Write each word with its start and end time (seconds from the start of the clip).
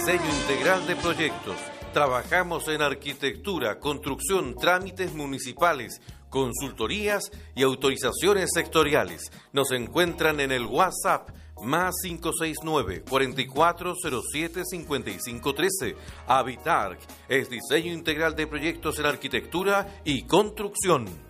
diseño 0.00 0.34
integral 0.40 0.86
de 0.86 0.96
proyectos. 0.96 1.56
Trabajamos 1.92 2.66
en 2.68 2.80
arquitectura, 2.80 3.78
construcción, 3.78 4.54
trámites 4.54 5.12
municipales, 5.12 6.00
consultorías 6.30 7.30
y 7.54 7.62
autorizaciones 7.64 8.48
sectoriales. 8.54 9.30
Nos 9.52 9.72
encuentran 9.72 10.40
en 10.40 10.52
el 10.52 10.64
WhatsApp 10.64 11.28
más 11.62 11.96
569 12.02 13.04
4407 13.10 14.62
5513. 14.64 15.96
Habitar 16.26 16.96
es 17.28 17.50
diseño 17.50 17.92
integral 17.92 18.34
de 18.34 18.46
proyectos 18.46 18.98
en 18.98 19.04
arquitectura 19.04 20.00
y 20.04 20.26
construcción. 20.26 21.29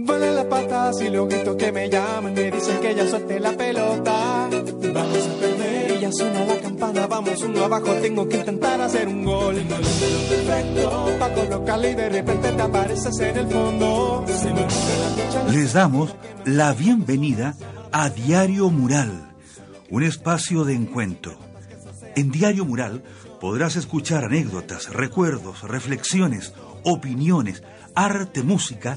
Vale 0.00 0.32
la 0.32 0.48
pata 0.48 0.92
y 1.00 1.08
luego 1.08 1.56
que 1.56 1.72
me 1.72 1.90
llaman, 1.90 2.32
me 2.32 2.52
dicen 2.52 2.80
que 2.80 2.94
ya 2.94 3.04
suelte 3.08 3.40
la 3.40 3.50
pelota. 3.50 4.48
Vamos 4.48 5.26
a 5.26 5.40
perder 5.40 5.96
y 5.96 6.00
ya 6.00 6.12
suena 6.12 6.44
la 6.44 6.60
campana, 6.60 7.06
vamos 7.08 7.42
uno 7.42 7.64
abajo, 7.64 7.92
tengo 7.94 8.28
que 8.28 8.36
intentar 8.36 8.80
hacer 8.80 9.08
un 9.08 9.24
gol. 9.24 9.56
Perfecto, 9.56 11.16
pa' 11.18 11.34
colocarle 11.34 11.90
y 11.90 11.94
de 11.96 12.08
repente 12.10 12.52
te 12.52 12.62
apareces 12.62 13.18
en 13.18 13.36
el 13.38 13.48
fondo. 13.48 14.24
Les 15.50 15.72
damos 15.72 16.14
la 16.44 16.74
bienvenida 16.74 17.56
a 17.90 18.08
Diario 18.08 18.70
Mural, 18.70 19.34
un 19.90 20.04
espacio 20.04 20.64
de 20.64 20.74
encuentro. 20.74 21.36
En 22.14 22.30
Diario 22.30 22.64
Mural 22.64 23.02
podrás 23.40 23.74
escuchar 23.74 24.26
anécdotas, 24.26 24.90
recuerdos, 24.90 25.62
reflexiones, 25.62 26.54
opiniones, 26.84 27.64
arte, 27.96 28.44
música 28.44 28.96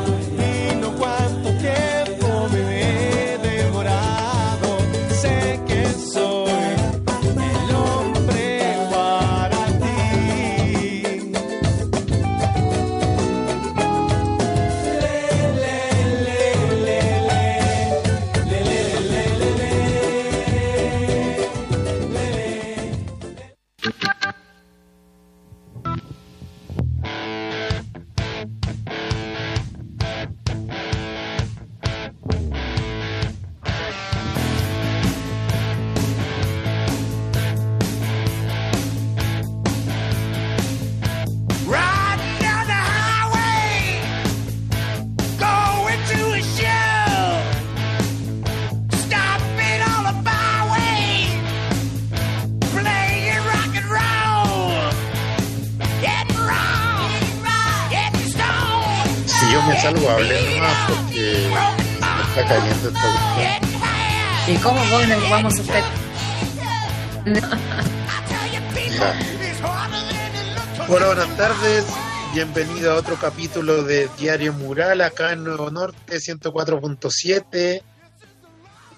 ¿Y 64.47 64.55
cómo 64.57 64.79
vamos 65.29 65.57
a 65.57 65.61
hacer? 65.61 65.83
Hola, 70.87 71.05
buenas 71.07 71.37
tardes. 71.37 71.85
Bienvenido 72.35 72.91
a 72.91 72.95
otro 72.97 73.15
capítulo 73.15 73.83
de 73.83 74.09
Diario 74.19 74.53
Mural 74.53 75.01
acá 75.01 75.31
en 75.31 75.43
Nuevo 75.43 75.71
Norte 75.71 76.17
104.7. 76.17 77.81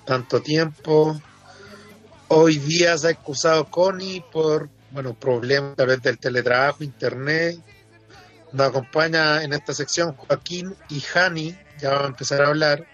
Tanto 0.05 0.41
tiempo. 0.41 1.21
Hoy 2.27 2.57
día 2.57 2.97
se 2.97 3.07
ha 3.07 3.11
excusado 3.11 3.65
Connie 3.65 4.25
por 4.29 4.69
bueno, 4.91 5.13
problemas 5.13 5.77
tal 5.77 5.87
vez 5.87 6.01
del 6.01 6.19
teletrabajo, 6.19 6.83
internet. 6.83 7.59
Nos 8.53 8.67
acompaña 8.67 9.43
en 9.43 9.51
esta 9.51 9.73
sección 9.73 10.15
Joaquín 10.15 10.75
y 10.87 11.03
Hani, 11.13 11.57
ya 11.81 11.89
vamos 11.89 12.05
a 12.05 12.09
empezar 12.09 12.41
a 12.43 12.47
hablar. 12.49 12.87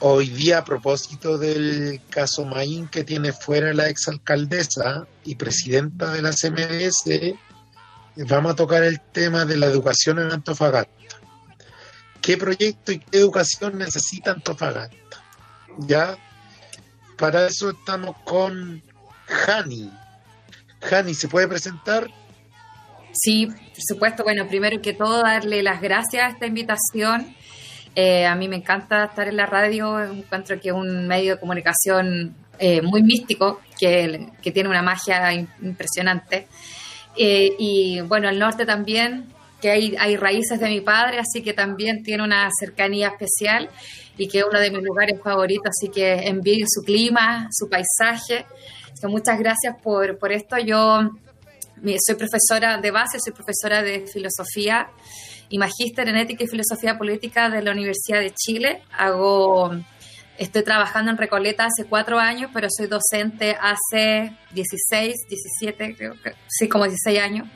Hoy 0.00 0.28
día, 0.28 0.58
a 0.58 0.64
propósito 0.64 1.38
del 1.38 2.00
caso 2.10 2.44
Maín 2.44 2.88
que 2.88 3.04
tiene 3.04 3.32
fuera 3.32 3.72
la 3.72 3.88
exalcaldesa 3.88 5.06
y 5.24 5.36
presidenta 5.36 6.12
de 6.12 6.22
la 6.22 6.32
CMS, 6.32 7.36
vamos 8.28 8.52
a 8.52 8.56
tocar 8.56 8.82
el 8.82 9.00
tema 9.12 9.44
de 9.44 9.56
la 9.56 9.66
educación 9.66 10.18
en 10.18 10.32
Antofagasta. 10.32 11.16
¿Qué 12.20 12.36
proyecto 12.36 12.90
y 12.90 12.98
qué 12.98 13.18
educación 13.18 13.78
necesita 13.78 14.32
Antofagasta? 14.32 15.22
¿Ya? 15.78 16.18
Para 17.16 17.46
eso 17.46 17.70
estamos 17.70 18.16
con 18.24 18.82
Hani. 19.46 19.92
Hani, 20.90 21.14
¿se 21.14 21.28
puede 21.28 21.46
presentar? 21.46 22.08
Sí, 23.12 23.48
por 23.80 23.96
supuesto. 23.96 24.24
Bueno, 24.24 24.46
primero 24.46 24.80
que 24.82 24.92
todo, 24.92 25.22
darle 25.22 25.62
las 25.62 25.80
gracias 25.80 26.22
a 26.22 26.28
esta 26.28 26.46
invitación 26.46 27.34
eh, 27.94 28.24
a 28.24 28.36
mí 28.36 28.48
me 28.48 28.56
encanta 28.56 29.04
estar 29.04 29.26
en 29.26 29.36
la 29.36 29.46
radio, 29.46 30.00
encuentro 30.02 30.60
que 30.60 30.68
es 30.68 30.74
un 30.74 31.08
medio 31.08 31.34
de 31.34 31.40
comunicación 31.40 32.34
eh, 32.58 32.82
muy 32.82 33.02
místico, 33.02 33.60
que, 33.78 34.28
tiene 34.52 34.68
una 34.68 34.82
magia 34.82 35.32
impresionante. 35.32 36.46
Eh, 37.16 37.52
y 37.58 38.00
bueno, 38.02 38.28
el 38.28 38.38
norte 38.38 38.64
también, 38.64 39.26
que 39.60 39.70
hay, 39.70 39.96
hay 39.98 40.16
raíces 40.16 40.60
de 40.60 40.68
mi 40.68 40.80
padre, 40.80 41.18
así 41.18 41.42
que 41.42 41.52
también 41.52 42.02
tiene 42.02 42.22
una 42.22 42.48
cercanía 42.60 43.08
especial 43.08 43.68
y 44.16 44.28
que 44.28 44.38
es 44.38 44.44
uno 44.48 44.60
de 44.60 44.70
mis 44.70 44.82
lugares 44.82 45.20
favoritos, 45.20 45.70
así 45.70 45.90
que 45.90 46.28
envío 46.28 46.66
su 46.68 46.82
clima, 46.82 47.48
su 47.50 47.68
paisaje. 47.68 48.46
muchas 49.02 49.38
gracias 49.38 49.74
por, 49.82 50.16
por 50.18 50.30
esto. 50.30 50.58
Yo 50.58 51.10
soy 51.98 52.14
profesora 52.14 52.78
de 52.78 52.90
base, 52.90 53.18
soy 53.22 53.32
profesora 53.32 53.82
de 53.82 54.06
filosofía 54.06 54.90
y 55.48 55.58
magíster 55.58 56.08
en 56.08 56.16
ética 56.16 56.44
y 56.44 56.46
filosofía 56.46 56.96
política 56.96 57.50
de 57.50 57.62
la 57.62 57.72
Universidad 57.72 58.20
de 58.20 58.32
Chile. 58.32 58.82
Hago, 58.96 59.72
estoy 60.38 60.62
trabajando 60.62 61.10
en 61.10 61.18
Recoleta 61.18 61.66
hace 61.66 61.84
cuatro 61.88 62.18
años, 62.18 62.50
pero 62.54 62.68
soy 62.70 62.86
docente 62.86 63.56
hace 63.60 64.32
16, 64.52 65.14
17, 65.28 65.96
creo 65.96 66.14
que 66.22 66.34
sí, 66.48 66.68
como 66.68 66.84
16 66.84 67.20
años. 67.20 67.48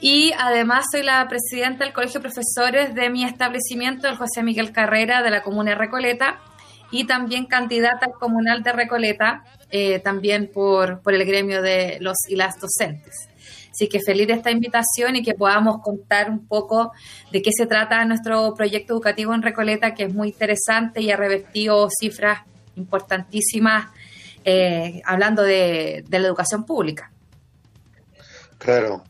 Y 0.00 0.32
además 0.38 0.86
soy 0.92 1.02
la 1.02 1.26
presidenta 1.28 1.84
del 1.84 1.92
Colegio 1.92 2.20
de 2.20 2.28
Profesores 2.28 2.94
de 2.94 3.10
mi 3.10 3.24
establecimiento, 3.24 4.08
el 4.08 4.16
José 4.16 4.44
Miguel 4.44 4.70
Carrera, 4.70 5.22
de 5.22 5.30
la 5.30 5.42
Comuna 5.42 5.72
de 5.72 5.76
Recoleta, 5.76 6.38
y 6.92 7.04
también 7.04 7.46
candidata 7.46 8.06
al 8.06 8.12
comunal 8.12 8.62
de 8.62 8.72
Recoleta, 8.72 9.42
eh, 9.70 9.98
también 9.98 10.50
por, 10.52 11.02
por 11.02 11.14
el 11.14 11.24
gremio 11.24 11.62
de 11.62 11.98
los 12.00 12.16
y 12.28 12.36
las 12.36 12.60
docentes. 12.60 13.27
Así 13.78 13.88
que 13.88 14.00
feliz 14.00 14.26
de 14.26 14.32
esta 14.32 14.50
invitación 14.50 15.14
y 15.14 15.22
que 15.22 15.34
podamos 15.34 15.80
contar 15.80 16.28
un 16.30 16.44
poco 16.48 16.90
de 17.30 17.40
qué 17.40 17.50
se 17.56 17.64
trata 17.64 18.04
nuestro 18.04 18.52
proyecto 18.56 18.92
educativo 18.92 19.32
en 19.34 19.40
Recoleta, 19.40 19.94
que 19.94 20.02
es 20.02 20.12
muy 20.12 20.30
interesante 20.30 21.00
y 21.00 21.12
ha 21.12 21.16
revertido 21.16 21.88
cifras 21.88 22.40
importantísimas 22.74 23.86
eh, 24.44 25.00
hablando 25.04 25.44
de, 25.44 26.04
la 26.10 26.18
educación 26.18 26.64
pública. 26.64 27.12
Claro. 28.58 29.04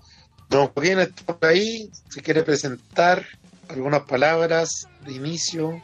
Don 0.51 0.67
Joaquín 0.67 0.99
está 0.99 1.35
por 1.35 1.49
ahí, 1.49 1.91
si 2.11 2.21
quiere 2.21 2.43
presentar 2.43 3.25
algunas 3.71 4.03
palabras 4.03 4.87
de 5.07 5.13
inicio, 5.15 5.81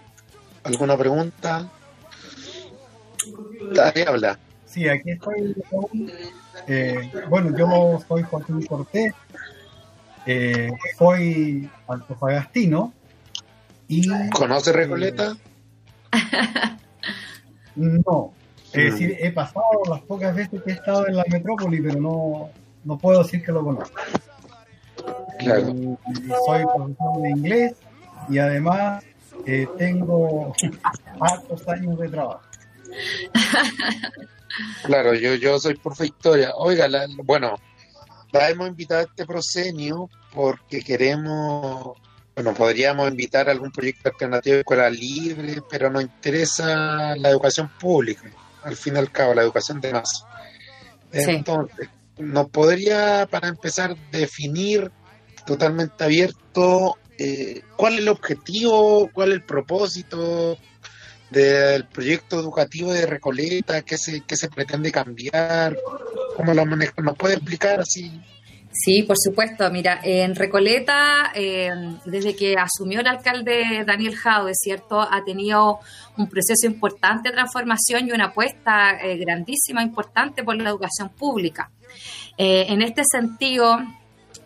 alguna 0.62 0.98
pregunta. 0.98 1.70
Ahí 3.82 4.02
habla. 4.02 4.38
Sí, 4.66 4.86
aquí 4.86 5.12
estoy. 5.12 5.54
Eh, 6.66 7.10
bueno, 7.28 7.56
yo 7.56 8.00
soy 8.06 8.22
Joaquín 8.22 8.64
Cortés, 8.66 9.12
eh, 10.26 10.70
soy 10.98 11.70
antofagastino. 11.88 12.92
Y, 13.88 14.08
¿Conoce 14.30 14.72
Recoleta? 14.72 15.36
no, 17.76 18.32
es 18.72 18.92
decir, 18.92 19.16
he 19.20 19.30
pasado 19.30 19.64
las 19.88 20.00
pocas 20.02 20.34
veces 20.34 20.62
que 20.62 20.70
he 20.70 20.74
estado 20.74 21.06
en 21.06 21.16
la 21.16 21.24
metrópoli, 21.30 21.80
pero 21.80 22.00
no, 22.00 22.50
no 22.84 22.98
puedo 22.98 23.22
decir 23.22 23.44
que 23.44 23.52
lo 23.52 23.62
conozco. 23.62 24.00
Claro. 25.38 25.66
soy 26.46 26.64
profesor 26.64 27.22
de 27.22 27.30
inglés 27.30 27.74
y 28.30 28.38
además 28.38 29.04
eh, 29.46 29.66
tengo 29.76 30.54
hartos 31.20 31.68
años 31.68 31.98
de 31.98 32.08
trabajo. 32.08 32.42
Claro, 34.84 35.14
yo, 35.14 35.34
yo 35.34 35.58
soy 35.58 35.74
por 35.74 35.98
Victoria. 35.98 36.52
Oiga, 36.56 36.88
bueno, 37.24 37.56
la 38.32 38.50
hemos 38.50 38.68
invitado 38.68 39.00
a 39.00 39.04
este 39.04 39.26
proscenio 39.26 40.08
porque 40.32 40.82
queremos, 40.82 41.96
bueno, 42.34 42.54
podríamos 42.54 43.08
invitar 43.08 43.48
a 43.48 43.52
algún 43.52 43.70
proyecto 43.70 44.08
alternativo 44.08 44.54
de 44.54 44.60
escuela 44.60 44.90
libre, 44.90 45.62
pero 45.70 45.90
nos 45.90 46.02
interesa 46.02 47.14
la 47.16 47.30
educación 47.30 47.70
pública, 47.78 48.30
al 48.62 48.76
fin 48.76 48.96
y 48.96 48.98
al 48.98 49.10
cabo, 49.10 49.34
la 49.34 49.42
educación 49.42 49.80
de 49.80 49.92
más. 49.92 50.24
Entonces, 51.12 51.88
¿nos 52.18 52.50
podría, 52.50 53.28
para 53.30 53.48
empezar, 53.48 53.96
definir 54.10 54.90
totalmente 55.46 56.02
abierto 56.02 56.96
eh, 57.18 57.62
cuál 57.76 57.94
es 57.94 57.98
el 58.00 58.08
objetivo, 58.08 59.08
cuál 59.12 59.28
es 59.30 59.34
el 59.36 59.42
propósito 59.42 60.58
del 61.34 61.86
proyecto 61.86 62.38
educativo 62.38 62.92
de 62.92 63.06
Recoleta, 63.06 63.82
qué 63.82 63.98
se, 63.98 64.22
qué 64.22 64.36
se 64.36 64.48
pretende 64.48 64.92
cambiar, 64.92 65.76
cómo 66.36 66.54
lo 66.54 66.64
maneja, 66.64 66.94
¿nos 67.02 67.16
puede 67.16 67.34
explicar 67.34 67.80
así? 67.80 68.10
Sí, 68.74 69.04
por 69.04 69.16
supuesto. 69.16 69.70
Mira, 69.70 70.00
en 70.02 70.34
Recoleta, 70.34 71.30
eh, 71.34 71.70
desde 72.04 72.34
que 72.34 72.56
asumió 72.56 73.00
el 73.00 73.06
alcalde 73.06 73.84
Daniel 73.86 74.16
Jaude, 74.16 74.52
¿cierto? 74.54 75.00
Ha 75.00 75.24
tenido 75.24 75.78
un 76.16 76.28
proceso 76.28 76.66
importante 76.66 77.28
de 77.28 77.34
transformación 77.34 78.08
y 78.08 78.12
una 78.12 78.26
apuesta 78.26 78.98
eh, 79.00 79.16
grandísima, 79.16 79.80
importante 79.80 80.42
por 80.42 80.56
la 80.56 80.70
educación 80.70 81.08
pública. 81.10 81.70
Eh, 82.36 82.66
en 82.68 82.82
este 82.82 83.02
sentido, 83.08 83.78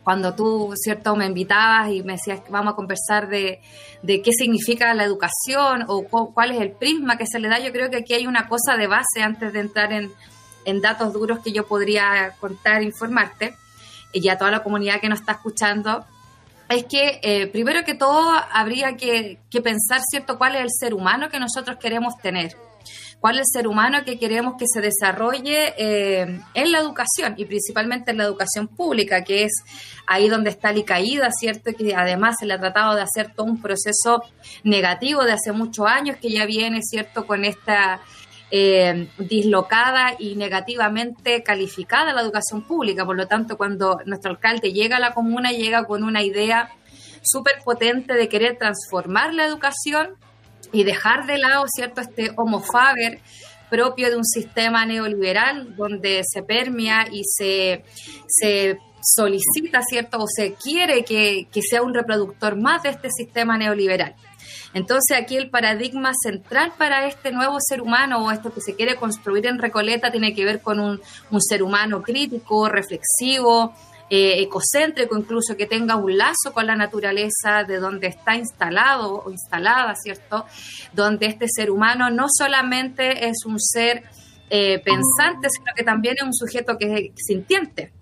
cuando 0.08 0.32
tú, 0.32 0.72
¿cierto?, 0.75 1.16
me 1.16 1.26
invitabas 1.26 1.90
y 1.90 2.02
me 2.02 2.14
decías 2.14 2.40
vamos 2.49 2.72
a 2.72 2.76
conversar 2.76 3.28
de, 3.28 3.60
qué 4.06 4.32
significa 4.32 4.94
la 4.94 5.05
educación 5.05 5.84
o 5.87 6.05
cuál 6.32 6.52
es 6.52 6.62
el 6.62 6.70
prisma 6.70 7.19
que 7.19 7.26
se 7.26 7.38
le 7.38 7.46
da, 7.46 7.58
yo 7.58 7.72
creo 7.72 7.90
que 7.90 7.99
aquí 7.99 8.14
hay 8.14 8.26
una 8.26 8.49
cosa 8.49 8.78
de 8.78 8.87
base 8.87 9.20
antes 9.22 9.52
de 9.52 9.60
entrar 9.60 9.93
en, 9.93 10.10
datos 10.81 11.12
duros 11.12 11.40
que 11.40 11.52
yo 11.52 11.66
podría 11.66 12.34
contar, 12.40 12.82
informarte, 12.82 13.55
y 14.14 14.26
a 14.31 14.38
toda 14.38 14.50
la 14.50 14.62
comunidad 14.62 14.99
que 14.99 15.10
nos 15.10 15.20
está 15.20 15.32
escuchando, 15.32 16.06
es 16.70 16.84
que 16.84 17.20
eh, 17.22 17.46
primero 17.49 17.84
que 17.84 17.93
todo 17.93 18.32
habría 18.50 18.96
que, 18.96 19.38
que 19.50 19.60
pensar, 19.60 20.00
¿cierto?, 20.10 20.38
cuál 20.38 20.56
es 20.56 20.62
el 20.62 20.70
ser 20.70 20.94
humano 20.94 21.28
que 21.28 21.38
nosotros 21.38 21.76
queremos 21.76 22.16
tener 22.16 22.56
cuál 23.20 23.37
es 23.37 23.47
el 23.49 23.61
ser 23.61 23.69
humano 23.69 24.05
que 24.05 24.19
queremos 24.19 24.55
que 24.59 24.67
se 24.67 24.81
desarrolle 24.81 25.75
eh, 25.76 26.41
en 26.55 26.73
la 26.73 26.79
educación 26.79 27.35
y 27.37 27.44
principalmente 27.44 28.11
en 28.11 28.19
la 28.19 28.25
educación 28.25 28.69
pública, 28.69 29.25
que 29.25 29.44
es 29.44 29.53
ahí 30.06 30.29
donde 30.29 30.50
está 30.50 30.73
la 30.73 30.85
caída, 30.85 31.29
¿cierto? 31.31 31.73
Que 31.76 31.94
además 31.94 32.37
se 32.38 32.47
le 32.47 32.55
ha 32.55 32.61
tratado 32.61 32.94
de 32.94 33.03
hacer 33.03 33.32
todo 33.35 33.47
un 33.47 33.61
proceso 33.61 34.23
negativo 34.62 35.25
de 35.25 35.32
hace 35.32 35.53
muchos 35.53 35.87
años 35.87 36.17
que 36.20 36.31
ya 36.31 36.47
viene, 36.47 36.81
¿cierto? 36.82 37.26
Con 37.26 37.44
esta 37.44 38.00
eh, 38.50 39.09
dislocada 39.19 40.15
y 40.19 40.37
negativamente 40.37 41.43
calificada 41.43 42.15
la 42.15 42.23
educación 42.23 42.62
pública. 42.62 43.05
Por 43.05 43.17
lo 43.17 43.26
tanto, 43.26 43.56
cuando 43.56 43.99
nuestro 44.06 44.31
alcalde 44.31 44.73
llega 44.73 44.97
a 44.97 45.00
la 45.00 45.12
comuna, 45.12 45.50
llega 45.50 45.85
con 45.85 46.05
una 46.05 46.23
idea 46.23 46.70
súper 47.23 47.55
potente 47.65 48.15
de 48.15 48.29
querer 48.29 48.56
transformar 48.56 49.35
la 49.35 49.44
educación 49.44 50.17
y 50.73 50.85
dejar 50.85 51.26
de 51.26 51.38
lado, 51.38 51.65
¿cierto?, 51.69 52.00
este 52.00 52.32
homofaber 52.37 53.20
propio 53.70 54.11
de 54.11 54.17
un 54.17 54.25
sistema 54.25 54.87
neoliberal 54.87 55.76
donde 55.76 56.23
se 56.25 56.43
permea 56.43 57.06
y 57.12 57.23
se, 57.25 57.85
se 58.26 58.79
solicita, 59.03 59.81
¿cierto?, 59.82 60.19
o 60.19 60.26
se 60.26 60.55
quiere 60.55 61.05
que, 61.05 61.49
que 61.53 61.61
sea 61.62 61.82
un 61.82 61.94
reproductor 61.94 62.56
más 62.56 62.82
de 62.82 62.91
este 62.91 63.11
sistema 63.11 63.59
neoliberal. 63.59 64.15
Entonces 64.75 65.17
aquí 65.17 65.37
el 65.37 65.50
paradigma 65.50 66.12
central 66.23 66.73
para 66.76 67.06
este 67.06 67.32
nuevo 67.32 67.56
ser 67.61 67.81
humano 67.81 68.25
o 68.25 68.31
esto 68.31 68.53
que 68.53 68.61
se 68.61 68.75
quiere 68.75 68.97
construir 68.97 69.47
en 69.47 69.59
Recoleta 69.59 70.11
tiene 70.11 70.35
que 70.35 70.44
ver 70.44 70.61
con 70.61 70.79
un, 70.79 71.00
un 71.31 71.43
ser 71.43 71.62
humano 71.62 72.03
crítico, 72.03 72.69
reflexivo, 72.69 73.73
eh, 74.10 74.40
ecocéntrico, 74.40 75.19
incluso 75.19 75.56
que 75.56 75.66
tenga 75.66 75.96
un 75.96 76.16
lazo 76.16 76.52
con 76.55 76.66
la 76.66 76.75
naturaleza 76.75 77.64
de 77.66 77.78
donde 77.78 78.06
está 78.06 78.37
instalado 78.37 79.22
o 79.25 79.31
instalada, 79.31 79.94
¿cierto? 79.94 80.46
Donde 80.93 81.26
este 81.26 81.46
ser 81.49 81.70
humano 81.70 82.10
no 82.10 82.26
solamente 82.28 83.28
es 83.28 83.44
un 83.44 83.60
ser 83.60 84.05
eh, 84.50 84.78
pensante, 84.78 85.49
sino 85.50 85.72
que 85.76 85.84
también 85.84 86.14
es 86.16 86.25
un 86.25 86.34
sujeto 86.34 86.78
que 86.78 87.12
es 87.14 87.25
sintiente. 87.26 87.93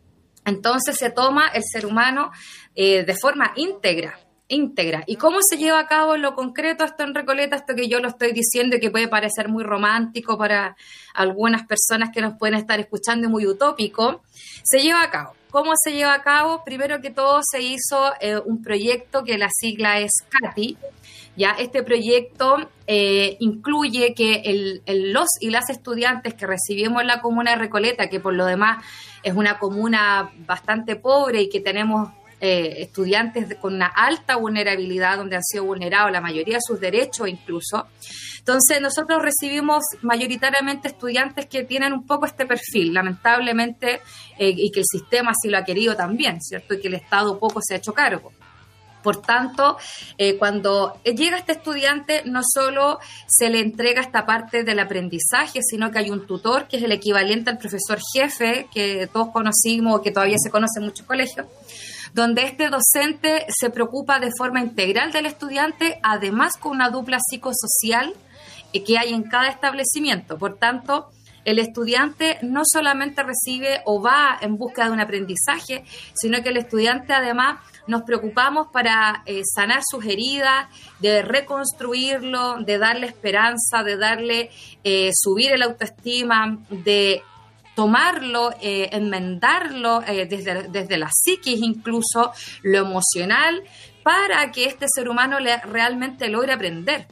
Entonces 0.44 0.97
se 0.97 1.11
toma 1.11 1.49
el 1.49 1.64
ser 1.64 1.87
humano 1.87 2.31
eh, 2.76 3.05
de 3.05 3.17
forma 3.17 3.53
íntegra, 3.56 4.17
íntegra. 4.47 5.03
¿Y 5.08 5.17
cómo 5.17 5.38
se 5.43 5.58
lleva 5.58 5.81
a 5.81 5.88
cabo 5.88 6.14
en 6.14 6.23
lo 6.23 6.37
concreto 6.37 6.85
esto 6.85 7.03
en 7.03 7.14
Recoleta? 7.14 7.56
Esto 7.56 7.75
que 7.75 7.88
yo 7.88 7.99
lo 7.99 8.08
estoy 8.08 8.32
diciendo 8.32 8.76
y 8.76 8.81
que 8.81 8.93
puede 8.93 9.08
parecer 9.08 9.49
muy 9.49 9.64
romántico 9.64 10.38
para 10.38 10.76
algunas 11.14 11.67
personas 11.67 12.11
que 12.14 12.20
nos 12.20 12.38
pueden 12.38 12.55
estar 12.55 12.79
escuchando 12.79 13.26
y 13.26 13.31
muy 13.31 13.44
utópico, 13.44 14.23
se 14.62 14.79
lleva 14.81 15.03
a 15.03 15.11
cabo. 15.11 15.35
¿Cómo 15.50 15.72
se 15.82 15.93
lleva 15.93 16.14
a 16.14 16.22
cabo? 16.22 16.62
Primero 16.64 17.00
que 17.00 17.10
todo 17.10 17.40
se 17.43 17.62
hizo 17.62 18.12
eh, 18.20 18.38
un 18.38 18.62
proyecto 18.62 19.25
que 19.25 19.38
la 19.38 19.48
sigla 19.50 20.00
es 20.00 20.12
CATI. 20.28 20.76
Ya 21.37 21.50
este 21.50 21.82
proyecto 21.82 22.70
eh, 22.87 23.37
incluye 23.40 24.14
que 24.14 24.43
el, 24.44 25.12
los 25.12 25.28
y 25.40 25.50
las 25.50 25.69
estudiantes 25.69 26.34
que 26.34 26.46
recibimos 26.46 27.02
en 27.02 27.08
la 27.08 27.20
comuna 27.20 27.52
de 27.52 27.58
Recoleta, 27.58 28.08
que 28.08 28.20
por 28.20 28.34
lo 28.34 28.46
demás 28.46 28.82
es 29.22 29.34
una 29.34 29.58
comuna 29.58 30.31
bastante 30.46 30.96
pobre 30.96 31.43
y 31.43 31.48
que 31.48 31.60
tenemos 31.60 32.10
eh, 32.41 32.83
estudiantes 32.83 33.55
con 33.56 33.75
una 33.75 33.87
alta 33.87 34.37
vulnerabilidad, 34.37 35.17
donde 35.17 35.37
han 35.37 35.43
sido 35.43 35.65
vulnerados 35.65 36.12
la 36.12 36.21
mayoría 36.21 36.56
de 36.56 36.61
sus 36.67 36.79
derechos 36.79 37.29
incluso. 37.29 37.87
Entonces 38.38 38.81
nosotros 38.81 39.23
recibimos 39.23 39.83
mayoritariamente 40.03 40.88
estudiantes 40.88 41.47
que 41.47 41.65
tienen 41.65 41.93
un 41.93 42.06
poco 42.06 42.27
este 42.27 42.47
perfil, 42.47 42.94
lamentablemente, 42.94 44.00
eh, 44.38 44.55
y 44.56 44.71
que 44.71 44.81
el 44.81 44.87
sistema 44.87 45.33
sí 45.41 45.49
lo 45.49 45.59
ha 45.59 45.65
querido 45.65 45.97
también, 45.97 46.41
¿cierto? 46.41 46.75
Y 46.75 46.81
que 46.81 46.88
el 46.88 46.94
Estado 46.94 47.38
poco 47.38 47.61
se 47.61 47.75
ha 47.75 47.79
hecho 47.79 47.93
cargo. 47.93 48.33
Por 49.06 49.23
tanto, 49.23 49.77
eh, 50.19 50.37
cuando 50.37 51.00
llega 51.05 51.39
este 51.39 51.53
estudiante, 51.53 52.23
no 52.25 52.41
solo 52.43 52.99
se 53.29 53.49
le 53.50 53.61
entrega 53.61 54.00
esta 54.00 54.27
parte 54.27 54.65
del 54.65 54.81
aprendizaje, 54.81 55.60
sino 55.63 55.93
que 55.93 56.01
hay 56.01 56.10
un 56.10 56.27
tutor 56.27 56.67
que 56.67 56.79
es 56.79 56.82
el 56.82 56.91
equivalente 56.91 57.51
al 57.51 57.58
profesor 57.58 58.01
jefe, 58.13 58.67
que 58.75 59.08
todos 59.13 59.29
conocimos, 59.29 60.01
que 60.01 60.10
todavía 60.10 60.39
se 60.39 60.51
conoce 60.51 60.81
en 60.81 60.87
muchos 60.87 61.06
colegios, 61.06 61.46
donde 62.17 62.44
este 62.44 62.70
docente 62.70 63.44
se 63.51 63.69
preocupa 63.69 64.19
de 64.19 64.31
forma 64.39 64.63
integral 64.63 65.13
del 65.13 65.27
estudiante, 65.27 66.01
además 66.03 66.55
con 66.58 66.73
una 66.73 66.89
dupla 66.89 67.19
psicosocial 67.20 68.15
eh, 68.73 68.82
que 68.82 68.96
hay 68.96 69.13
en 69.13 69.25
cada 69.25 69.49
establecimiento. 69.49 70.39
Por 70.39 70.56
tanto, 70.56 71.11
el 71.44 71.58
estudiante 71.58 72.39
no 72.41 72.63
solamente 72.65 73.23
recibe 73.23 73.82
o 73.85 74.01
va 74.01 74.39
en 74.41 74.56
busca 74.56 74.87
de 74.87 74.93
un 74.93 75.01
aprendizaje, 75.01 75.85
sino 76.15 76.43
que 76.43 76.49
el 76.49 76.56
estudiante 76.56 77.13
además 77.13 77.58
nos 77.87 78.03
preocupamos 78.05 78.69
para 78.73 79.23
eh, 79.27 79.43
sanar 79.55 79.82
sus 79.87 80.06
heridas, 80.06 80.69
de 81.01 81.20
reconstruirlo, 81.20 82.56
de 82.61 82.79
darle 82.79 83.08
esperanza, 83.08 83.82
de 83.85 83.99
darle 83.99 84.51
eh, 84.85 85.11
subir 85.13 85.53
el 85.53 85.61
autoestima, 85.61 86.61
de 86.70 87.23
tomarlo, 87.77 88.51
eh, 88.61 88.89
enmendarlo 88.91 90.03
eh, 90.09 90.27
desde, 90.27 90.65
desde 90.65 90.97
la 90.97 91.11
psiquis 91.13 91.61
incluso, 91.63 92.33
lo 92.63 92.79
emocional, 92.79 93.63
para 94.03 94.51
que 94.51 94.65
este 94.65 94.87
ser 94.89 95.09
humano 95.09 95.39
le, 95.39 95.59
realmente 95.59 96.29
logre 96.29 96.55
aprender 96.55 97.06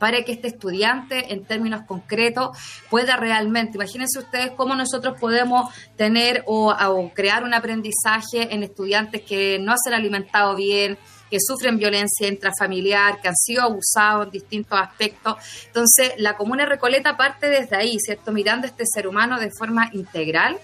para 0.00 0.24
que 0.24 0.32
este 0.32 0.48
estudiante, 0.48 1.30
en 1.30 1.44
términos 1.44 1.82
concretos, 1.86 2.56
pueda 2.88 3.18
realmente, 3.18 3.76
imagínense 3.76 4.18
ustedes 4.18 4.52
cómo 4.56 4.74
nosotros 4.74 5.20
podemos 5.20 5.72
tener 5.94 6.42
o, 6.46 6.72
o 6.72 7.10
crear 7.10 7.44
un 7.44 7.52
aprendizaje 7.52 8.54
en 8.54 8.62
estudiantes 8.62 9.20
que 9.20 9.58
no 9.58 9.74
se 9.76 9.90
han 9.90 10.00
alimentado 10.00 10.56
bien, 10.56 10.96
que 11.30 11.38
sufren 11.40 11.78
violencia 11.78 12.28
intrafamiliar, 12.28 13.20
que 13.20 13.28
han 13.28 13.36
sido 13.36 13.62
abusados 13.62 14.26
en 14.26 14.32
distintos 14.32 14.78
aspectos. 14.78 15.36
Entonces, 15.66 16.12
la 16.18 16.36
comuna 16.36 16.66
Recoleta 16.66 17.16
parte 17.16 17.48
desde 17.48 17.76
ahí, 17.76 17.98
¿cierto? 17.98 18.32
Mirando 18.32 18.66
a 18.66 18.70
este 18.70 18.84
ser 18.84 19.06
humano 19.06 19.38
de 19.38 19.50
forma 19.50 19.88
integral, 19.92 20.58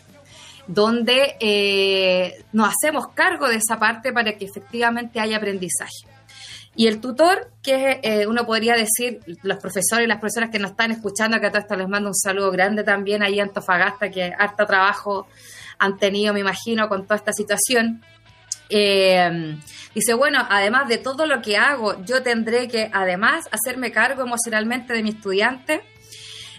donde 0.67 1.37
eh, 1.41 2.45
nos 2.53 2.75
hacemos 2.75 3.09
cargo 3.15 3.49
de 3.49 3.57
esa 3.57 3.79
parte 3.79 4.13
para 4.13 4.37
que 4.37 4.45
efectivamente 4.45 5.21
haya 5.21 5.37
aprendizaje. 5.37 6.17
Y 6.79 6.89
el 6.89 7.01
tutor, 7.01 7.51
que 7.63 8.01
eh, 8.03 8.27
uno 8.27 8.45
podría 8.45 8.75
decir, 8.75 9.21
los 9.43 9.59
profesores 9.59 10.05
y 10.05 10.09
las 10.09 10.19
profesoras 10.19 10.51
que 10.51 10.59
nos 10.59 10.73
están 10.73 10.91
escuchando, 10.91 11.41
que 11.41 11.47
a 11.47 11.51
todos 11.51 11.79
les 11.79 11.89
mando 11.89 12.11
un 12.11 12.15
saludo 12.15 12.51
grande 12.51 12.85
también 12.85 13.23
ahí 13.23 13.39
en 13.39 13.49
Antofagasta, 13.49 14.11
que 14.11 14.35
harto 14.39 14.67
trabajo 14.67 15.27
han 15.79 15.97
tenido, 15.97 16.35
me 16.35 16.41
imagino, 16.41 16.89
con 16.89 17.05
toda 17.05 17.17
esta 17.17 17.33
situación. 17.33 18.03
Eh, 18.69 19.59
dice, 19.95 20.15
bueno, 20.15 20.45
además 20.49 20.89
de 20.89 20.99
todo 20.99 21.27
lo 21.27 21.41
que 21.43 21.57
hago, 21.57 22.05
yo 22.05 22.23
tendré 22.23 22.69
que 22.69 22.91
además 22.93 23.49
hacerme 23.51 23.93
cargo 23.93 24.23
emocionalmente 24.23 24.93
de 24.93 25.03
mi 25.03 25.11
estudiante. 25.11 25.83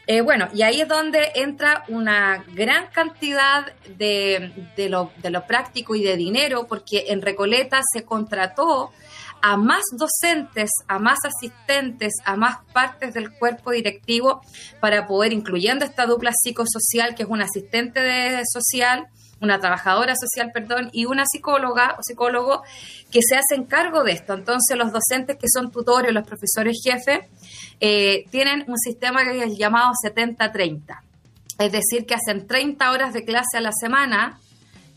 Eh, 0.09 0.21
bueno, 0.21 0.47
y 0.53 0.61
ahí 0.61 0.79
es 0.79 0.87
donde 0.87 1.33
entra 1.35 1.83
una 1.89 2.45
gran 2.53 2.87
cantidad 2.87 3.73
de, 3.97 4.53
de, 4.77 4.89
lo, 4.89 5.11
práctico 5.45 5.95
y 5.95 6.03
de 6.03 6.15
dinero, 6.15 6.65
porque 6.65 7.07
en 7.09 7.21
Recoleta 7.21 7.81
se 7.93 8.05
contrató 8.05 8.93
a 9.41 9.57
más 9.57 9.83
docentes, 9.97 10.71
a 10.87 10.97
más 10.97 11.19
asistentes, 11.25 12.13
a 12.23 12.37
más 12.37 12.59
partes 12.71 13.13
del 13.13 13.31
cuerpo 13.31 13.71
directivo 13.71 14.41
para 14.79 15.07
poder, 15.07 15.33
incluyendo 15.33 15.83
esta 15.83 16.05
dupla 16.05 16.31
psicosocial, 16.33 17.13
que 17.13 17.23
es 17.23 17.29
un 17.29 17.41
asistente 17.41 17.99
de 17.99 18.43
social, 18.45 19.07
una 19.41 19.59
trabajadora 19.59 20.13
social, 20.15 20.51
perdón, 20.53 20.89
y 20.93 21.05
una 21.05 21.23
psicóloga 21.25 21.95
o 21.97 22.03
psicólogo 22.03 22.63
que 23.11 23.19
se 23.21 23.35
hacen 23.35 23.65
cargo 23.65 24.03
de 24.03 24.13
esto. 24.13 24.33
Entonces, 24.33 24.77
los 24.77 24.91
docentes 24.91 25.37
que 25.37 25.47
son 25.51 25.71
tutores, 25.71 26.13
los 26.13 26.27
profesores 26.27 26.77
jefes, 26.83 27.19
eh, 27.79 28.25
tienen 28.31 28.65
un 28.67 28.77
sistema 28.77 29.23
que 29.23 29.43
es 29.43 29.57
llamado 29.57 29.91
70-30. 30.03 31.01
Es 31.59 31.71
decir, 31.71 32.05
que 32.05 32.15
hacen 32.15 32.47
30 32.47 32.91
horas 32.91 33.13
de 33.13 33.23
clase 33.23 33.57
a 33.57 33.61
la 33.61 33.71
semana, 33.71 34.39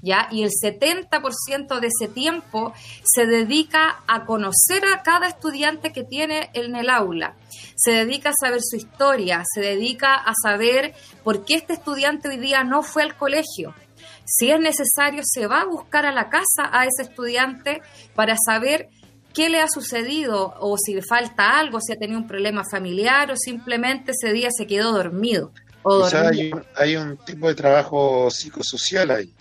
¿ya? 0.03 0.29
Y 0.31 0.43
el 0.43 0.51
70% 0.51 1.81
de 1.81 1.89
ese 1.89 2.13
tiempo 2.13 2.73
se 3.03 3.27
dedica 3.27 4.03
a 4.07 4.25
conocer 4.25 4.85
a 4.85 5.03
cada 5.03 5.29
estudiante 5.29 5.93
que 5.93 6.05
tiene 6.05 6.51
en 6.53 6.77
el 6.77 6.91
aula. 6.91 7.35
Se 7.77 7.93
dedica 7.93 8.31
a 8.31 8.35
saber 8.39 8.61
su 8.63 8.77
historia, 8.77 9.43
se 9.55 9.61
dedica 9.61 10.15
a 10.15 10.33
saber 10.43 10.95
por 11.25 11.45
qué 11.45 11.55
este 11.55 11.75
estudiante 11.75 12.29
hoy 12.29 12.39
día 12.39 12.63
no 12.63 12.83
fue 12.83 13.03
al 13.03 13.17
colegio. 13.17 13.75
Si 14.33 14.49
es 14.49 14.61
necesario, 14.61 15.23
se 15.25 15.49
va 15.49 15.63
a 15.63 15.65
buscar 15.65 16.07
a 16.07 16.13
la 16.13 16.31
casa 16.31 16.71
a 16.71 16.85
ese 16.85 17.03
estudiante 17.03 17.83
para 18.15 18.37
saber 18.37 18.89
qué 19.35 19.49
le 19.49 19.61
ha 19.61 19.67
sucedido 19.69 20.55
o 20.61 20.77
si 20.79 20.95
le 20.95 21.03
falta 21.03 21.59
algo, 21.59 21.81
si 21.81 21.93
ha 21.93 21.97
tenido 21.97 22.21
un 22.21 22.29
problema 22.29 22.63
familiar 22.71 23.33
o 23.33 23.37
simplemente 23.37 24.13
ese 24.13 24.33
día 24.33 24.51
se 24.57 24.69
quedó 24.69 24.93
dormido. 24.93 25.53
O, 25.83 26.09
sea, 26.09 26.29
hay, 26.29 26.53
hay, 26.77 26.97
un 26.97 27.17
tipo 27.17 27.49
de 27.49 27.55
trabajo 27.55 28.31
psicosocial 28.31 29.11
ahí. 29.11 29.35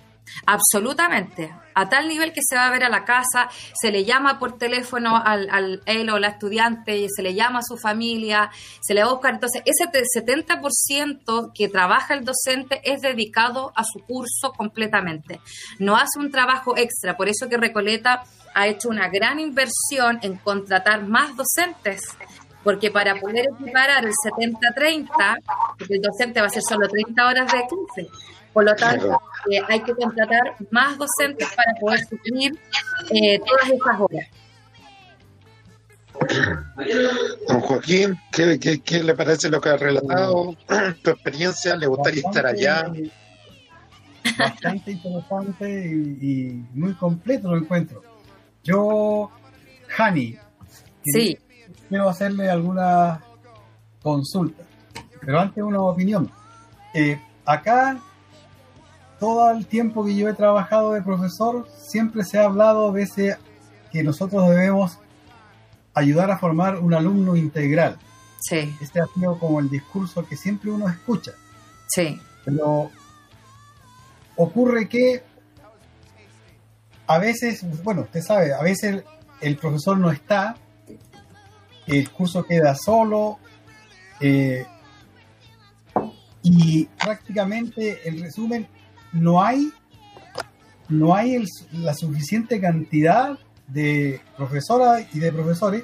Absolutamente. 0.48 1.54
A 1.80 1.88
tal 1.88 2.10
nivel 2.10 2.34
que 2.34 2.42
se 2.44 2.56
va 2.56 2.68
a 2.68 2.72
ver 2.72 2.84
a 2.84 2.90
la 2.90 3.06
casa, 3.06 3.50
se 3.74 3.90
le 3.90 4.04
llama 4.04 4.38
por 4.38 4.58
teléfono 4.58 5.16
al, 5.16 5.82
él 5.86 6.10
o 6.10 6.20
la 6.20 6.28
estudiante, 6.28 7.08
se 7.08 7.24
le 7.24 7.34
llama 7.34 7.60
a 7.60 7.64
su 7.64 7.78
familia, 7.78 8.52
se 8.82 8.94
le 8.94 9.02
va 9.02 9.10
a 9.10 9.14
buscar. 9.14 9.36
Entonces, 9.36 9.64
ese 9.66 9.86
70% 9.90 11.52
que 11.54 11.70
trabaja 11.70 12.16
el 12.16 12.26
docente 12.26 12.82
es 12.84 13.00
dedicado 13.02 13.72
a 13.76 13.86
su 13.86 14.00
curso 14.00 14.52
completamente. 14.58 15.40
No 15.80 15.96
hace 15.96 16.20
un 16.20 16.32
trabajo 16.32 16.78
extra. 16.78 17.16
Por 17.16 17.30
eso 17.30 17.48
que 17.48 17.56
Recoleta 17.56 18.24
ha 18.54 18.68
hecho 18.68 18.90
una 18.90 19.08
gran 19.08 19.40
inversión 19.40 20.20
en 20.22 20.36
contratar 20.36 21.08
más 21.08 21.38
docentes 21.38 22.02
porque 22.64 22.92
para 22.92 23.16
poder 23.16 23.46
equiparar 23.58 24.06
el 24.06 24.12
70-30, 24.12 25.38
el 25.90 26.02
docente 26.02 26.42
va 26.42 26.48
a 26.48 26.50
ser 26.50 26.62
solo 26.62 26.88
30 26.88 27.26
horas 27.26 27.52
de 27.52 27.60
clase, 27.68 28.10
por 28.60 28.66
lo 28.66 28.76
tanto, 28.76 29.22
eh, 29.50 29.62
hay 29.70 29.80
que 29.84 29.94
contratar 29.94 30.58
más 30.70 30.98
docentes 30.98 31.48
para 31.56 31.74
poder 31.80 32.06
suplir 32.06 32.60
eh, 33.10 33.40
todas 33.40 33.70
esas 33.70 34.00
horas. 34.02 34.28
Don 37.48 37.62
Joaquín, 37.62 38.20
¿qué, 38.34 39.02
le 39.02 39.16
parece 39.16 39.50
lo 39.50 39.62
que 39.62 39.70
ha 39.70 39.78
relatado? 39.78 40.58
¿Tu 41.04 41.10
experiencia? 41.10 41.78
¿Le 41.78 41.88
gustaría 41.88 42.22
estar 42.28 42.46
allá? 42.48 42.92
Bastante 44.38 44.92
interesante 44.92 45.88
y, 46.20 46.66
muy 46.74 46.96
completo 46.96 47.48
lo 47.48 47.60
encuentro. 47.60 48.04
Yo, 48.62 49.32
Hani, 49.98 50.38
sí. 51.06 51.38
quiero 51.88 52.10
hacerle 52.10 52.50
alguna 52.50 53.22
consulta, 54.04 54.66
pero 55.22 55.40
antes 55.40 55.64
una 55.64 55.80
opinión. 55.82 56.30
Eh, 56.94 57.22
acá 57.46 57.98
todo 59.20 59.52
el 59.52 59.66
tiempo 59.66 60.06
que 60.06 60.16
yo 60.16 60.30
he 60.30 60.34
trabajado 60.34 60.94
de 60.94 61.02
profesor, 61.02 61.68
siempre 61.78 62.24
se 62.24 62.40
ha 62.40 62.46
hablado 62.46 62.92
de 62.92 63.04
ese 63.04 63.38
que 63.92 64.04
nosotros 64.04 64.50
debemos 64.50 65.00
ayudar 65.94 66.32
a 66.32 66.38
formar 66.38 66.78
un 66.78 66.94
alumno 66.94 67.36
integral. 67.36 67.98
Sí. 68.40 68.74
Este 68.82 69.02
ha 69.02 69.08
sido 69.08 69.38
como 69.38 69.60
el 69.60 69.70
discurso 69.70 70.26
que 70.26 70.38
siempre 70.38 70.72
uno 70.72 70.88
escucha. 70.88 71.34
Sí. 71.88 72.20
Pero 72.46 72.90
ocurre 74.36 74.88
que 74.88 75.24
a 77.08 77.18
veces, 77.18 77.66
bueno, 77.84 78.02
usted 78.02 78.22
sabe, 78.22 78.54
a 78.54 78.62
veces 78.62 79.04
el 79.42 79.58
profesor 79.58 79.98
no 79.98 80.12
está, 80.12 80.56
el 81.88 82.10
curso 82.12 82.44
queda 82.44 82.76
solo, 82.76 83.40
eh, 84.22 84.66
y 86.42 86.86
prácticamente, 86.86 88.08
el 88.08 88.22
resumen, 88.22 88.68
no 89.14 89.42
hay, 89.42 89.72
no 90.88 91.16
hay 91.16 91.44
la 91.72 91.94
suficiente 91.94 92.60
cantidad 92.60 93.38
de 93.68 94.22
profesoras 94.36 95.06
y 95.14 95.20
de 95.20 95.32
profesores 95.32 95.84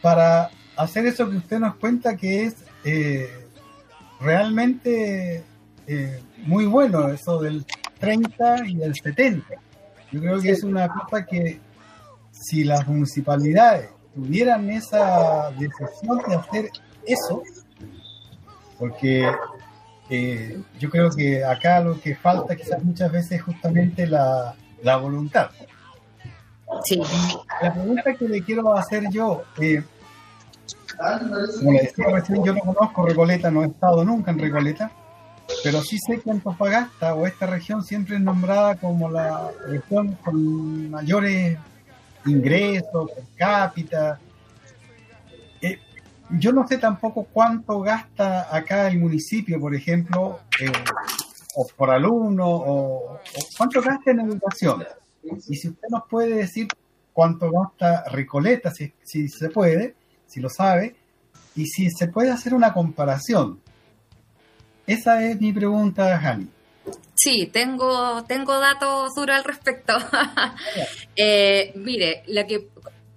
para 0.00 0.50
hacer 0.76 1.06
eso 1.06 1.28
que 1.28 1.36
usted 1.36 1.58
nos 1.58 1.76
cuenta 1.76 2.16
que 2.16 2.44
es 2.44 2.56
eh, 2.84 3.28
realmente 4.20 5.44
eh, 5.86 6.22
muy 6.38 6.66
bueno, 6.66 7.08
eso 7.08 7.40
del 7.40 7.64
30 7.98 8.66
y 8.66 8.76
del 8.76 8.94
70. 8.94 9.46
Yo 10.10 10.20
creo 10.20 10.40
que 10.40 10.50
es 10.50 10.62
una 10.62 10.88
cosa 10.88 11.24
que 11.24 11.60
si 12.30 12.64
las 12.64 12.86
municipalidades 12.86 13.90
tuvieran 14.14 14.68
esa 14.70 15.50
decisión 15.52 16.20
de 16.28 16.34
hacer 16.34 16.70
eso, 17.06 17.42
porque 18.78 19.30
eh, 20.14 20.60
yo 20.78 20.90
creo 20.90 21.10
que 21.10 21.42
acá 21.42 21.80
lo 21.80 21.98
que 21.98 22.14
falta 22.14 22.54
quizás 22.54 22.84
muchas 22.84 23.10
veces 23.10 23.32
es 23.32 23.42
justamente 23.42 24.06
la, 24.06 24.54
la 24.82 24.96
voluntad. 24.98 25.48
Sí. 26.84 27.00
La 27.62 27.72
pregunta 27.72 28.14
que 28.14 28.28
le 28.28 28.42
quiero 28.42 28.74
hacer 28.76 29.04
yo, 29.10 29.42
eh, 29.58 29.82
como 31.58 31.72
le 31.72 31.80
decía 31.80 32.08
recién, 32.10 32.44
yo 32.44 32.52
no 32.52 32.60
conozco 32.60 33.06
Recoleta, 33.06 33.50
no 33.50 33.62
he 33.62 33.68
estado 33.68 34.04
nunca 34.04 34.32
en 34.32 34.38
Recoleta, 34.38 34.92
pero 35.64 35.80
sí 35.80 35.96
sé 35.98 36.20
que 36.20 36.30
Antofagasta 36.30 37.14
o 37.14 37.26
esta 37.26 37.46
región 37.46 37.82
siempre 37.82 38.16
es 38.16 38.22
nombrada 38.22 38.74
como 38.74 39.10
la 39.10 39.50
región 39.66 40.18
con 40.22 40.90
mayores 40.90 41.56
ingresos 42.26 43.10
per 43.12 43.24
cápita, 43.34 44.20
yo 46.30 46.52
no 46.52 46.66
sé 46.66 46.78
tampoco 46.78 47.26
cuánto 47.32 47.80
gasta 47.80 48.54
acá 48.54 48.88
el 48.88 48.98
municipio, 48.98 49.60
por 49.60 49.74
ejemplo, 49.74 50.40
eh, 50.60 50.72
o 51.56 51.66
por 51.76 51.90
alumno, 51.90 52.46
o, 52.48 53.20
cuánto 53.56 53.82
gasta 53.82 54.10
en 54.10 54.20
educación. 54.20 54.84
Y 55.48 55.56
si 55.56 55.68
usted 55.68 55.88
nos 55.90 56.02
puede 56.08 56.34
decir 56.34 56.68
cuánto 57.12 57.50
gasta 57.50 58.04
Recoleta, 58.10 58.70
si, 58.70 58.92
si 59.02 59.28
se 59.28 59.50
puede, 59.50 59.94
si 60.26 60.40
lo 60.40 60.48
sabe, 60.48 60.96
y 61.54 61.66
si 61.66 61.90
se 61.90 62.08
puede 62.08 62.30
hacer 62.30 62.54
una 62.54 62.72
comparación. 62.72 63.60
Esa 64.86 65.22
es 65.22 65.40
mi 65.40 65.52
pregunta, 65.52 66.18
Jani. 66.18 66.48
Sí, 67.14 67.48
tengo, 67.52 68.24
tengo 68.24 68.58
datos 68.58 69.14
duros 69.14 69.36
al 69.36 69.44
respecto. 69.44 69.92
eh, 71.16 71.72
mire, 71.76 72.24
lo 72.26 72.44
que 72.46 72.68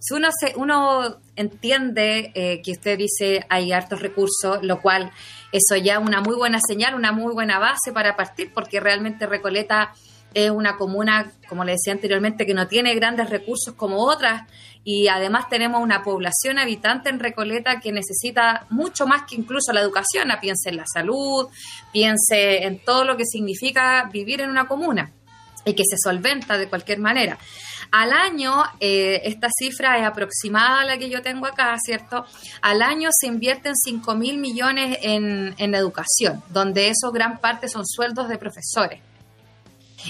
si 0.07 0.13
uno, 0.13 0.29
se, 0.39 0.53
uno 0.55 1.17
entiende 1.35 2.31
eh, 2.35 2.61
que 2.63 2.73
usted 2.73 2.95
dice 2.95 3.43
hay 3.49 3.71
hartos 3.71 4.03
recursos, 4.03 4.59
lo 4.61 4.79
cual 4.79 5.11
eso 5.51 5.75
ya 5.77 5.93
es 5.93 5.99
una 5.99 6.21
muy 6.21 6.35
buena 6.35 6.59
señal, 6.65 6.93
una 6.93 7.11
muy 7.11 7.33
buena 7.33 7.57
base 7.57 7.91
para 7.91 8.15
partir, 8.15 8.51
porque 8.53 8.79
realmente 8.79 9.25
Recoleta 9.25 9.95
es 10.35 10.51
una 10.51 10.77
comuna, 10.77 11.31
como 11.49 11.63
le 11.63 11.71
decía 11.71 11.93
anteriormente, 11.93 12.45
que 12.45 12.53
no 12.53 12.67
tiene 12.67 12.93
grandes 12.93 13.31
recursos 13.31 13.73
como 13.73 14.03
otras 14.03 14.43
y 14.83 15.07
además 15.07 15.49
tenemos 15.49 15.81
una 15.81 16.03
población 16.03 16.59
habitante 16.59 17.09
en 17.09 17.19
Recoleta 17.19 17.79
que 17.79 17.91
necesita 17.91 18.67
mucho 18.69 19.07
más 19.07 19.23
que 19.23 19.37
incluso 19.37 19.73
la 19.73 19.81
educación, 19.81 20.27
piense 20.39 20.69
en 20.69 20.77
la 20.77 20.85
salud, 20.85 21.47
piense 21.91 22.63
en 22.65 22.77
todo 22.77 23.05
lo 23.05 23.17
que 23.17 23.25
significa 23.25 24.07
vivir 24.13 24.41
en 24.41 24.51
una 24.51 24.67
comuna 24.67 25.11
y 25.65 25.73
que 25.73 25.83
se 25.89 25.97
solventa 25.97 26.59
de 26.59 26.69
cualquier 26.69 26.99
manera. 26.99 27.39
Al 27.91 28.11
año, 28.11 28.63
eh, 28.79 29.21
esta 29.25 29.47
cifra 29.57 29.97
es 29.97 30.05
aproximada 30.05 30.81
a 30.81 30.85
la 30.85 30.97
que 30.97 31.09
yo 31.09 31.21
tengo 31.21 31.45
acá, 31.45 31.75
¿cierto? 31.83 32.25
Al 32.61 32.81
año 32.81 33.09
se 33.11 33.27
invierten 33.27 33.75
5 33.75 34.15
mil 34.15 34.37
millones 34.37 34.99
en, 35.01 35.55
en, 35.57 35.75
educación, 35.75 36.43
donde 36.49 36.89
eso 36.89 37.11
gran 37.11 37.39
parte 37.39 37.69
son 37.69 37.85
sueldos 37.85 38.27
de 38.27 38.37
profesores. 38.37 39.01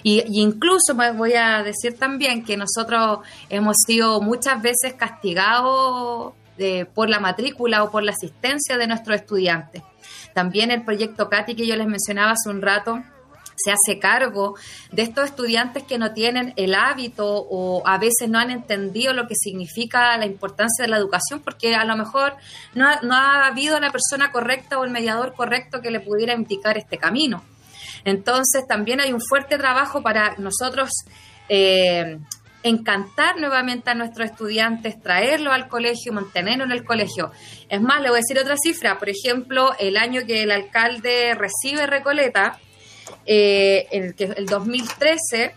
Y, 0.03 0.23
incluso 0.41 0.93
me 0.95 1.11
voy 1.11 1.33
a 1.33 1.63
decir 1.63 1.97
también 1.97 2.43
que 2.43 2.57
nosotros 2.57 3.19
hemos 3.49 3.77
sido 3.85 4.21
muchas 4.21 4.61
veces 4.61 4.93
castigados 4.93 6.33
eh, 6.57 6.85
por 6.85 7.09
la 7.09 7.19
matrícula 7.19 7.83
o 7.83 7.91
por 7.91 8.03
la 8.03 8.11
asistencia 8.11 8.77
de 8.77 8.87
nuestros 8.87 9.17
estudiantes. 9.17 9.83
También 10.33 10.71
el 10.71 10.83
proyecto 10.83 11.29
CATI 11.29 11.55
que 11.55 11.67
yo 11.67 11.75
les 11.75 11.87
mencionaba 11.87 12.31
hace 12.31 12.49
un 12.49 12.61
rato, 12.61 13.01
se 13.55 13.71
hace 13.71 13.99
cargo 13.99 14.55
de 14.91 15.03
estos 15.03 15.25
estudiantes 15.25 15.83
que 15.83 15.97
no 15.97 16.13
tienen 16.13 16.53
el 16.57 16.75
hábito 16.75 17.25
o 17.27 17.87
a 17.87 17.97
veces 17.97 18.29
no 18.29 18.39
han 18.39 18.51
entendido 18.51 19.13
lo 19.13 19.27
que 19.27 19.35
significa 19.35 20.17
la 20.17 20.25
importancia 20.25 20.83
de 20.83 20.89
la 20.89 20.97
educación 20.97 21.41
porque 21.43 21.75
a 21.75 21.85
lo 21.85 21.95
mejor 21.95 22.35
no 22.73 22.87
ha, 22.87 22.99
no 23.01 23.15
ha 23.15 23.47
habido 23.47 23.79
la 23.79 23.91
persona 23.91 24.31
correcta 24.31 24.77
o 24.77 24.83
el 24.83 24.91
mediador 24.91 25.33
correcto 25.33 25.81
que 25.81 25.91
le 25.91 25.99
pudiera 25.99 26.33
indicar 26.33 26.77
este 26.77 26.97
camino. 26.97 27.43
Entonces 28.03 28.65
también 28.67 29.01
hay 29.01 29.13
un 29.13 29.21
fuerte 29.21 29.57
trabajo 29.57 30.01
para 30.03 30.35
nosotros 30.37 30.89
eh, 31.49 32.19
encantar 32.65 33.39
nuevamente 33.39 33.91
a 33.91 33.93
nuestros 33.93 34.31
estudiantes, 34.31 34.99
traerlos 34.99 35.53
al 35.53 35.67
colegio, 35.67 36.11
mantenerlos 36.13 36.65
en 36.65 36.71
el 36.71 36.83
colegio. 36.83 37.31
Es 37.69 37.79
más, 37.79 38.01
le 38.01 38.09
voy 38.09 38.17
a 38.17 38.21
decir 38.21 38.39
otra 38.39 38.55
cifra. 38.57 38.97
Por 38.97 39.09
ejemplo, 39.09 39.75
el 39.79 39.97
año 39.97 40.21
que 40.25 40.41
el 40.41 40.51
alcalde 40.51 41.35
recibe 41.35 41.85
Recoleta, 41.85 42.59
eh, 43.25 43.87
en 43.91 44.15
el, 44.17 44.33
el 44.37 44.45
2013, 44.45 45.53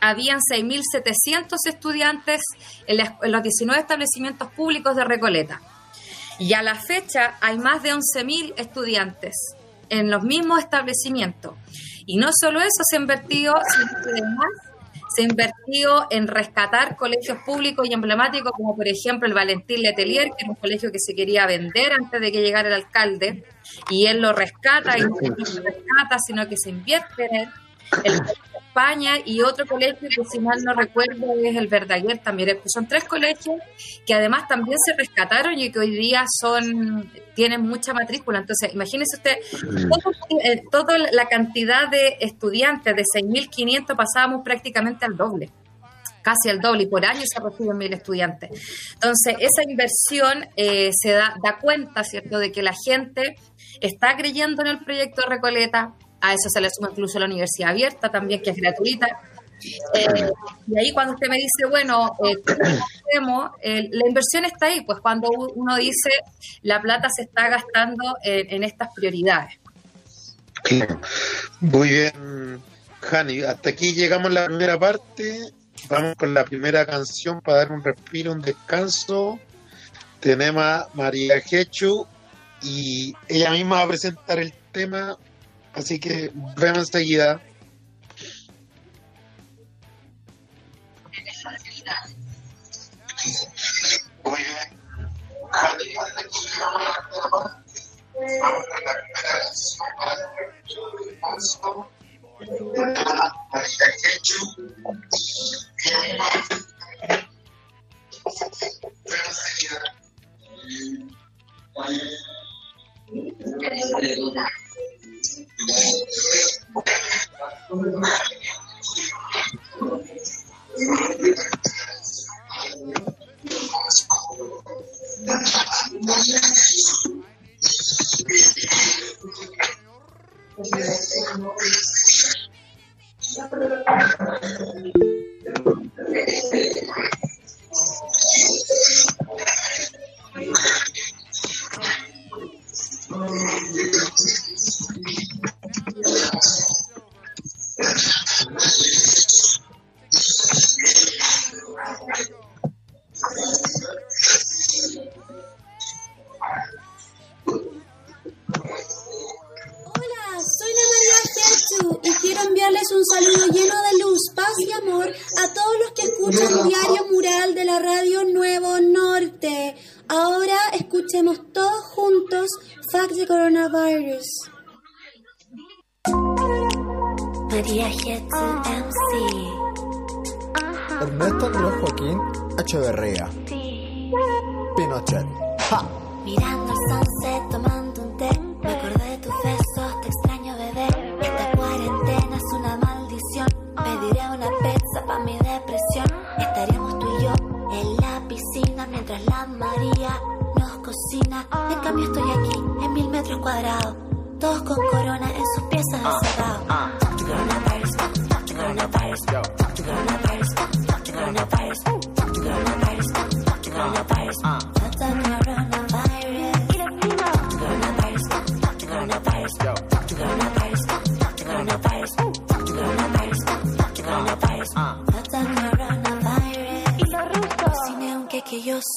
habían 0.00 0.40
6.700 0.40 1.56
estudiantes 1.68 2.40
en, 2.86 3.00
en 3.00 3.32
los 3.32 3.42
19 3.42 3.80
establecimientos 3.80 4.50
públicos 4.52 4.96
de 4.96 5.04
Recoleta. 5.04 5.60
Y 6.38 6.54
a 6.54 6.62
la 6.62 6.74
fecha 6.74 7.36
hay 7.40 7.58
más 7.58 7.82
de 7.82 7.94
11.000 7.94 8.54
estudiantes 8.56 9.54
en 9.88 10.10
los 10.10 10.24
mismos 10.24 10.58
establecimientos. 10.58 11.54
Y 12.06 12.16
no 12.16 12.30
solo 12.32 12.60
eso 12.60 12.82
se 12.88 12.96
ha 12.96 13.00
invertido, 13.00 13.54
sino 13.74 14.02
que 14.02 14.10
además 14.10 14.48
se 15.14 15.22
ha 15.22 15.24
invertido 15.24 16.06
en 16.10 16.26
rescatar 16.26 16.96
colegios 16.96 17.38
públicos 17.44 17.88
y 17.88 17.92
emblemáticos, 17.92 18.52
como 18.52 18.76
por 18.76 18.86
ejemplo 18.88 19.26
el 19.26 19.34
Valentín 19.34 19.82
Letelier, 19.82 20.28
que 20.28 20.44
era 20.44 20.50
un 20.50 20.56
colegio 20.56 20.90
que 20.90 20.98
se 20.98 21.14
quería 21.14 21.46
vender 21.46 21.92
antes 21.92 22.20
de 22.20 22.32
que 22.32 22.40
llegara 22.40 22.68
el 22.68 22.74
alcalde, 22.74 23.44
y 23.90 24.06
él 24.06 24.20
lo 24.20 24.32
rescata, 24.32 24.98
y 24.98 25.02
no 25.02 25.44
se 25.44 25.60
rescata, 25.60 26.18
sino 26.26 26.48
que 26.48 26.56
se 26.56 26.70
invierte 26.70 27.26
en 27.26 27.36
él. 27.36 27.48
España 28.72 29.16
y 29.22 29.42
otro 29.42 29.66
colegio 29.66 30.08
que 30.08 30.24
si 30.24 30.40
mal 30.40 30.58
no 30.64 30.72
recuerdo 30.72 31.34
es 31.44 31.56
el 31.56 31.68
Verdaguer 31.68 32.18
también. 32.18 32.58
Son 32.64 32.88
tres 32.88 33.04
colegios 33.04 33.60
que 34.06 34.14
además 34.14 34.48
también 34.48 34.78
se 34.84 34.96
rescataron 34.96 35.58
y 35.58 35.70
que 35.70 35.78
hoy 35.78 35.90
día 35.90 36.24
son 36.40 37.12
tienen 37.34 37.60
mucha 37.62 37.92
matrícula. 37.92 38.38
Entonces, 38.38 38.72
imagínese 38.72 39.16
usted, 39.16 39.36
eh, 40.42 40.62
toda 40.70 40.96
la 40.98 41.26
cantidad 41.26 41.88
de 41.88 42.16
estudiantes, 42.20 42.96
de 42.96 43.02
6.500 43.02 43.94
pasábamos 43.94 44.42
prácticamente 44.42 45.04
al 45.04 45.16
doble 45.16 45.50
casi 46.22 46.50
al 46.50 46.60
doble 46.60 46.84
y 46.84 46.86
por 46.86 47.04
año 47.04 47.22
se 47.24 47.40
reciben 47.40 47.76
mil 47.76 47.92
estudiantes. 47.92 48.50
Entonces, 48.94 49.34
esa 49.40 49.68
inversión 49.68 50.48
eh, 50.54 50.90
se 50.92 51.10
da, 51.10 51.34
da 51.42 51.58
cuenta, 51.58 52.04
¿cierto?, 52.04 52.38
de 52.38 52.52
que 52.52 52.62
la 52.62 52.74
gente 52.86 53.34
está 53.80 54.16
creyendo 54.16 54.62
en 54.62 54.68
el 54.68 54.84
proyecto 54.84 55.22
Recoleta, 55.28 55.94
a 56.22 56.32
eso 56.32 56.48
se 56.48 56.60
le 56.60 56.70
suma 56.70 56.88
incluso 56.90 57.18
la 57.18 57.26
universidad 57.26 57.70
abierta 57.70 58.08
también, 58.08 58.40
que 58.40 58.50
es 58.50 58.56
gratuita. 58.56 59.08
Eh, 59.94 60.30
y 60.66 60.78
ahí 60.78 60.92
cuando 60.92 61.14
usted 61.14 61.28
me 61.28 61.36
dice, 61.36 61.66
bueno, 61.68 62.10
eh, 62.24 62.34
hacemos? 62.46 63.50
la 63.62 64.06
inversión 64.08 64.44
está 64.44 64.66
ahí, 64.66 64.80
pues 64.82 65.00
cuando 65.00 65.28
uno 65.30 65.76
dice 65.76 66.10
la 66.62 66.80
plata 66.80 67.08
se 67.14 67.22
está 67.22 67.48
gastando 67.48 68.16
en, 68.24 68.62
estas 68.64 68.88
prioridades. 68.94 69.58
Muy 71.60 71.88
bien, 71.88 72.60
Jani. 73.00 73.42
Hasta 73.42 73.70
aquí 73.70 73.92
llegamos 73.92 74.28
a 74.30 74.34
la 74.34 74.46
primera 74.46 74.78
parte. 74.78 75.52
Vamos 75.88 76.14
con 76.16 76.32
la 76.32 76.44
primera 76.44 76.86
canción 76.86 77.40
para 77.40 77.58
dar 77.58 77.72
un 77.72 77.82
respiro, 77.82 78.32
un 78.32 78.40
descanso. 78.40 79.40
Tenemos 80.20 80.62
a 80.62 80.88
María 80.94 81.40
Jechu 81.40 82.06
y 82.62 83.14
ella 83.28 83.50
misma 83.50 83.76
va 83.76 83.82
a 83.82 83.88
presentar 83.88 84.38
el 84.38 84.52
tema 84.70 85.18
Así 85.74 85.98
que 85.98 86.30
vemos 86.56 86.88
enseguida. 86.88 87.40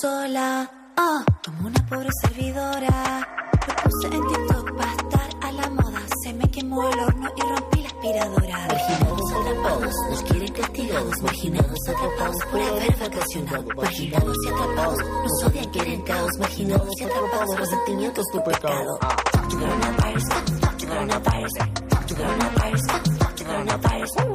sola. 0.01 0.69
Oh, 0.97 1.23
como 1.45 1.67
una 1.67 1.85
pobre 1.87 2.09
servidora. 2.21 3.27
Lo 3.67 3.75
puse 3.83 4.07
en 4.07 4.27
TikTok 4.27 4.77
para 4.77 4.91
estar 4.91 5.29
a 5.41 5.51
la 5.51 5.69
moda. 5.69 6.01
Se 6.23 6.33
me 6.33 6.49
quemó 6.49 6.89
el 6.89 6.99
horno 6.99 7.29
y 7.35 7.41
rompí 7.41 7.81
la 7.81 7.87
aspiradora. 7.87 8.67
Marginados 8.67 9.31
atrapados, 9.33 9.95
nos 10.09 10.23
quieren 10.23 10.53
castigados. 10.53 11.13
Marginados 11.21 11.79
atrapados 11.89 12.37
por 12.51 12.61
haber 12.61 12.97
vacacionado. 12.97 13.65
Marginados 13.75 14.37
y 14.43 14.49
atrapados, 14.49 14.99
nos 15.23 15.43
odian, 15.43 15.69
quieren 15.71 16.01
caos. 16.01 16.31
Marginados 16.39 16.89
y 16.99 17.03
atrapados, 17.03 17.59
los 17.59 17.69
sentimientos 17.69 18.25
tu 18.31 18.43
pecado. 18.43 18.97
Talk 18.99 19.49
to 19.49 19.57
coronavirus, 19.57 20.23
talk 20.61 20.77
to 20.77 20.87
coronavirus, 20.87 21.53
talk 21.89 22.07
to 22.07 22.15
coronavirus, 22.15 22.81
talk 23.19 23.35
to 23.35 23.45
coronavirus. 23.45 24.34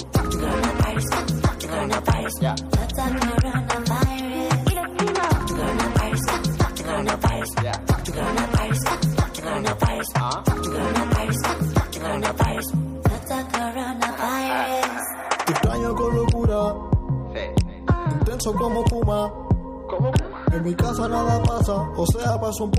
Un 22.61 22.71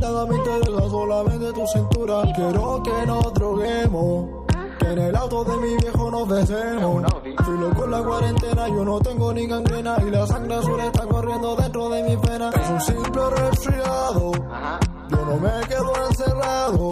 Nada 0.00 0.26
me 0.26 0.36
interesa, 0.36 0.90
solamente 0.90 1.52
tu 1.52 1.66
cintura. 1.66 2.22
Quiero 2.34 2.82
que 2.82 3.06
nos 3.06 3.34
droguemos. 3.34 4.46
Que 4.78 4.86
en 4.92 4.98
el 4.98 5.16
auto 5.16 5.44
de 5.44 5.56
mi 5.58 5.76
viejo 5.76 6.10
nos 6.10 6.28
besemos. 6.28 7.04
Fui 7.44 7.58
loco 7.58 7.84
en 7.84 7.90
la 7.90 8.02
cuarentena, 8.02 8.68
yo 8.68 8.84
no 8.84 9.00
tengo 9.00 9.32
ni 9.32 9.46
gangrena. 9.46 9.96
Y 10.06 10.10
la 10.10 10.26
sangre 10.26 10.54
azul 10.54 10.80
está 10.80 11.06
corriendo 11.06 11.56
dentro 11.56 11.88
de 11.90 12.02
mi 12.02 12.16
pena. 12.16 12.50
Es 12.50 12.70
un 12.70 12.80
simple 12.80 13.30
resfriado. 13.30 14.32
No 15.30 15.36
me 15.36 15.60
quedo 15.68 15.92
encerrado. 16.08 16.90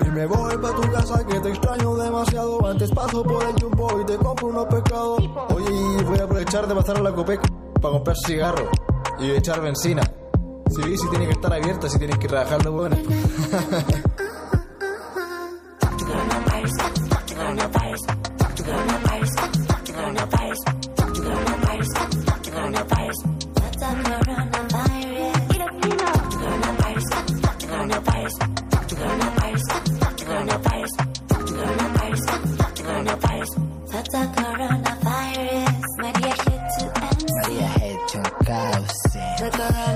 Y 0.00 0.10
me 0.12 0.24
voy 0.24 0.56
pa' 0.56 0.74
tu 0.74 0.80
casa 0.92 1.26
que 1.26 1.40
te 1.40 1.50
extraño 1.50 1.94
demasiado. 1.94 2.66
Antes 2.66 2.90
paso 2.90 3.22
por 3.22 3.44
el 3.44 3.52
jumbo 3.62 4.00
y 4.00 4.06
te 4.06 4.16
compro 4.16 4.46
unos 4.46 4.64
pescados. 4.64 5.22
Oye, 5.54 6.02
voy 6.04 6.18
a 6.18 6.24
aprovechar 6.24 6.66
de 6.66 6.74
pasar 6.74 6.96
a 6.96 7.02
la 7.02 7.12
Copeco 7.12 7.42
para 7.82 7.92
comprar 7.92 8.16
cigarros 8.24 8.68
y 9.18 9.32
echar 9.32 9.60
benzina. 9.60 10.02
Sí, 10.70 10.96
sí 10.96 11.06
tiene 11.10 11.26
que 11.26 11.32
estar 11.32 11.52
abierta, 11.52 11.90
si 11.90 11.98
tienes 11.98 12.16
que 12.16 12.28
trabajar 12.28 12.64
los 12.64 12.74
buenos. 34.70 35.00
María 37.42 37.68
Head 37.74 37.98
to 38.08 38.20
The 39.40 39.50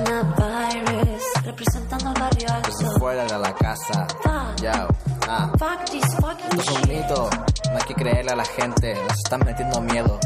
coronavirus, 0.05 1.23
representando 1.45 2.09
al 2.09 2.15
barrio 2.15 2.47
alto. 2.51 2.71
Fuera 2.99 3.25
de 3.25 3.39
la 3.39 3.55
casa. 3.55 4.07
Ah. 4.27 5.51
Fuck 5.59 5.85
this 5.91 6.05
fucking 6.21 6.59
Esto 6.59 6.61
es 6.61 6.71
un 6.71 6.89
mito. 6.89 7.31
No 7.71 7.77
hay 7.77 7.85
que 7.87 7.95
creerle 7.95 8.33
a 8.33 8.37
la 8.37 8.45
gente. 8.45 8.95
Nos 8.95 9.19
están 9.25 9.41
metiendo 9.45 9.81
miedo. 9.81 10.19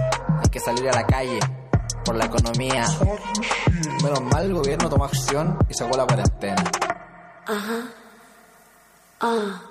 Hay 0.42 0.50
que 0.50 0.60
salir 0.60 0.88
a 0.88 0.92
la 0.92 1.06
calle. 1.06 1.38
Por 2.04 2.16
la 2.16 2.24
economía. 2.24 2.84
Menos 4.02 4.22
mal 4.22 4.46
el 4.46 4.54
gobierno 4.54 4.88
tomó 4.88 5.04
acción 5.04 5.58
y 5.68 5.74
sacó 5.74 5.96
la 5.96 6.06
cuarentena. 6.06 6.64
Ajá. 7.46 7.82
Ah. 9.20 9.62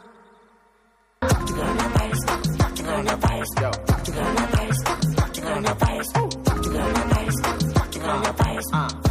Uh. 8.57 9.06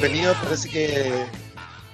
Bienvenidos. 0.00 0.38
Parece 0.38 0.70
que 0.70 1.26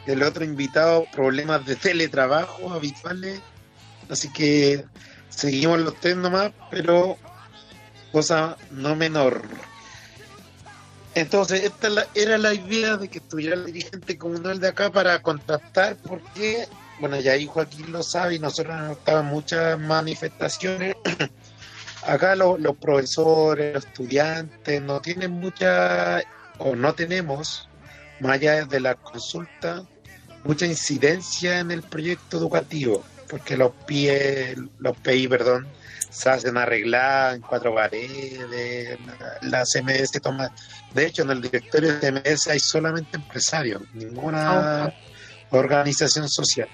el 0.06 0.22
otro 0.22 0.44
invitado, 0.44 1.04
problemas 1.12 1.64
de 1.66 1.74
teletrabajo 1.74 2.72
habituales. 2.72 3.40
Así 4.08 4.32
que 4.32 4.84
seguimos 5.28 5.80
los 5.80 5.98
test 5.98 6.16
nomás, 6.18 6.52
pero 6.70 7.18
cosa 8.12 8.56
no 8.70 8.94
menor. 8.94 9.42
Entonces, 11.16 11.64
esta 11.64 11.88
era 12.14 12.38
la 12.38 12.54
idea 12.54 12.96
de 12.96 13.08
que 13.08 13.18
estuviera 13.18 13.56
el 13.56 13.64
dirigente 13.66 14.16
comunal 14.16 14.60
de 14.60 14.68
acá 14.68 14.92
para 14.92 15.20
contactar, 15.20 15.96
porque, 15.96 16.68
bueno, 17.00 17.18
ya 17.18 17.32
ahí 17.32 17.46
Joaquín 17.46 17.90
lo 17.90 18.04
sabe 18.04 18.36
y 18.36 18.38
nosotros 18.38 18.76
nos 18.76 18.98
estaban 18.98 19.26
muchas 19.26 19.80
manifestaciones. 19.80 20.94
Acá 22.06 22.36
lo- 22.36 22.56
los 22.56 22.76
profesores, 22.76 23.84
estudiantes 23.84 24.80
no 24.80 25.00
tienen 25.00 25.32
mucha, 25.32 26.22
o 26.58 26.76
no 26.76 26.94
tenemos, 26.94 27.68
más 28.20 28.32
allá 28.32 28.64
de 28.64 28.80
la 28.80 28.94
consulta, 28.94 29.84
mucha 30.44 30.66
incidencia 30.66 31.60
en 31.60 31.70
el 31.70 31.82
proyecto 31.82 32.38
educativo, 32.38 33.04
porque 33.28 33.56
los 33.56 33.72
PIE, 33.86 34.56
los 34.78 34.96
PI, 34.98 35.28
perdón, 35.28 35.66
se 36.10 36.30
hacen 36.30 36.56
arreglar 36.56 37.34
en 37.34 37.40
cuatro 37.42 37.74
paredes, 37.74 38.98
la, 39.42 39.58
la 39.60 39.64
CMS 39.64 40.12
toma, 40.22 40.50
de 40.94 41.06
hecho 41.06 41.22
en 41.22 41.30
el 41.30 41.42
directorio 41.42 41.98
de 41.98 42.12
CMS 42.12 42.48
hay 42.48 42.60
solamente 42.60 43.16
empresarios, 43.16 43.82
ninguna 43.92 44.92
organización 45.50 46.28
social. 46.28 46.68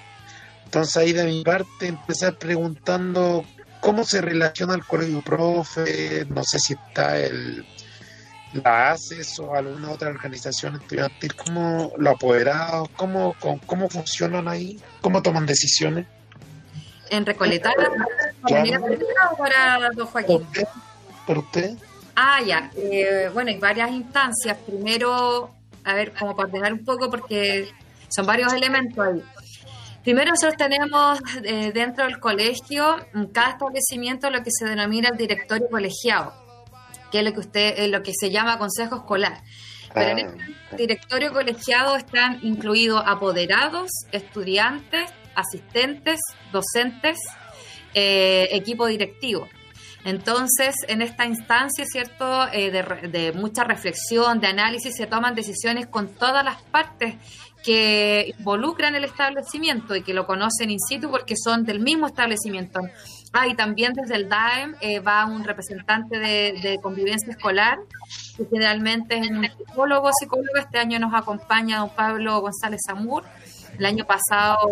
Entonces 0.65 0.97
ahí 0.97 1.13
de 1.13 1.25
mi 1.25 1.43
parte 1.43 1.89
empezar 1.89 2.39
preguntando 2.39 3.45
cómo 3.81 4.05
se 4.05 4.21
relaciona 4.21 4.75
el 4.75 4.85
colegio 4.85 5.21
profe, 5.23 6.25
no 6.29 6.45
sé 6.45 6.59
si 6.59 6.75
está 6.75 7.19
el 7.19 7.67
la 8.53 8.93
ACES 8.93 9.39
o 9.41 9.55
alguna 9.55 9.91
otra 9.91 10.09
organización 10.11 10.77
estudiantil, 10.77 11.35
cómo 11.35 11.93
lo 11.97 12.11
apoderados, 12.11 12.89
cómo, 12.97 13.35
cómo, 13.41 13.61
cómo 13.67 13.89
funcionan 13.89 14.49
ahí, 14.49 14.81
cómo 15.01 15.23
toman 15.23 15.47
decisiones. 15.47 16.07
En 17.11 17.27
Recoleta, 17.27 17.73
Claro. 17.75 17.95
¿para 18.43 18.65
Recoleta 18.65 19.31
o 19.33 19.37
para 19.37 19.91
don 19.95 20.07
Joaquín? 20.07 20.39
¿Por 20.39 20.53
qué? 20.53 20.67
¿Por 21.27 21.39
usted? 21.39 21.75
Ah, 22.17 22.41
ya. 22.43 22.71
Eh, 22.77 23.31
bueno, 23.33 23.51
hay 23.51 23.59
varias 23.59 23.91
instancias. 23.91 24.57
Primero, 24.67 25.51
a 25.85 25.95
ver, 25.95 26.13
como 26.13 26.35
para 26.37 26.49
ordenar 26.49 26.73
un 26.73 26.85
poco, 26.85 27.11
porque 27.11 27.71
son 28.09 28.27
varios 28.27 28.53
elementos 28.53 28.99
ahí. 29.07 29.23
Primero, 30.03 30.31
nosotros 30.31 30.57
tenemos 30.57 31.21
eh, 31.45 31.71
dentro 31.73 32.05
del 32.05 32.19
colegio, 32.19 32.97
en 33.15 33.27
cada 33.29 33.51
establecimiento, 33.51 34.31
lo 34.31 34.43
que 34.43 34.51
se 34.51 34.65
denomina 34.65 35.11
el 35.11 35.17
directorio 35.17 35.69
colegiado, 35.71 36.35
que 37.13 37.19
es 37.21 37.25
lo 37.25 37.33
que 37.33 37.41
usted, 37.41 37.75
eh, 37.77 37.89
lo 37.89 38.03
que 38.03 38.13
se 38.19 38.31
llama 38.31 38.59
consejo 38.59 38.97
escolar. 38.97 39.43
Pero 39.95 40.19
en 40.19 40.27
Ah, 40.27 40.47
este 40.71 40.77
directorio 40.77 41.33
colegiado 41.33 41.97
están 41.97 42.41
incluidos 42.43 43.03
apoderados, 43.07 43.91
estudiantes, 44.11 45.13
asistentes, 45.35 46.19
docentes, 46.51 47.19
eh, 47.95 48.49
equipo 48.53 48.87
directivo. 48.87 49.47
Entonces, 50.05 50.75
en 50.89 51.03
esta 51.03 51.27
instancia, 51.27 51.85
¿cierto?, 51.85 52.49
Eh, 52.53 52.71
de, 52.71 53.09
de 53.09 53.33
mucha 53.33 53.65
reflexión, 53.65 54.41
de 54.41 54.49
análisis, 54.49 54.97
se 54.97 55.07
toman 55.07 55.35
decisiones 55.35 55.87
con 55.87 56.09
todas 56.09 56.43
las 56.45 56.61
partes 56.63 57.17
que 57.63 58.35
involucran 58.39 58.97
el 58.97 59.05
establecimiento 59.05 59.95
y 59.95 60.03
que 60.03 60.15
lo 60.15 60.27
conocen 60.27 60.71
in 60.71 60.81
situ 60.81 61.09
porque 61.11 61.35
son 61.37 61.65
del 61.65 61.79
mismo 61.79 62.07
establecimiento. 62.09 62.81
Ah, 63.35 63.49
y 63.49 63.55
también 63.55 63.95
desde 63.95 64.17
el 64.17 64.29
DAEM 64.29 64.75
eh, 64.83 65.01
va 65.01 65.25
un 65.25 65.43
representante 65.43 66.19
de, 66.19 66.79
convivencia 66.83 67.33
escolar, 67.33 67.79
que 68.37 68.45
generalmente 68.45 69.17
es 69.19 69.31
un 69.31 69.43
psicólogo 69.45 70.11
psicólogo. 70.13 70.59
Este 70.59 70.79
año 70.79 70.99
nos 70.99 71.15
acompaña 71.15 71.79
don 71.79 71.89
Pablo 71.91 72.41
González 72.43 72.81
Zamur. 72.87 73.25
El 73.79 73.87
año 73.87 74.05
pasado 74.05 74.71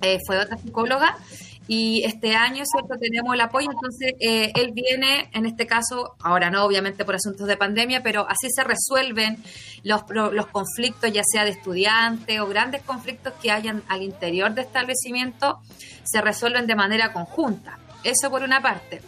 eh, 0.00 0.18
fue 0.26 0.38
otra 0.38 0.56
psicóloga. 0.56 1.18
Y 1.66 2.02
este 2.04 2.34
año, 2.34 2.62
¿cierto? 2.66 2.96
Tenemos 3.00 3.34
el 3.34 3.40
apoyo, 3.40 3.68
entonces 3.70 4.12
eh, 4.20 4.52
él 4.54 4.72
viene, 4.74 5.30
en 5.32 5.46
este 5.46 5.66
caso, 5.66 6.14
ahora 6.20 6.50
no, 6.50 6.64
obviamente 6.64 7.06
por 7.06 7.14
asuntos 7.14 7.46
de 7.46 7.56
pandemia, 7.56 8.02
pero 8.02 8.26
así 8.28 8.48
se 8.54 8.64
resuelven 8.64 9.42
los, 9.82 10.02
los 10.10 10.46
conflictos, 10.48 11.10
ya 11.10 11.22
sea 11.24 11.44
de 11.44 11.52
estudiantes 11.52 12.38
o 12.40 12.46
grandes 12.46 12.82
conflictos 12.82 13.32
que 13.40 13.50
hayan 13.50 13.82
al 13.88 14.02
interior 14.02 14.52
de 14.52 14.60
establecimiento, 14.60 15.60
se 16.02 16.20
resuelven 16.20 16.66
de 16.66 16.74
manera 16.74 17.12
conjunta. 17.14 17.78
Eso 18.02 18.30
por 18.30 18.42
una 18.42 18.60
parte. 18.60 19.00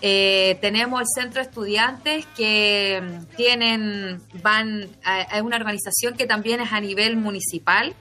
Eh, 0.00 0.56
tenemos 0.62 1.02
el 1.02 1.06
centro 1.14 1.42
de 1.42 1.48
estudiantes 1.48 2.24
que 2.34 3.02
tienen, 3.36 4.22
van 4.42 4.88
a 5.04 5.42
una 5.42 5.56
organización 5.56 6.14
que 6.16 6.24
también 6.26 6.62
es 6.62 6.72
a 6.72 6.80
nivel 6.80 7.18
municipal, 7.18 7.94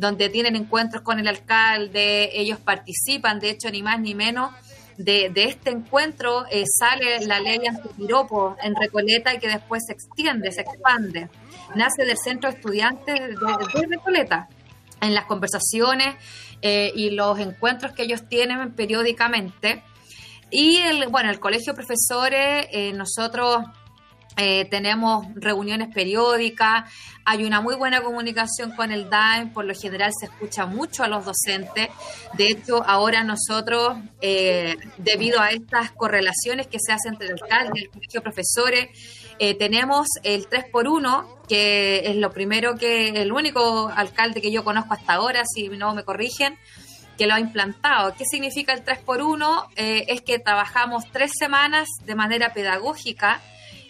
donde 0.00 0.30
tienen 0.30 0.56
encuentros 0.56 1.02
con 1.02 1.20
el 1.20 1.28
alcalde, 1.28 2.30
ellos 2.32 2.58
participan, 2.58 3.38
de 3.38 3.50
hecho, 3.50 3.70
ni 3.70 3.82
más 3.82 4.00
ni 4.00 4.14
menos. 4.14 4.50
De, 4.96 5.30
este 5.34 5.70
encuentro 5.70 6.44
eh, 6.50 6.64
sale 6.66 7.26
la 7.26 7.40
ley 7.40 7.58
antipiropo 7.66 8.56
en 8.62 8.74
Recoleta 8.74 9.34
y 9.34 9.38
que 9.38 9.48
después 9.48 9.84
se 9.86 9.92
extiende, 9.92 10.52
se 10.52 10.62
expande. 10.62 11.28
Nace 11.74 12.04
del 12.04 12.16
centro 12.16 12.50
de 12.50 12.56
estudiantes 12.56 13.14
de, 13.14 13.80
de 13.80 13.86
Recoleta. 13.86 14.48
En 15.02 15.14
las 15.14 15.24
conversaciones 15.24 16.16
eh, 16.60 16.92
y 16.94 17.10
los 17.10 17.38
encuentros 17.38 17.92
que 17.92 18.02
ellos 18.02 18.26
tienen 18.28 18.72
periódicamente. 18.72 19.82
Y 20.50 20.76
el, 20.78 21.08
bueno, 21.08 21.30
el 21.30 21.40
colegio 21.40 21.72
de 21.72 21.76
profesores, 21.76 22.66
eh, 22.70 22.92
nosotros 22.92 23.64
Eh, 24.36 24.64
tenemos 24.66 25.26
reuniones 25.34 25.92
periódicas, 25.92 26.90
hay 27.24 27.44
una 27.44 27.60
muy 27.60 27.74
buena 27.74 28.00
comunicación 28.00 28.72
con 28.72 28.92
el 28.92 29.10
DAEM, 29.10 29.52
por 29.52 29.64
lo 29.64 29.74
general 29.74 30.12
se 30.18 30.26
escucha 30.26 30.66
mucho 30.66 31.02
a 31.02 31.08
los 31.08 31.24
docentes. 31.24 31.88
De 32.34 32.48
hecho, 32.48 32.82
ahora 32.86 33.24
nosotros, 33.24 33.98
eh, 34.20 34.76
debido 34.98 35.40
a 35.40 35.50
estas 35.50 35.90
correlaciones 35.92 36.68
que 36.68 36.78
se 36.80 36.92
hacen 36.92 37.14
entre 37.14 37.28
el 37.28 37.32
alcalde 37.34 37.72
y 37.74 37.82
el 37.84 37.90
colegio 37.90 38.20
de 38.20 38.22
profesores, 38.22 38.88
eh, 39.38 39.54
tenemos 39.54 40.06
el 40.22 40.46
3 40.46 40.66
por 40.70 40.86
1 40.86 41.40
que 41.48 42.08
es 42.08 42.16
lo 42.16 42.30
primero 42.30 42.76
que, 42.76 43.08
el 43.08 43.32
único 43.32 43.88
alcalde 43.88 44.40
que 44.40 44.52
yo 44.52 44.62
conozco 44.62 44.94
hasta 44.94 45.14
ahora, 45.14 45.42
si 45.44 45.68
no 45.68 45.94
me 45.94 46.04
corrigen, 46.04 46.56
que 47.18 47.26
lo 47.26 47.34
ha 47.34 47.40
implantado. 47.40 48.14
¿Qué 48.14 48.24
significa 48.24 48.72
el 48.72 48.84
3 48.84 49.00
por 49.00 49.20
1 49.20 49.70
es 49.74 50.22
que 50.22 50.38
trabajamos 50.38 51.04
tres 51.12 51.32
semanas 51.36 51.88
de 52.04 52.14
manera 52.14 52.52
pedagógica 52.52 53.40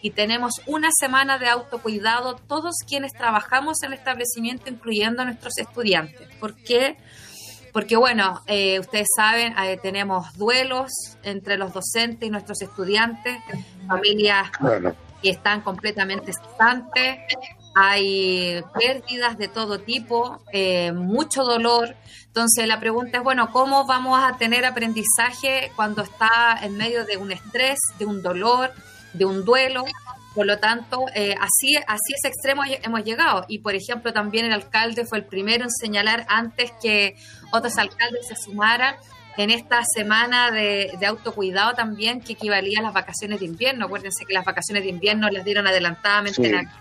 y 0.02 0.10
tenemos 0.10 0.60
una 0.66 0.90
semana 0.98 1.38
de 1.38 1.48
autocuidado 1.48 2.36
todos 2.36 2.76
quienes 2.88 3.12
trabajamos 3.12 3.82
en 3.82 3.92
el 3.92 3.98
establecimiento, 3.98 4.70
incluyendo 4.70 5.22
a 5.22 5.24
nuestros 5.26 5.58
estudiantes. 5.58 6.28
¿Por 6.38 6.54
qué? 6.56 6.96
Porque, 7.72 7.96
bueno, 7.96 8.40
eh, 8.46 8.80
ustedes 8.80 9.08
saben, 9.14 9.56
eh, 9.58 9.78
tenemos 9.80 10.32
duelos 10.36 10.90
entre 11.22 11.56
los 11.56 11.72
docentes 11.72 12.26
y 12.26 12.30
nuestros 12.30 12.62
estudiantes, 12.62 13.38
familias 13.86 14.50
Bueno, 14.60 14.94
que 15.22 15.30
están 15.30 15.60
completamente 15.60 16.32
estantes, 16.32 17.18
hay 17.74 18.62
pérdidas 18.74 19.38
de 19.38 19.48
todo 19.48 19.80
tipo, 19.80 20.42
eh, 20.52 20.92
mucho 20.92 21.44
dolor. 21.44 21.94
Entonces 22.26 22.66
la 22.66 22.80
pregunta 22.80 23.18
es, 23.18 23.24
bueno, 23.24 23.50
¿cómo 23.52 23.86
vamos 23.86 24.18
a 24.22 24.36
tener 24.36 24.64
aprendizaje 24.64 25.70
cuando 25.76 26.02
está 26.02 26.58
en 26.62 26.76
medio 26.76 27.04
de 27.04 27.16
un 27.16 27.30
estrés, 27.30 27.78
de 27.98 28.06
un 28.06 28.22
dolor, 28.22 28.72
de 29.12 29.24
un 29.24 29.44
duelo? 29.44 29.84
Por 30.34 30.46
lo 30.46 30.58
tanto, 30.58 31.06
eh, 31.14 31.34
así, 31.40 31.74
así 31.88 32.14
ese 32.16 32.28
extremo 32.28 32.62
hemos 32.64 33.04
llegado. 33.04 33.44
Y, 33.48 33.58
por 33.58 33.74
ejemplo, 33.74 34.12
también 34.12 34.46
el 34.46 34.52
alcalde 34.52 35.04
fue 35.04 35.18
el 35.18 35.24
primero 35.24 35.64
en 35.64 35.70
señalar 35.70 36.24
antes 36.28 36.70
que 36.80 37.16
otros 37.52 37.76
alcaldes 37.78 38.28
se 38.28 38.36
sumaran 38.36 38.94
en 39.36 39.50
esta 39.50 39.80
semana 39.84 40.50
de, 40.52 40.92
de 41.00 41.06
autocuidado 41.06 41.74
también, 41.74 42.20
que 42.20 42.34
equivalía 42.34 42.78
a 42.78 42.82
las 42.82 42.92
vacaciones 42.92 43.40
de 43.40 43.46
invierno. 43.46 43.86
Acuérdense 43.86 44.24
que 44.24 44.34
las 44.34 44.44
vacaciones 44.44 44.84
de 44.84 44.90
invierno 44.90 45.28
las 45.30 45.44
dieron 45.44 45.66
adelantadamente 45.66 46.40
Sí. 46.42 46.48
en 46.48 46.52
la- 46.54 46.72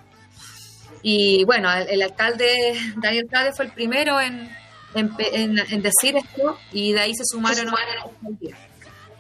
y 1.02 1.44
bueno, 1.46 1.72
el, 1.74 1.88
el 1.90 2.02
alcalde 2.02 2.54
Daniel 2.98 3.28
Cade 3.32 3.54
fue 3.54 3.66
el 3.66 3.72
primero 3.72 4.20
en, 4.20 4.50
en, 4.96 5.16
pe- 5.16 5.42
en- 5.42 5.58
en 5.58 5.82
decir 5.82 6.18
esto 6.18 6.60
y 6.74 6.92
de 6.92 7.00
ahí 7.00 7.14
se 7.16 7.24
sumaron. 7.26 7.74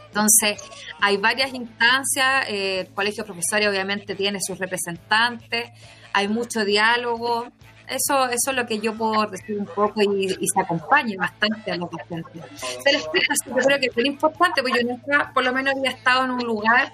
Entonces, 0.09 0.61
hay 0.99 1.17
varias 1.17 1.53
instancias, 1.53 2.49
eh, 2.49 2.81
el 2.81 2.87
colegio 2.93 3.23
de 3.23 3.27
profesores 3.27 3.69
obviamente 3.69 4.15
tiene 4.15 4.39
sus 4.41 4.57
representantes, 4.57 5.69
hay 6.13 6.27
mucho 6.27 6.65
diálogo, 6.65 7.47
eso, 7.89 8.25
eso 8.25 8.51
es 8.51 8.55
lo 8.55 8.65
que 8.65 8.79
yo 8.79 8.93
puedo 8.93 9.25
decir 9.25 9.57
un 9.57 9.65
poco 9.65 10.01
y, 10.01 10.29
se 10.29 10.59
acompaña 10.59 11.15
bastante 11.17 11.71
a 11.71 11.75
los 11.75 11.89
docentes. 11.89 12.43
Se 12.83 12.91
les 12.91 13.03
yo 13.45 13.55
creo 13.55 13.79
que 13.79 13.87
es 13.87 13.95
muy 13.95 14.07
importante, 14.07 14.61
porque 14.61 14.83
yo 14.83 14.89
nunca, 14.89 15.31
por 15.33 15.43
lo 15.43 15.51
menos 15.51 15.75
había 15.75 15.91
estado 15.91 16.25
en 16.25 16.31
un 16.31 16.43
lugar, 16.43 16.91